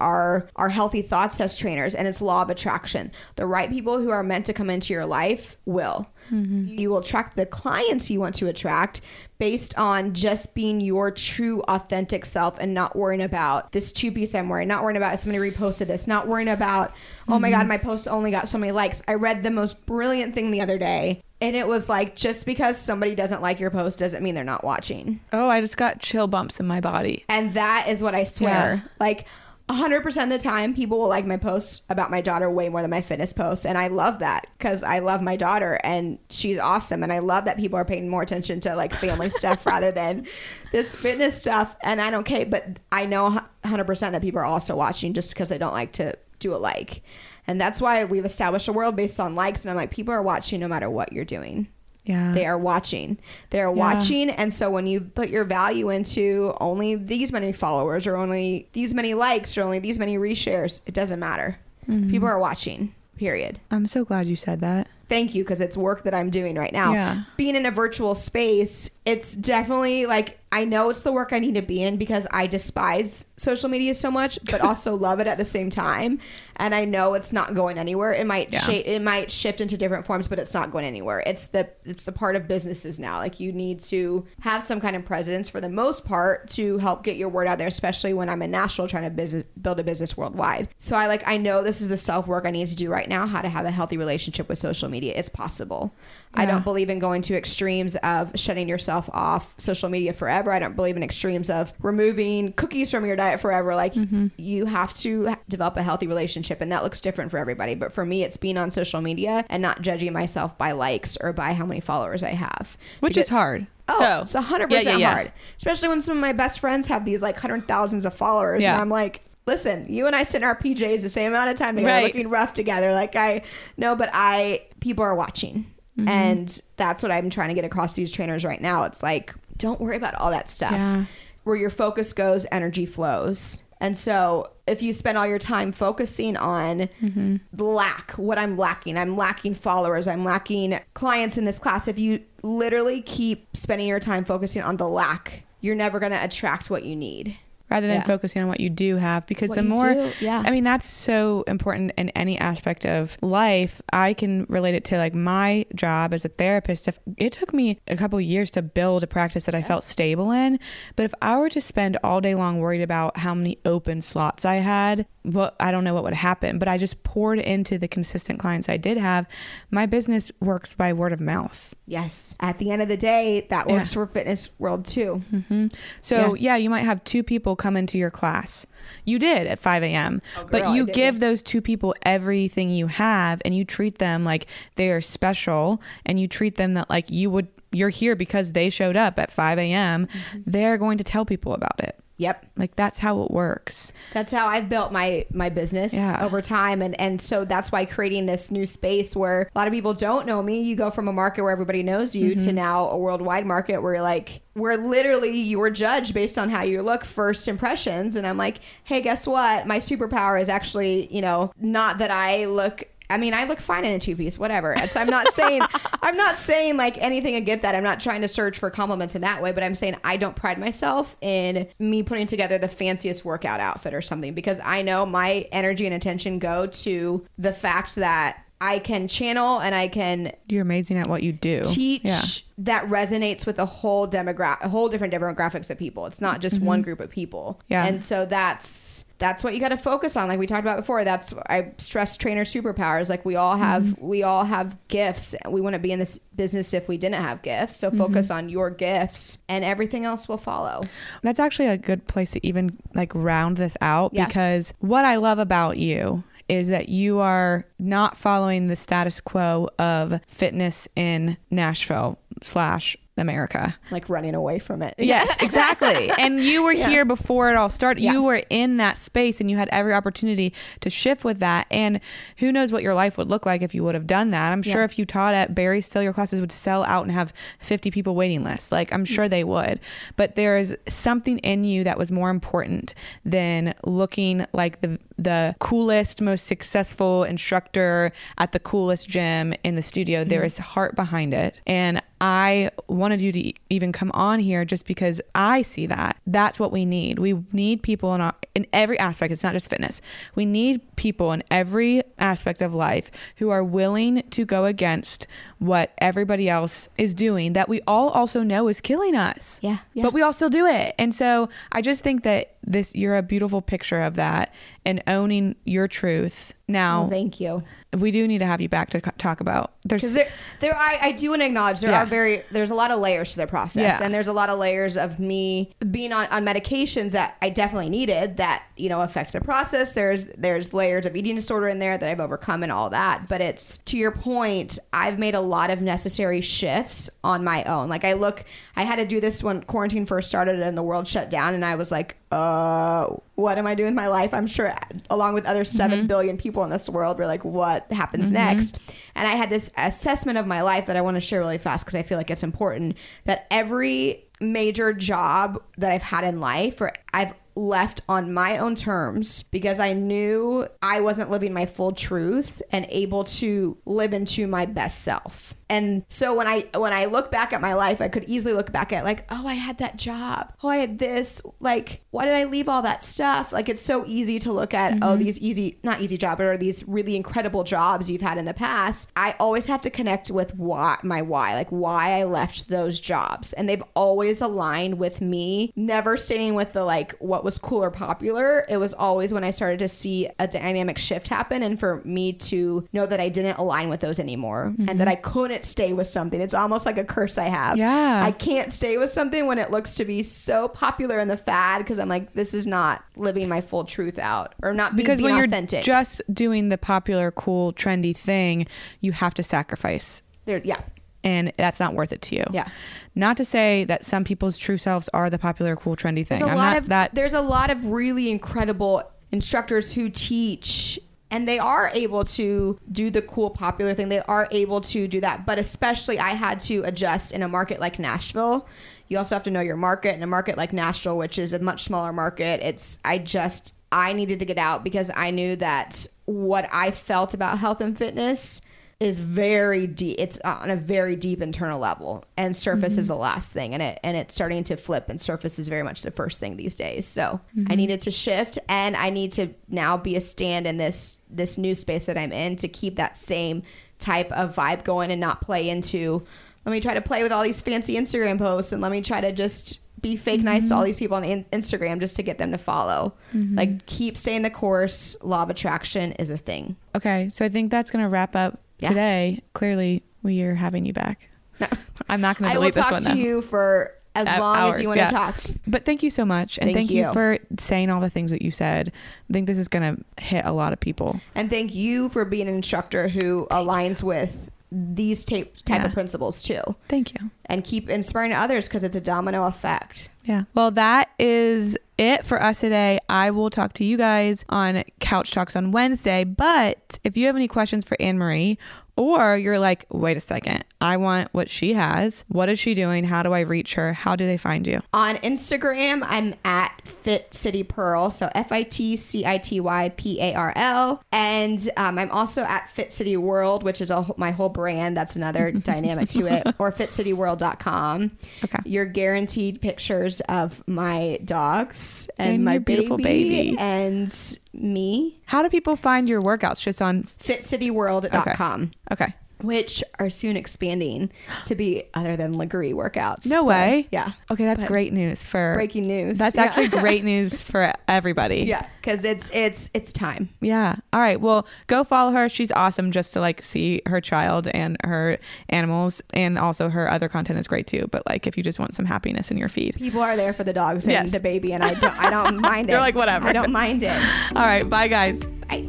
our 0.00 0.48
are 0.56 0.68
healthy 0.68 1.02
thoughts 1.02 1.40
as 1.40 1.56
trainers, 1.56 1.94
and 1.94 2.06
it's 2.06 2.20
law 2.20 2.42
of 2.42 2.50
attraction. 2.50 3.10
The 3.36 3.46
right 3.46 3.70
people 3.70 3.98
who 3.98 4.10
are 4.10 4.22
meant 4.22 4.46
to 4.46 4.52
come 4.52 4.70
into 4.70 4.92
your 4.92 5.06
life 5.06 5.56
will. 5.64 6.08
Mm-hmm. 6.30 6.78
You 6.78 6.90
will 6.90 6.98
attract 6.98 7.36
the 7.36 7.46
clients 7.46 8.10
you 8.10 8.20
want 8.20 8.34
to 8.36 8.48
attract 8.48 9.00
based 9.38 9.76
on 9.78 10.14
just 10.14 10.54
being 10.54 10.80
your 10.80 11.10
true 11.10 11.62
authentic 11.62 12.24
self 12.24 12.58
and 12.58 12.74
not 12.74 12.96
worrying 12.96 13.22
about 13.22 13.72
this 13.72 13.92
two 13.92 14.10
piece 14.10 14.34
I'm 14.34 14.48
wearing, 14.48 14.68
not 14.68 14.82
worrying 14.82 14.96
about 14.96 15.14
if 15.14 15.20
somebody 15.20 15.50
reposted 15.50 15.86
this, 15.86 16.06
not 16.06 16.26
worrying 16.26 16.48
about, 16.48 16.92
oh 17.28 17.38
my 17.38 17.50
mm-hmm. 17.50 17.60
God, 17.60 17.68
my 17.68 17.78
post 17.78 18.08
only 18.08 18.30
got 18.30 18.48
so 18.48 18.58
many 18.58 18.72
likes. 18.72 19.02
I 19.06 19.14
read 19.14 19.42
the 19.42 19.50
most 19.50 19.86
brilliant 19.86 20.34
thing 20.34 20.50
the 20.50 20.60
other 20.60 20.78
day. 20.78 21.22
And 21.40 21.54
it 21.54 21.68
was 21.68 21.88
like, 21.88 22.16
just 22.16 22.46
because 22.46 22.76
somebody 22.76 23.14
doesn't 23.14 23.42
like 23.42 23.60
your 23.60 23.70
post 23.70 23.98
doesn't 23.98 24.22
mean 24.22 24.34
they're 24.34 24.44
not 24.44 24.64
watching. 24.64 25.20
Oh, 25.32 25.48
I 25.48 25.60
just 25.60 25.76
got 25.76 26.00
chill 26.00 26.26
bumps 26.26 26.58
in 26.58 26.66
my 26.66 26.80
body. 26.80 27.24
And 27.28 27.54
that 27.54 27.86
is 27.88 28.02
what 28.02 28.14
I 28.14 28.24
swear. 28.24 28.82
Yeah. 28.82 28.90
Like 28.98 29.26
100% 29.68 30.22
of 30.22 30.28
the 30.30 30.38
time, 30.38 30.74
people 30.74 30.98
will 30.98 31.08
like 31.08 31.26
my 31.26 31.36
posts 31.36 31.82
about 31.90 32.10
my 32.10 32.22
daughter 32.22 32.50
way 32.50 32.70
more 32.70 32.80
than 32.80 32.90
my 32.90 33.02
fitness 33.02 33.32
posts. 33.32 33.66
And 33.66 33.76
I 33.76 33.88
love 33.88 34.20
that 34.20 34.46
because 34.56 34.82
I 34.82 35.00
love 35.00 35.20
my 35.20 35.36
daughter 35.36 35.78
and 35.84 36.18
she's 36.30 36.58
awesome. 36.58 37.02
And 37.02 37.12
I 37.12 37.18
love 37.18 37.44
that 37.44 37.58
people 37.58 37.78
are 37.78 37.84
paying 37.84 38.08
more 38.08 38.22
attention 38.22 38.60
to 38.60 38.74
like 38.74 38.94
family 38.94 39.28
stuff 39.30 39.66
rather 39.66 39.92
than 39.92 40.26
this 40.72 40.94
fitness 40.94 41.38
stuff. 41.38 41.76
And 41.82 42.00
I 42.00 42.10
don't 42.10 42.24
care, 42.24 42.46
but 42.46 42.78
I 42.90 43.04
know 43.04 43.42
100% 43.64 44.12
that 44.12 44.22
people 44.22 44.40
are 44.40 44.44
also 44.44 44.74
watching 44.74 45.12
just 45.12 45.30
because 45.30 45.50
they 45.50 45.58
don't 45.58 45.74
like 45.74 45.92
to 45.92 46.16
do 46.38 46.54
a 46.54 46.56
like. 46.56 47.02
And 47.46 47.60
that's 47.60 47.80
why 47.80 48.04
we've 48.04 48.24
established 48.24 48.68
a 48.68 48.72
world 48.72 48.94
based 48.94 49.18
on 49.18 49.34
likes. 49.34 49.64
And 49.64 49.70
I'm 49.70 49.76
like, 49.76 49.90
people 49.90 50.12
are 50.12 50.22
watching 50.22 50.60
no 50.60 50.68
matter 50.68 50.90
what 50.90 51.12
you're 51.12 51.24
doing. 51.24 51.68
Yeah. 52.04 52.32
They 52.32 52.46
are 52.46 52.58
watching. 52.58 53.18
They're 53.50 53.70
watching. 53.70 54.30
And 54.30 54.52
so 54.52 54.70
when 54.70 54.86
you 54.86 55.00
put 55.00 55.28
your 55.28 55.44
value 55.44 55.90
into 55.90 56.54
only 56.58 56.94
these 56.94 57.32
many 57.32 57.52
followers 57.52 58.06
or 58.06 58.16
only 58.16 58.68
these 58.72 58.94
many 58.94 59.12
likes 59.12 59.58
or 59.58 59.62
only 59.62 59.78
these 59.78 59.98
many 59.98 60.16
reshares, 60.16 60.80
it 60.86 60.94
doesn't 60.94 61.20
matter. 61.20 61.58
Mm-hmm. 61.86 62.10
People 62.10 62.28
are 62.28 62.38
watching, 62.38 62.94
period. 63.16 63.60
I'm 63.70 63.86
so 63.86 64.04
glad 64.04 64.26
you 64.26 64.36
said 64.36 64.60
that. 64.60 64.88
Thank 65.08 65.34
you 65.34 65.44
because 65.44 65.60
it's 65.60 65.76
work 65.76 66.04
that 66.04 66.14
I'm 66.14 66.30
doing 66.30 66.56
right 66.56 66.72
now. 66.72 66.92
Yeah. 66.92 67.22
Being 67.36 67.56
in 67.56 67.66
a 67.66 67.70
virtual 67.70 68.14
space, 68.14 68.90
it's 69.08 69.34
definitely 69.34 70.04
like 70.04 70.38
I 70.50 70.64
know 70.64 70.88
it's 70.88 71.02
the 71.02 71.12
work 71.12 71.34
I 71.34 71.38
need 71.40 71.56
to 71.56 71.62
be 71.62 71.82
in 71.82 71.98
because 71.98 72.26
I 72.30 72.46
despise 72.46 73.26
social 73.36 73.68
media 73.68 73.94
so 73.94 74.10
much, 74.10 74.38
but 74.50 74.60
also 74.62 74.94
love 74.94 75.20
it 75.20 75.26
at 75.26 75.36
the 75.36 75.44
same 75.44 75.68
time. 75.68 76.20
And 76.56 76.74
I 76.74 76.86
know 76.86 77.12
it's 77.14 77.32
not 77.32 77.54
going 77.54 77.76
anywhere. 77.78 78.12
It 78.12 78.26
might 78.26 78.50
Yeah. 78.52 78.70
it 78.70 79.02
might 79.02 79.30
shift 79.30 79.60
into 79.60 79.76
different 79.76 80.06
forms, 80.06 80.26
but 80.26 80.38
it's 80.38 80.54
not 80.54 80.70
going 80.70 80.84
anywhere. 80.86 81.22
It's 81.26 81.48
the 81.48 81.68
it's 81.84 82.04
the 82.04 82.12
part 82.12 82.34
of 82.36 82.48
businesses 82.48 82.98
now. 82.98 83.18
Like 83.18 83.40
you 83.40 83.52
need 83.52 83.80
to 83.84 84.26
have 84.40 84.62
some 84.64 84.80
kind 84.80 84.94
of 84.96 85.04
presence 85.04 85.48
for 85.48 85.60
the 85.60 85.68
most 85.68 86.04
part 86.04 86.48
to 86.50 86.78
help 86.78 87.02
get 87.02 87.16
your 87.16 87.28
word 87.30 87.46
out 87.46 87.56
there, 87.58 87.68
especially 87.68 88.12
when 88.12 88.28
I'm 88.28 88.42
in 88.42 88.50
Nashville 88.50 88.88
trying 88.88 89.04
to 89.04 89.10
business 89.10 89.44
build 89.60 89.80
a 89.80 89.84
business 89.84 90.16
worldwide. 90.16 90.68
So 90.78 90.96
I 90.96 91.06
like 91.06 91.22
I 91.26 91.36
know 91.38 91.62
this 91.62 91.80
is 91.80 91.88
the 91.88 91.96
self 91.96 92.26
work 92.26 92.44
I 92.46 92.50
need 92.50 92.68
to 92.68 92.76
do 92.76 92.90
right 92.90 93.08
now. 93.08 93.26
How 93.26 93.40
to 93.40 93.48
have 93.48 93.64
a 93.64 93.70
healthy 93.70 93.96
relationship 93.96 94.48
with 94.48 94.58
social 94.58 94.88
media. 94.90 95.14
It's 95.16 95.28
possible. 95.30 95.94
I 96.34 96.44
don't 96.44 96.62
believe 96.62 96.90
in 96.90 96.98
going 96.98 97.22
to 97.22 97.36
extremes 97.36 97.96
of 97.96 98.32
shutting 98.34 98.68
yourself 98.68 98.97
off 99.12 99.54
social 99.58 99.90
media 99.90 100.14
forever. 100.14 100.50
I 100.50 100.58
don't 100.58 100.74
believe 100.74 100.96
in 100.96 101.02
extremes 101.02 101.50
of 101.50 101.74
removing 101.80 102.52
cookies 102.54 102.90
from 102.90 103.04
your 103.04 103.16
diet 103.16 103.40
forever. 103.40 103.74
Like 103.74 103.92
mm-hmm. 103.92 104.28
you 104.38 104.64
have 104.64 104.94
to 104.94 105.34
develop 105.48 105.76
a 105.76 105.82
healthy 105.82 106.06
relationship 106.06 106.62
and 106.62 106.72
that 106.72 106.82
looks 106.82 107.00
different 107.00 107.30
for 107.30 107.38
everybody. 107.38 107.74
But 107.74 107.92
for 107.92 108.06
me, 108.06 108.22
it's 108.22 108.36
being 108.38 108.56
on 108.56 108.70
social 108.70 109.00
media 109.00 109.44
and 109.50 109.60
not 109.62 109.82
judging 109.82 110.12
myself 110.12 110.56
by 110.56 110.72
likes 110.72 111.16
or 111.20 111.32
by 111.32 111.52
how 111.52 111.66
many 111.66 111.80
followers 111.80 112.22
I 112.22 112.30
have. 112.30 112.76
Which 113.00 113.14
Because- 113.14 113.26
is 113.26 113.30
hard. 113.30 113.66
Oh, 113.90 113.98
so 113.98 114.20
it's 114.22 114.34
a 114.34 114.42
hundred 114.42 114.70
Yeah, 114.70 114.78
percent 114.78 114.98
yeah, 114.98 115.08
yeah. 115.08 115.14
hard. 115.14 115.32
Especially 115.56 115.88
when 115.88 116.02
some 116.02 116.16
of 116.18 116.20
my 116.20 116.32
best 116.32 116.60
friends 116.60 116.86
have 116.88 117.04
these 117.06 117.22
like 117.22 117.38
hundred 117.38 117.66
thousands 117.66 118.04
of 118.04 118.12
followers, 118.14 118.62
and 118.62 118.76
I'm 118.76 118.90
like, 118.90 119.22
listen, 119.46 119.86
you 119.88 120.06
and 120.06 120.14
I 120.14 120.24
sit 120.24 120.42
in 120.42 120.44
our 120.44 120.54
PJs 120.54 121.00
the 121.00 121.08
same 121.08 121.28
amount 121.32 121.48
of 121.48 121.56
time 121.56 121.74
together, 121.74 121.90
Right. 121.94 122.04
looking 122.04 122.28
rough 122.28 122.52
together. 122.52 122.92
Like 122.92 123.16
I 123.16 123.40
know, 123.78 123.96
but 123.96 124.10
I 124.12 124.66
people 124.80 125.04
are 125.04 125.14
watching, 125.14 125.64
Mm-hmm. 125.98 126.08
and 126.08 126.60
that's 126.76 127.02
what 127.02 127.10
I'm 127.10 127.28
trying 127.28 127.48
to 127.48 127.54
get 127.54 127.64
across 127.64 127.94
to 127.94 128.00
these 128.00 128.12
trainers 128.12 128.44
right 128.44 128.60
now. 128.60 128.84
It's 128.84 129.02
like, 129.02 129.34
don't 129.56 129.80
worry 129.80 129.96
about 129.96 130.14
all 130.14 130.30
that 130.30 130.48
stuff. 130.48 130.70
Yeah. 130.72 131.04
Where 131.42 131.56
your 131.56 131.70
focus 131.70 132.12
goes, 132.12 132.46
energy 132.52 132.86
flows. 132.86 133.62
And 133.80 133.96
so, 133.96 134.50
if 134.66 134.82
you 134.82 134.92
spend 134.92 135.16
all 135.18 135.26
your 135.26 135.38
time 135.38 135.72
focusing 135.72 136.36
on 136.36 136.88
Mm-hmm. 137.02 137.36
lack, 137.60 138.12
what 138.12 138.38
I'm 138.38 138.56
lacking, 138.56 138.96
I'm 138.96 139.16
lacking 139.16 139.54
followers, 139.54 140.06
I'm 140.08 140.24
lacking 140.24 140.78
clients 140.94 141.38
in 141.38 141.44
this 141.44 141.58
class. 141.58 141.88
If 141.88 141.98
you 141.98 142.20
literally 142.42 143.00
keep 143.02 143.46
spending 143.56 143.86
your 143.88 144.00
time 144.00 144.24
focusing 144.24 144.62
on 144.62 144.76
the 144.76 144.88
lack, 144.88 145.44
you're 145.60 145.74
never 145.74 145.98
going 146.00 146.12
to 146.12 146.22
attract 146.22 146.70
what 146.70 146.84
you 146.84 146.94
need. 146.96 147.36
Rather 147.70 147.86
than 147.86 147.96
Yeah. 148.00 148.06
focusing 148.06 148.42
on 148.42 148.48
what 148.48 148.60
you 148.60 148.70
do 148.70 148.96
have 148.96 149.26
because 149.26 149.50
What 149.50 149.56
the 149.56 149.62
more 149.62 149.92
do, 149.94 150.10
yeah. 150.20 150.42
i 150.46 150.50
mean 150.50 150.64
that's 150.64 150.88
so 150.88 151.42
important 151.46 151.92
in 151.96 152.08
any 152.10 152.38
aspect 152.38 152.86
of 152.86 153.16
life 153.22 153.82
i 153.92 154.14
can 154.14 154.46
relate 154.48 154.74
it 154.74 154.84
to 154.86 154.96
like 154.98 155.14
my 155.14 155.66
job 155.74 156.14
as 156.14 156.24
a 156.24 156.28
therapist 156.28 156.88
if 156.88 156.98
it 157.16 157.32
took 157.32 157.52
me 157.52 157.78
a 157.88 157.96
couple 157.96 158.20
years 158.20 158.50
to 158.52 158.62
build 158.62 159.02
a 159.02 159.06
practice 159.06 159.44
that 159.44 159.54
i 159.54 159.62
felt 159.62 159.84
stable 159.84 160.30
in 160.32 160.58
but 160.96 161.04
if 161.04 161.14
i 161.22 161.36
were 161.36 161.48
to 161.50 161.60
spend 161.60 161.96
all 162.02 162.20
day 162.20 162.34
long 162.34 162.58
worried 162.58 162.82
about 162.82 163.16
how 163.18 163.34
many 163.34 163.58
open 163.64 164.00
slots 164.02 164.44
i 164.44 164.56
had 164.56 165.06
well 165.24 165.52
i 165.60 165.70
don't 165.70 165.84
know 165.84 165.94
what 165.94 166.04
would 166.04 166.14
happen 166.14 166.58
but 166.58 166.68
i 166.68 166.78
just 166.78 167.02
poured 167.02 167.38
into 167.38 167.78
the 167.78 167.88
consistent 167.88 168.38
clients 168.38 168.68
i 168.68 168.76
did 168.76 168.96
have 168.96 169.26
my 169.70 169.84
business 169.86 170.30
works 170.40 170.74
by 170.74 170.92
word 170.92 171.12
of 171.12 171.20
mouth 171.20 171.74
Yes. 171.90 172.34
At 172.38 172.58
the 172.58 172.70
end 172.70 172.82
of 172.82 172.88
the 172.88 172.98
day, 172.98 173.46
that 173.48 173.66
Yeah. 173.66 173.76
works 173.76 173.94
for 173.94 174.04
fitness 174.06 174.50
world 174.58 174.84
too. 174.84 175.22
Mm-hmm. 175.32 175.68
So 176.02 176.34
yeah. 176.34 176.54
you 176.56 176.68
might 176.68 176.82
have 176.82 177.02
two 177.02 177.22
people 177.22 177.56
come 177.58 177.76
into 177.76 177.98
your 177.98 178.10
class. 178.10 178.66
You 179.04 179.18
did 179.18 179.46
at 179.46 179.58
5 179.58 179.82
a.m. 179.82 180.20
but 180.34 180.62
girl, 180.62 180.70
I 180.70 180.76
you 180.76 180.86
give 180.86 181.20
those 181.20 181.42
two 181.42 181.60
people 181.60 181.94
everything 182.02 182.70
you 182.70 182.86
have, 182.86 183.42
and 183.44 183.54
you 183.54 183.64
treat 183.64 183.98
them 183.98 184.24
like 184.24 184.46
they 184.76 184.90
are 184.90 185.00
special, 185.00 185.82
and 186.06 186.18
you 186.18 186.28
treat 186.28 186.56
them 186.56 186.74
that 186.74 186.88
like 186.88 187.10
you 187.10 187.30
would. 187.30 187.48
You're 187.70 187.90
here 187.90 188.16
because 188.16 188.52
they 188.52 188.70
showed 188.70 188.96
up 188.96 189.18
at 189.18 189.30
5 189.30 189.58
a.m. 189.58 190.06
Mm-hmm. 190.06 190.40
They're 190.46 190.78
going 190.78 190.96
to 190.96 191.04
tell 191.04 191.26
people 191.26 191.52
about 191.52 191.78
it. 191.80 192.00
Yep. 192.18 192.46
Like 192.56 192.76
that's 192.76 192.98
how 192.98 193.22
it 193.22 193.30
works. 193.30 193.92
That's 194.12 194.30
how 194.32 194.46
I've 194.48 194.68
built 194.68 194.92
my 194.92 195.24
my 195.32 195.48
business 195.48 195.94
Yeah. 195.94 196.18
over 196.24 196.42
time 196.42 196.82
and 196.82 197.00
and 197.00 197.22
so 197.22 197.44
that's 197.44 197.72
why 197.72 197.84
creating 197.84 198.26
this 198.26 198.50
new 198.50 198.66
space 198.66 199.16
where 199.16 199.42
a 199.54 199.58
lot 199.58 199.66
of 199.68 199.72
people 199.72 199.94
don't 199.94 200.26
know 200.26 200.42
me, 200.42 200.60
you 200.60 200.74
go 200.76 200.90
from 200.90 201.08
a 201.08 201.12
market 201.12 201.42
where 201.42 201.52
everybody 201.52 201.82
knows 201.82 202.14
you 202.14 202.32
Mm-hmm. 202.34 202.44
to 202.44 202.52
now 202.52 202.88
a 202.90 202.98
worldwide 202.98 203.46
market 203.46 203.78
where 203.82 203.94
you're 203.94 204.02
like 204.02 204.42
where 204.54 204.76
literally 204.76 205.30
you 205.38 205.62
are 205.62 205.70
judged 205.70 206.12
based 206.12 206.36
on 206.36 206.50
how 206.50 206.62
you 206.64 206.82
look 206.82 207.04
first 207.04 207.46
impressions 207.46 208.16
and 208.16 208.26
I'm 208.26 208.36
like, 208.36 208.58
"Hey, 208.82 209.00
guess 209.00 209.24
what? 209.24 209.68
My 209.68 209.78
superpower 209.78 210.40
is 210.40 210.48
actually, 210.48 211.06
you 211.14 211.22
know, 211.22 211.52
not 211.60 211.98
that 211.98 212.10
I 212.10 212.46
look 212.46 212.82
I 213.10 213.16
mean, 213.16 213.34
I 213.34 213.44
look 213.44 213.60
fine 213.60 213.84
in 213.84 213.92
a 213.94 213.98
two 213.98 214.16
piece, 214.16 214.38
whatever. 214.38 214.72
It's, 214.72 214.96
I'm 214.96 215.08
not 215.08 215.32
saying, 215.32 215.62
I'm 216.02 216.16
not 216.16 216.36
saying 216.36 216.76
like 216.76 216.98
anything 216.98 217.34
against 217.36 217.62
that. 217.62 217.74
I'm 217.74 217.82
not 217.82 218.00
trying 218.00 218.20
to 218.22 218.28
search 218.28 218.58
for 218.58 218.70
compliments 218.70 219.14
in 219.14 219.22
that 219.22 219.42
way, 219.42 219.52
but 219.52 219.62
I'm 219.62 219.74
saying 219.74 219.96
I 220.04 220.16
don't 220.16 220.36
pride 220.36 220.58
myself 220.58 221.16
in 221.20 221.68
me 221.78 222.02
putting 222.02 222.26
together 222.26 222.58
the 222.58 222.68
fanciest 222.68 223.24
workout 223.24 223.60
outfit 223.60 223.94
or 223.94 224.02
something 224.02 224.34
because 224.34 224.60
I 224.64 224.82
know 224.82 225.06
my 225.06 225.48
energy 225.52 225.86
and 225.86 225.94
attention 225.94 226.38
go 226.38 226.66
to 226.66 227.26
the 227.38 227.52
fact 227.52 227.94
that 227.96 228.44
I 228.60 228.80
can 228.80 229.06
channel 229.06 229.60
and 229.60 229.72
I 229.74 229.86
can 229.86 230.32
You're 230.48 230.62
amazing 230.62 230.98
at 230.98 231.06
what 231.06 231.22
you 231.22 231.32
do. 231.32 231.62
teach 231.64 232.02
Yeah. 232.04 232.20
that 232.58 232.84
resonates 232.88 233.46
with 233.46 233.58
a 233.60 233.64
whole 233.66 234.08
demographic, 234.08 234.62
a 234.62 234.68
whole 234.68 234.88
different 234.88 235.14
demographics 235.14 235.70
of 235.70 235.78
people. 235.78 236.06
It's 236.06 236.20
not 236.20 236.40
just 236.40 236.60
one 236.60 236.82
group 236.82 236.98
of 236.98 237.08
people. 237.08 237.60
Mm-hmm. 237.62 237.72
Yeah. 237.72 237.86
And 237.86 238.04
so 238.04 238.26
that's 238.26 239.04
that's 239.18 239.42
what 239.42 239.52
you 239.54 239.60
got 239.60 239.70
to 239.70 239.76
focus 239.76 240.16
on. 240.16 240.28
Like 240.28 240.38
we 240.38 240.46
talked 240.46 240.62
about 240.62 240.76
before. 240.76 241.04
That's 241.04 241.34
I 241.48 241.72
stress 241.78 242.16
trainer 242.16 242.44
superpowers. 242.44 243.08
Like 243.08 243.24
we 243.24 243.34
all 243.36 243.56
have 243.56 243.82
Mm-hmm. 243.82 244.06
we 244.06 244.22
all 244.22 244.44
have 244.44 244.76
gifts. 244.88 245.34
We 245.48 245.60
wouldn't 245.60 245.82
be 245.82 245.90
in 245.92 245.98
this 245.98 246.18
business 246.36 246.72
if 246.72 246.86
we 246.88 246.96
didn't 246.98 247.20
have 247.22 247.42
gifts. 247.42 247.76
So 247.76 247.88
Mm-hmm. 247.88 247.98
focus 247.98 248.30
on 248.30 248.48
your 248.48 248.70
gifts, 248.70 249.38
and 249.48 249.64
everything 249.64 250.04
else 250.04 250.28
will 250.28 250.38
follow. 250.38 250.82
That's 251.22 251.40
actually 251.40 251.68
a 251.68 251.76
good 251.76 252.06
place 252.06 252.30
to 252.32 252.46
even 252.46 252.78
like 252.94 253.12
round 253.14 253.56
this 253.56 253.76
out 253.80 254.12
Yeah. 254.14 254.26
because 254.26 254.72
what 254.78 255.04
I 255.04 255.16
love 255.16 255.38
about 255.38 255.78
you 255.78 256.22
is 256.48 256.68
that 256.68 256.88
you 256.88 257.18
are 257.18 257.66
not 257.78 258.16
following 258.16 258.68
the 258.68 258.76
status 258.76 259.20
quo 259.20 259.68
of 259.78 260.18
fitness 260.28 260.88
in 260.96 261.36
Nashville 261.50 262.18
slash 262.40 262.96
America. 263.20 263.76
like 263.90 264.08
running 264.08 264.34
away 264.34 264.58
from 264.58 264.82
it. 264.82 264.94
Yes, 264.98 265.36
exactly. 265.42 266.10
And 266.18 266.42
you 266.42 266.62
were 266.62 266.72
Yeah. 266.72 266.88
here 266.88 267.04
before 267.04 267.50
it 267.50 267.56
all 267.56 267.68
started. 267.68 268.02
Yeah. 268.02 268.12
You 268.12 268.22
were 268.22 268.42
in 268.50 268.76
that 268.78 268.96
space 268.98 269.40
and 269.40 269.50
you 269.50 269.56
had 269.56 269.68
every 269.70 269.92
opportunity 269.94 270.52
to 270.80 270.90
shift 270.90 271.24
with 271.24 271.38
that. 271.40 271.66
And 271.70 272.00
who 272.38 272.52
knows 272.52 272.72
what 272.72 272.82
your 272.82 272.94
life 272.94 273.16
would 273.18 273.28
look 273.28 273.46
like 273.46 273.62
if 273.62 273.74
you 273.74 273.82
would 273.84 273.94
have 273.94 274.06
done 274.06 274.30
that. 274.30 274.52
I'm 274.52 274.62
sure 274.62 274.80
Yeah. 274.80 274.84
if 274.86 274.98
you 274.98 275.04
taught 275.04 275.34
at 275.34 275.54
Barry 275.54 275.80
Still, 275.80 276.02
your 276.02 276.12
classes 276.12 276.40
would 276.40 276.52
sell 276.52 276.84
out 276.84 277.02
and 277.04 277.12
have 277.12 277.32
50 277.60 277.90
people 277.90 278.14
waiting 278.14 278.44
lists. 278.44 278.70
Like, 278.72 278.92
I'm 278.92 279.04
sure 279.04 279.28
they 279.28 279.44
would. 279.44 279.80
But 280.16 280.36
there's 280.36 280.74
something 280.88 281.38
in 281.38 281.64
you 281.64 281.84
that 281.84 281.98
was 281.98 282.12
more 282.12 282.30
important 282.30 282.94
than 283.24 283.74
looking 283.84 284.46
like 284.52 284.80
the 284.80 284.98
the 285.20 285.56
coolest, 285.58 286.22
most 286.22 286.46
successful 286.46 287.24
instructor 287.24 288.12
at 288.38 288.52
the 288.52 288.60
coolest 288.60 289.08
gym 289.08 289.52
in 289.64 289.74
the 289.74 289.82
studio. 289.82 290.22
There 290.22 290.40
mm-hmm. 290.40 290.46
is 290.46 290.58
heart 290.58 290.94
behind 290.94 291.34
it. 291.34 291.60
And 291.66 292.00
I 292.20 292.70
wanted 292.88 293.20
you 293.20 293.32
to 293.32 293.52
even 293.70 293.92
come 293.92 294.10
on 294.12 294.40
here 294.40 294.64
just 294.64 294.86
because 294.86 295.20
I 295.34 295.62
see 295.62 295.86
that. 295.86 296.16
That's 296.26 296.58
what 296.58 296.72
we 296.72 296.84
need. 296.84 297.18
We 297.18 297.44
need 297.52 297.82
people 297.82 298.14
in, 298.14 298.20
our, 298.20 298.34
in 298.54 298.66
every 298.72 298.98
aspect. 298.98 299.32
It's 299.32 299.44
not 299.44 299.52
just 299.52 299.70
fitness. 299.70 300.00
We 300.34 300.44
need 300.44 300.80
people 300.96 301.32
in 301.32 301.44
every 301.50 302.02
aspect 302.18 302.60
of 302.60 302.74
life 302.74 303.10
who 303.36 303.50
are 303.50 303.62
willing 303.62 304.22
to 304.30 304.44
go 304.44 304.64
against 304.64 305.26
what 305.58 305.92
everybody 305.98 306.48
else 306.48 306.88
is 306.98 307.14
doing 307.14 307.54
that 307.54 307.68
we 307.68 307.80
all 307.86 308.10
also 308.10 308.42
know 308.42 308.68
is 308.68 308.80
killing 308.80 309.14
us. 309.16 309.58
Yeah, 309.62 309.78
yeah. 309.92 310.02
But 310.04 310.12
we 310.12 310.22
all 310.22 310.32
still 310.32 310.48
do 310.50 310.66
it. 310.66 310.94
And 310.98 311.14
so 311.14 311.48
I 311.72 311.82
just 311.82 312.04
think 312.04 312.22
that 312.22 312.54
this 312.64 312.94
you're 312.94 313.16
a 313.16 313.22
beautiful 313.22 313.60
picture 313.62 314.00
of 314.00 314.14
that 314.14 314.52
and 314.84 315.02
owning 315.06 315.56
your 315.64 315.88
truth. 315.88 316.54
Now, 316.70 317.02
Well, 317.02 317.10
thank 317.10 317.40
you. 317.40 317.62
we 317.96 318.10
do 318.10 318.28
need 318.28 318.38
to 318.38 318.46
have 318.46 318.60
you 318.60 318.68
back 318.68 318.90
to 318.90 319.00
talk 319.00 319.40
about. 319.40 319.72
There's 319.84 320.12
there, 320.12 320.30
there, 320.60 320.76
I, 320.76 320.98
I 321.00 321.12
do 321.12 321.30
want 321.30 321.40
to 321.40 321.46
acknowledge 321.46 321.80
there 321.80 321.90
Yeah. 321.92 322.02
are 322.02 322.06
very, 322.06 322.42
there's 322.50 322.68
a 322.70 322.74
lot 322.74 322.90
of 322.90 323.00
layers 323.00 323.30
to 323.30 323.36
the 323.38 323.46
process, 323.46 323.98
Yeah. 323.98 324.04
and 324.04 324.12
there's 324.12 324.28
a 324.28 324.34
lot 324.34 324.50
of 324.50 324.58
layers 324.58 324.98
of 324.98 325.18
me 325.18 325.72
being 325.90 326.12
on, 326.12 326.26
on 326.26 326.44
medications 326.44 327.12
that 327.12 327.36
I 327.40 327.48
definitely 327.48 327.88
needed 327.88 328.36
that 328.36 328.64
you 328.76 328.90
know 328.90 329.00
affect 329.00 329.32
the 329.32 329.40
process. 329.40 329.94
There's, 329.94 330.26
there's 330.36 330.74
layers 330.74 331.06
of 331.06 331.16
eating 331.16 331.36
disorder 331.36 331.68
in 331.68 331.78
there 331.78 331.96
that 331.96 332.06
I've 332.08 332.20
overcome 332.20 332.62
and 332.62 332.70
all 332.70 332.90
that. 332.90 333.28
But 333.28 333.40
it's 333.40 333.78
to 333.78 333.96
your 333.96 334.10
point, 334.12 334.78
I've 334.92 335.18
made 335.18 335.34
a 335.34 335.40
lot 335.48 335.70
of 335.70 335.80
necessary 335.80 336.40
shifts 336.40 337.10
on 337.24 337.42
my 337.42 337.64
own. 337.64 337.88
Like 337.88 338.04
I 338.04 338.12
look, 338.12 338.44
I 338.76 338.84
had 338.84 338.96
to 338.96 339.06
do 339.06 339.20
this 339.20 339.42
when 339.42 339.62
quarantine 339.62 340.06
first 340.06 340.28
started 340.28 340.60
and 340.60 340.76
the 340.76 340.82
world 340.82 341.08
shut 341.08 341.30
down, 341.30 341.54
and 341.54 341.64
I 341.64 341.74
was 341.74 341.90
like, 341.90 342.16
uh, 342.30 343.06
what 343.34 343.58
am 343.58 343.66
I 343.66 343.74
doing 343.74 343.88
with 343.88 343.94
my 343.94 344.08
life? 344.08 344.34
I'm 344.34 344.46
sure, 344.46 344.74
along 345.10 345.34
with 345.34 345.46
other 345.46 345.64
seven 345.64 346.06
billion 346.06 346.36
people 346.36 346.62
in 346.64 346.70
this 346.70 346.88
world, 346.88 347.18
we're 347.18 347.26
like, 347.26 347.44
what 347.44 347.90
happens 347.90 348.30
next? 348.30 348.78
And 349.14 349.26
I 349.26 349.32
had 349.32 349.50
this 349.50 349.72
assessment 349.76 350.38
of 350.38 350.46
my 350.46 350.62
life 350.62 350.86
that 350.86 350.96
I 350.96 351.00
want 351.00 351.16
to 351.16 351.20
share 351.20 351.40
really 351.40 351.58
fast 351.58 351.84
because 351.84 351.94
I 351.94 352.02
feel 352.02 352.18
like 352.18 352.30
it's 352.30 352.42
important 352.42 352.96
that 353.24 353.46
every 353.50 354.24
major 354.40 354.92
job 354.92 355.60
that 355.78 355.90
I've 355.90 356.02
had 356.02 356.24
in 356.24 356.40
life, 356.40 356.80
or 356.80 356.92
I've 357.12 357.34
left 357.58 358.00
on 358.08 358.32
my 358.32 358.58
own 358.58 358.74
terms 358.74 359.42
because 359.42 359.80
I 359.80 359.92
knew 359.92 360.68
I 360.80 361.00
wasn't 361.00 361.30
living 361.30 361.52
my 361.52 361.66
full 361.66 361.92
truth 361.92 362.62
and 362.70 362.86
able 362.88 363.24
to 363.24 363.76
live 363.84 364.12
into 364.12 364.46
my 364.46 364.64
best 364.64 365.02
self. 365.02 365.54
And 365.70 366.04
so 366.08 366.34
when 366.34 366.46
I 366.46 366.66
when 366.74 366.92
I 366.92 367.06
look 367.06 367.30
back 367.30 367.52
at 367.52 367.60
my 367.60 367.74
life, 367.74 368.00
I 368.00 368.08
could 368.08 368.24
easily 368.24 368.54
look 368.54 368.72
back 368.72 368.92
at 368.92 369.04
like, 369.04 369.26
oh, 369.30 369.46
I 369.46 369.54
had 369.54 369.78
that 369.78 369.96
job. 369.96 370.52
Oh, 370.62 370.68
I 370.68 370.78
had 370.78 370.98
this. 370.98 371.42
Like, 371.60 372.02
why 372.10 372.24
did 372.24 372.34
I 372.34 372.44
leave 372.44 372.68
all 372.68 372.82
that 372.82 373.02
stuff? 373.02 373.52
Like 373.52 373.68
it's 373.68 373.82
so 373.82 374.04
easy 374.06 374.38
to 374.40 374.52
look 374.52 374.72
at, 374.72 374.94
oh, 374.94 374.96
mm-hmm. 374.96 375.18
these 375.18 375.38
easy 375.40 375.78
not 375.82 376.00
easy 376.00 376.16
job, 376.16 376.38
but 376.38 376.46
are 376.46 376.56
these 376.56 376.86
really 376.88 377.16
incredible 377.16 377.64
jobs 377.64 378.10
you've 378.10 378.22
had 378.22 378.38
in 378.38 378.46
the 378.46 378.54
past. 378.54 379.10
I 379.14 379.34
always 379.38 379.66
have 379.66 379.82
to 379.82 379.90
connect 379.90 380.30
with 380.30 380.54
why 380.54 380.98
my 381.02 381.20
why, 381.20 381.54
like 381.54 381.68
why 381.68 382.18
I 382.18 382.24
left 382.24 382.68
those 382.68 382.98
jobs. 382.98 383.52
And 383.52 383.68
they've 383.68 383.84
always 383.94 384.40
aligned 384.40 384.98
with 384.98 385.20
me, 385.20 385.72
never 385.76 386.16
staying 386.16 386.54
with 386.54 386.72
the 386.72 386.84
like 386.84 387.12
what 387.18 387.44
was 387.48 387.56
cool 387.56 387.82
or 387.82 387.90
popular. 387.90 388.66
It 388.68 388.76
was 388.76 388.92
always 388.92 389.32
when 389.32 389.42
I 389.42 389.52
started 389.52 389.78
to 389.78 389.88
see 389.88 390.28
a 390.38 390.46
dynamic 390.46 390.98
shift 390.98 391.28
happen 391.28 391.62
and 391.62 391.80
for 391.80 392.02
me 392.04 392.34
to 392.34 392.86
know 392.92 393.06
that 393.06 393.20
I 393.20 393.30
didn't 393.30 393.56
align 393.56 393.88
with 393.88 394.00
those 394.00 394.18
anymore 394.18 394.74
and 394.76 394.86
that 394.86 394.96
mm-hmm. 394.96 395.08
I 395.08 395.14
couldn't 395.14 395.64
stay 395.64 395.94
with 395.94 396.06
something. 396.08 396.42
It's 396.42 396.52
almost 396.52 396.84
like 396.84 396.98
a 396.98 397.04
curse 397.04 397.38
I 397.38 397.44
have. 397.44 397.78
Yeah. 397.78 398.20
I 398.22 398.32
can't 398.32 398.70
stay 398.70 398.98
with 398.98 399.10
something 399.10 399.46
when 399.46 399.56
it 399.56 399.70
looks 399.70 399.94
to 399.94 400.04
be 400.04 400.22
so 400.22 400.68
popular 400.68 401.18
in 401.20 401.28
the 401.28 401.38
fad 401.38 401.78
because 401.78 401.98
I'm 401.98 402.10
like, 402.10 402.34
this 402.34 402.52
is 402.52 402.66
not 402.66 403.02
living 403.16 403.48
my 403.48 403.62
full 403.62 403.84
truth 403.84 404.18
out 404.18 404.54
or 404.62 404.74
not 404.74 404.94
be- 404.94 405.02
because 405.02 405.18
being 405.18 405.34
when 405.34 405.44
authentic. 405.44 405.86
you're 405.86 405.96
just 405.96 406.20
doing 406.30 406.68
the 406.68 406.76
popular, 406.76 407.30
cool, 407.30 407.72
trendy 407.72 408.14
thing, 408.14 408.66
you 409.00 409.12
have 409.12 409.32
to 409.34 409.42
sacrifice. 409.42 410.22
there, 410.44 410.60
yeah. 410.62 410.82
And 411.28 411.52
that's 411.58 411.78
not 411.78 411.94
worth 411.94 412.12
it 412.12 412.22
to 412.22 412.36
you. 412.36 412.44
Yeah. 412.52 412.68
Not 413.14 413.36
to 413.36 413.44
say 413.44 413.84
that 413.84 414.04
some 414.04 414.24
people's 414.24 414.56
true 414.56 414.78
selves 414.78 415.08
are 415.12 415.28
the 415.28 415.38
popular, 415.38 415.76
cool, 415.76 415.94
trendy 415.94 416.26
thing. 416.26 416.38
There's 416.38 416.42
a 416.42 416.52
I'm 416.52 416.56
lot 416.56 416.64
not 416.70 416.76
of 416.78 416.88
that. 416.88 417.14
there's 417.14 417.34
a 417.34 417.42
lot 417.42 417.70
of 417.70 417.84
really 417.86 418.30
incredible 418.30 419.02
instructors 419.30 419.92
who 419.92 420.08
teach 420.08 420.98
and 421.30 421.46
they 421.46 421.58
are 421.58 421.90
able 421.92 422.24
to 422.24 422.78
do 422.90 423.10
the 423.10 423.20
cool 423.20 423.50
popular 423.50 423.92
thing. 423.92 424.08
They 424.08 424.20
are 424.20 424.48
able 424.50 424.80
to 424.80 425.06
do 425.06 425.20
that. 425.20 425.44
But 425.44 425.58
especially 425.58 426.18
I 426.18 426.30
had 426.30 426.60
to 426.60 426.82
adjust 426.84 427.32
in 427.32 427.42
a 427.42 427.48
market 427.48 427.80
like 427.80 427.98
Nashville. 427.98 428.66
You 429.08 429.18
also 429.18 429.34
have 429.34 429.42
to 429.42 429.50
know 429.50 429.60
your 429.60 429.76
market 429.76 430.14
in 430.14 430.22
a 430.22 430.26
market 430.26 430.56
like 430.56 430.72
Nashville, 430.72 431.18
which 431.18 431.38
is 431.38 431.52
a 431.52 431.58
much 431.58 431.84
smaller 431.84 432.14
market. 432.14 432.60
It's 432.62 432.98
I 433.04 433.18
just 433.18 433.74
I 433.92 434.14
needed 434.14 434.38
to 434.38 434.46
get 434.46 434.56
out 434.56 434.84
because 434.84 435.10
I 435.14 435.30
knew 435.30 435.56
that 435.56 436.06
what 436.24 436.68
I 436.72 436.90
felt 436.92 437.34
about 437.34 437.58
health 437.58 437.82
and 437.82 437.96
fitness 437.96 438.62
is 439.00 439.20
very 439.20 439.86
deep 439.86 440.16
it's 440.18 440.40
on 440.40 440.70
a 440.70 440.76
very 440.76 441.14
deep 441.14 441.40
internal 441.40 441.78
level 441.78 442.24
and 442.36 442.56
surface 442.56 442.98
is 442.98 443.04
mm-hmm. 443.04 443.14
the 443.14 443.20
last 443.20 443.52
thing 443.52 443.72
and 443.72 443.80
it 443.80 444.00
and 444.02 444.16
it's 444.16 444.34
starting 444.34 444.64
to 444.64 444.76
flip 444.76 445.08
and 445.08 445.20
surface 445.20 445.56
is 445.60 445.68
very 445.68 445.84
much 445.84 446.02
the 446.02 446.10
first 446.10 446.40
thing 446.40 446.56
these 446.56 446.74
days. 446.74 447.06
So 447.06 447.40
i 447.56 447.58
mm-hmm. 447.58 447.74
needed 447.74 448.00
to 448.02 448.10
shift 448.10 448.58
and 448.68 448.96
i 448.96 449.10
need 449.10 449.30
to 449.32 449.48
now 449.68 449.96
be 449.96 450.16
a 450.16 450.20
stand 450.20 450.66
in 450.66 450.78
this 450.78 451.18
this 451.30 451.56
new 451.56 451.76
space 451.76 452.06
that 452.06 452.18
i'm 452.18 452.32
in 452.32 452.56
to 452.56 452.66
keep 452.66 452.96
that 452.96 453.16
same 453.16 453.62
type 454.00 454.32
of 454.32 454.56
vibe 454.56 454.82
going 454.82 455.12
and 455.12 455.20
not 455.20 455.40
play 455.40 455.68
into 455.68 456.26
let 456.64 456.72
me 456.72 456.80
try 456.80 456.94
to 456.94 457.00
play 457.00 457.22
with 457.22 457.30
all 457.30 457.44
these 457.44 457.60
fancy 457.60 457.94
instagram 457.94 458.36
posts 458.36 458.72
and 458.72 458.82
let 458.82 458.90
me 458.90 459.00
try 459.00 459.20
to 459.20 459.30
just 459.30 459.78
be 460.00 460.16
fake 460.16 460.42
nice 460.42 460.68
to 460.68 460.74
all 460.74 460.80
mm-hmm. 460.80 460.86
these 460.86 460.96
people 460.96 461.16
on 461.16 461.44
instagram 461.52 462.00
just 462.00 462.16
to 462.16 462.22
get 462.22 462.38
them 462.38 462.52
to 462.52 462.58
follow. 462.58 463.14
Like 463.34 463.86
keep 463.86 464.16
staying 464.16 464.42
the 464.42 464.50
course 464.50 465.16
law 465.22 465.42
of 465.42 465.50
attraction 465.50 466.12
is 466.12 466.30
a 466.30 466.38
thing. 466.38 466.76
Okay, 466.94 467.28
so 467.30 467.44
I 467.44 467.48
think 467.48 467.72
that's 467.72 467.90
going 467.90 468.04
to 468.04 468.08
wrap 468.08 468.36
up 468.36 468.60
Yeah. 468.78 468.88
today. 468.88 469.42
Clearly, 469.54 470.02
we 470.22 470.42
are 470.42 470.54
having 470.54 470.84
you 470.84 470.92
back. 470.92 471.28
I'm 472.08 472.20
not 472.20 472.38
going 472.38 472.50
to 472.50 472.54
delete 472.54 472.74
this 472.74 472.84
one. 472.84 472.92
I 472.92 472.96
will 472.96 473.02
talk 473.02 473.12
to 473.12 473.16
though. 473.16 473.22
you 473.22 473.42
for 473.42 473.94
as 474.14 474.26
At 474.26 474.40
long 474.40 474.72
as 474.72 474.80
you 474.80 474.88
want 474.88 474.98
yeah. 474.98 475.06
to 475.06 475.12
talk. 475.12 475.40
But 475.66 475.84
thank 475.84 476.02
you 476.02 476.10
so 476.10 476.24
much. 476.24 476.58
And 476.58 476.66
Thank 476.66 476.76
thank, 476.76 476.90
you. 476.90 477.06
you. 477.06 477.12
for 477.12 477.38
saying 477.58 477.90
all 477.90 478.00
the 478.00 478.10
things 478.10 478.30
that 478.30 478.42
you 478.42 478.50
said. 478.50 478.92
I 479.28 479.32
think 479.32 479.46
this 479.46 479.58
is 479.58 479.68
going 479.68 479.96
to 479.96 480.22
hit 480.22 480.44
a 480.44 480.52
lot 480.52 480.72
of 480.72 480.80
people. 480.80 481.20
And 481.34 481.48
thank 481.48 481.74
you 481.74 482.08
for 482.08 482.24
being 482.24 482.48
an 482.48 482.54
instructor 482.54 483.08
who 483.08 483.46
aligns 483.50 484.02
with 484.02 484.50
these 484.70 485.24
type, 485.24 485.56
type 485.64 485.80
Yeah. 485.80 485.86
of 485.86 485.92
principles 485.92 486.42
too. 486.42 486.60
Thank 486.88 487.14
you. 487.14 487.30
And 487.46 487.64
keep 487.64 487.88
inspiring 487.88 488.32
others 488.32 488.68
because 488.68 488.82
it's 488.82 488.96
a 488.96 489.00
domino 489.00 489.44
effect. 489.46 490.10
Yeah. 490.24 490.44
Well, 490.54 490.70
that 490.72 491.08
is 491.18 491.76
it 491.96 492.24
for 492.24 492.42
us 492.42 492.60
today. 492.60 492.98
I 493.08 493.30
will 493.30 493.48
talk 493.50 493.72
to 493.74 493.84
you 493.84 493.96
guys 493.96 494.44
on 494.50 494.84
Couch 495.00 495.30
Talks 495.30 495.56
on 495.56 495.72
Wednesday. 495.72 496.24
But 496.24 496.98
if 497.02 497.16
you 497.16 497.26
have 497.26 497.36
any 497.36 497.48
questions 497.48 497.84
for 497.86 497.96
Anne 498.00 498.18
Marie, 498.18 498.58
or 498.96 499.36
you're 499.38 499.58
like, 499.58 499.86
wait 499.90 500.16
a 500.16 500.20
second, 500.20 500.64
I 500.80 500.96
want 500.96 501.28
what 501.32 501.50
she 501.50 501.72
has. 501.74 502.24
What 502.28 502.48
is 502.48 502.58
she 502.58 502.74
doing? 502.74 503.04
How 503.04 503.22
do 503.22 503.32
I 503.32 503.40
reach 503.40 503.74
her? 503.74 503.92
How 503.92 504.14
do 504.14 504.26
they 504.26 504.36
find 504.36 504.66
you? 504.66 504.80
On 504.92 505.16
Instagram, 505.16 506.02
I'm 506.06 506.34
at 506.44 506.82
Fit 506.86 507.34
City 507.34 507.62
Pearl, 507.64 508.10
so 508.12 508.30
F 508.34 508.52
I 508.52 508.62
T 508.62 508.96
C 508.96 509.26
I 509.26 509.38
T 509.38 509.58
Y 509.60 509.88
P 509.96 510.20
A 510.20 510.34
R 510.34 510.52
L, 510.54 511.02
and 511.10 511.68
um, 511.76 511.98
I'm 511.98 512.10
also 512.12 512.42
at 512.42 512.70
Fit 512.70 512.92
City 512.92 513.16
World, 513.16 513.62
which 513.64 513.80
is 513.80 513.90
a, 513.90 514.06
my 514.16 514.30
whole 514.30 514.48
brand. 514.48 514.96
That's 514.96 515.16
another 515.16 515.50
dynamic 515.68 516.08
to 516.10 516.26
it, 516.26 516.46
or 516.58 516.70
FitCityWorld.com. 516.72 518.16
Okay. 518.44 518.58
You're 518.64 518.86
guaranteed 518.86 519.60
pictures 519.60 520.20
of 520.22 520.62
my 520.68 521.18
dogs 521.24 522.08
and, 522.18 522.34
And 522.34 522.44
my 522.44 522.58
beautiful 522.58 522.96
baby, 522.98 523.28
baby. 523.50 523.58
and 523.58 524.38
me. 524.52 525.20
How 525.26 525.42
do 525.42 525.48
people 525.48 525.76
find 525.76 526.08
your 526.08 526.22
workouts? 526.22 526.60
Just 526.60 526.80
on. 526.80 527.04
FitCityWorld.com. 527.20 528.70
Okay. 528.92 529.14
Which 529.42 529.84
are 529.98 530.10
soon 530.10 530.36
expanding 530.36 531.10
to 531.44 531.54
be 531.54 531.84
other 531.94 532.16
than 532.16 532.32
lingerie 532.34 532.72
workouts. 532.72 533.26
No 533.26 533.42
But, 533.42 533.46
way. 533.46 533.88
Yeah. 533.92 534.12
Okay, 534.30 534.44
that's 534.44 534.62
But 534.64 534.68
great 534.68 534.92
news 534.92 535.26
for 535.26 535.54
Breaking 535.54 535.86
news. 535.86 536.18
That's 536.18 536.34
Yeah. 536.36 536.44
actually 536.44 536.68
great 536.80 537.04
news 537.04 537.40
for 537.42 537.72
everybody. 537.86 538.42
Yeah, 538.42 538.66
because 538.80 539.04
it's 539.04 539.30
it's 539.32 539.70
it's 539.74 539.92
time. 539.92 540.28
Yeah. 540.40 540.76
All 540.92 541.00
right. 541.00 541.20
Well, 541.20 541.46
go 541.68 541.84
follow 541.84 542.12
her. 542.12 542.28
She's 542.28 542.50
awesome 542.52 542.90
just 542.90 543.12
to 543.12 543.20
like 543.20 543.42
see 543.42 543.82
her 543.86 544.00
child 544.00 544.48
and 544.48 544.76
her 544.84 545.18
animals 545.48 546.02
and 546.12 546.38
also 546.38 546.68
her 546.68 546.90
other 546.90 547.08
content 547.08 547.38
is 547.38 547.46
great 547.46 547.66
too. 547.66 547.88
But 547.90 548.02
like 548.08 548.26
if 548.26 548.36
you 548.36 548.42
just 548.42 548.58
want 548.58 548.74
some 548.74 548.86
happiness 548.86 549.30
in 549.30 549.38
your 549.38 549.48
feed. 549.48 549.76
People 549.76 550.00
are 550.02 550.16
there 550.16 550.32
for 550.32 550.44
the 550.44 550.52
dogs 550.52 550.84
and 550.84 550.92
Yes. 550.92 551.12
the 551.12 551.20
baby, 551.20 551.52
and 551.52 551.62
I 551.62 551.74
don't 551.74 551.96
I 551.98 552.10
don't 552.10 552.40
mind 552.40 552.68
it. 552.68 552.72
You're 552.72 552.80
like, 552.80 552.94
whatever. 552.94 553.26
I 553.28 553.32
don't 553.32 553.52
mind 553.52 553.82
it. 553.82 553.92
All 554.34 554.42
right. 554.42 554.68
Bye 554.68 554.88
guys. 554.88 555.24
Bye. 555.48 555.68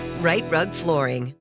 Rite 0.21 0.51
Rug 0.51 0.69
Flooring. 0.69 1.33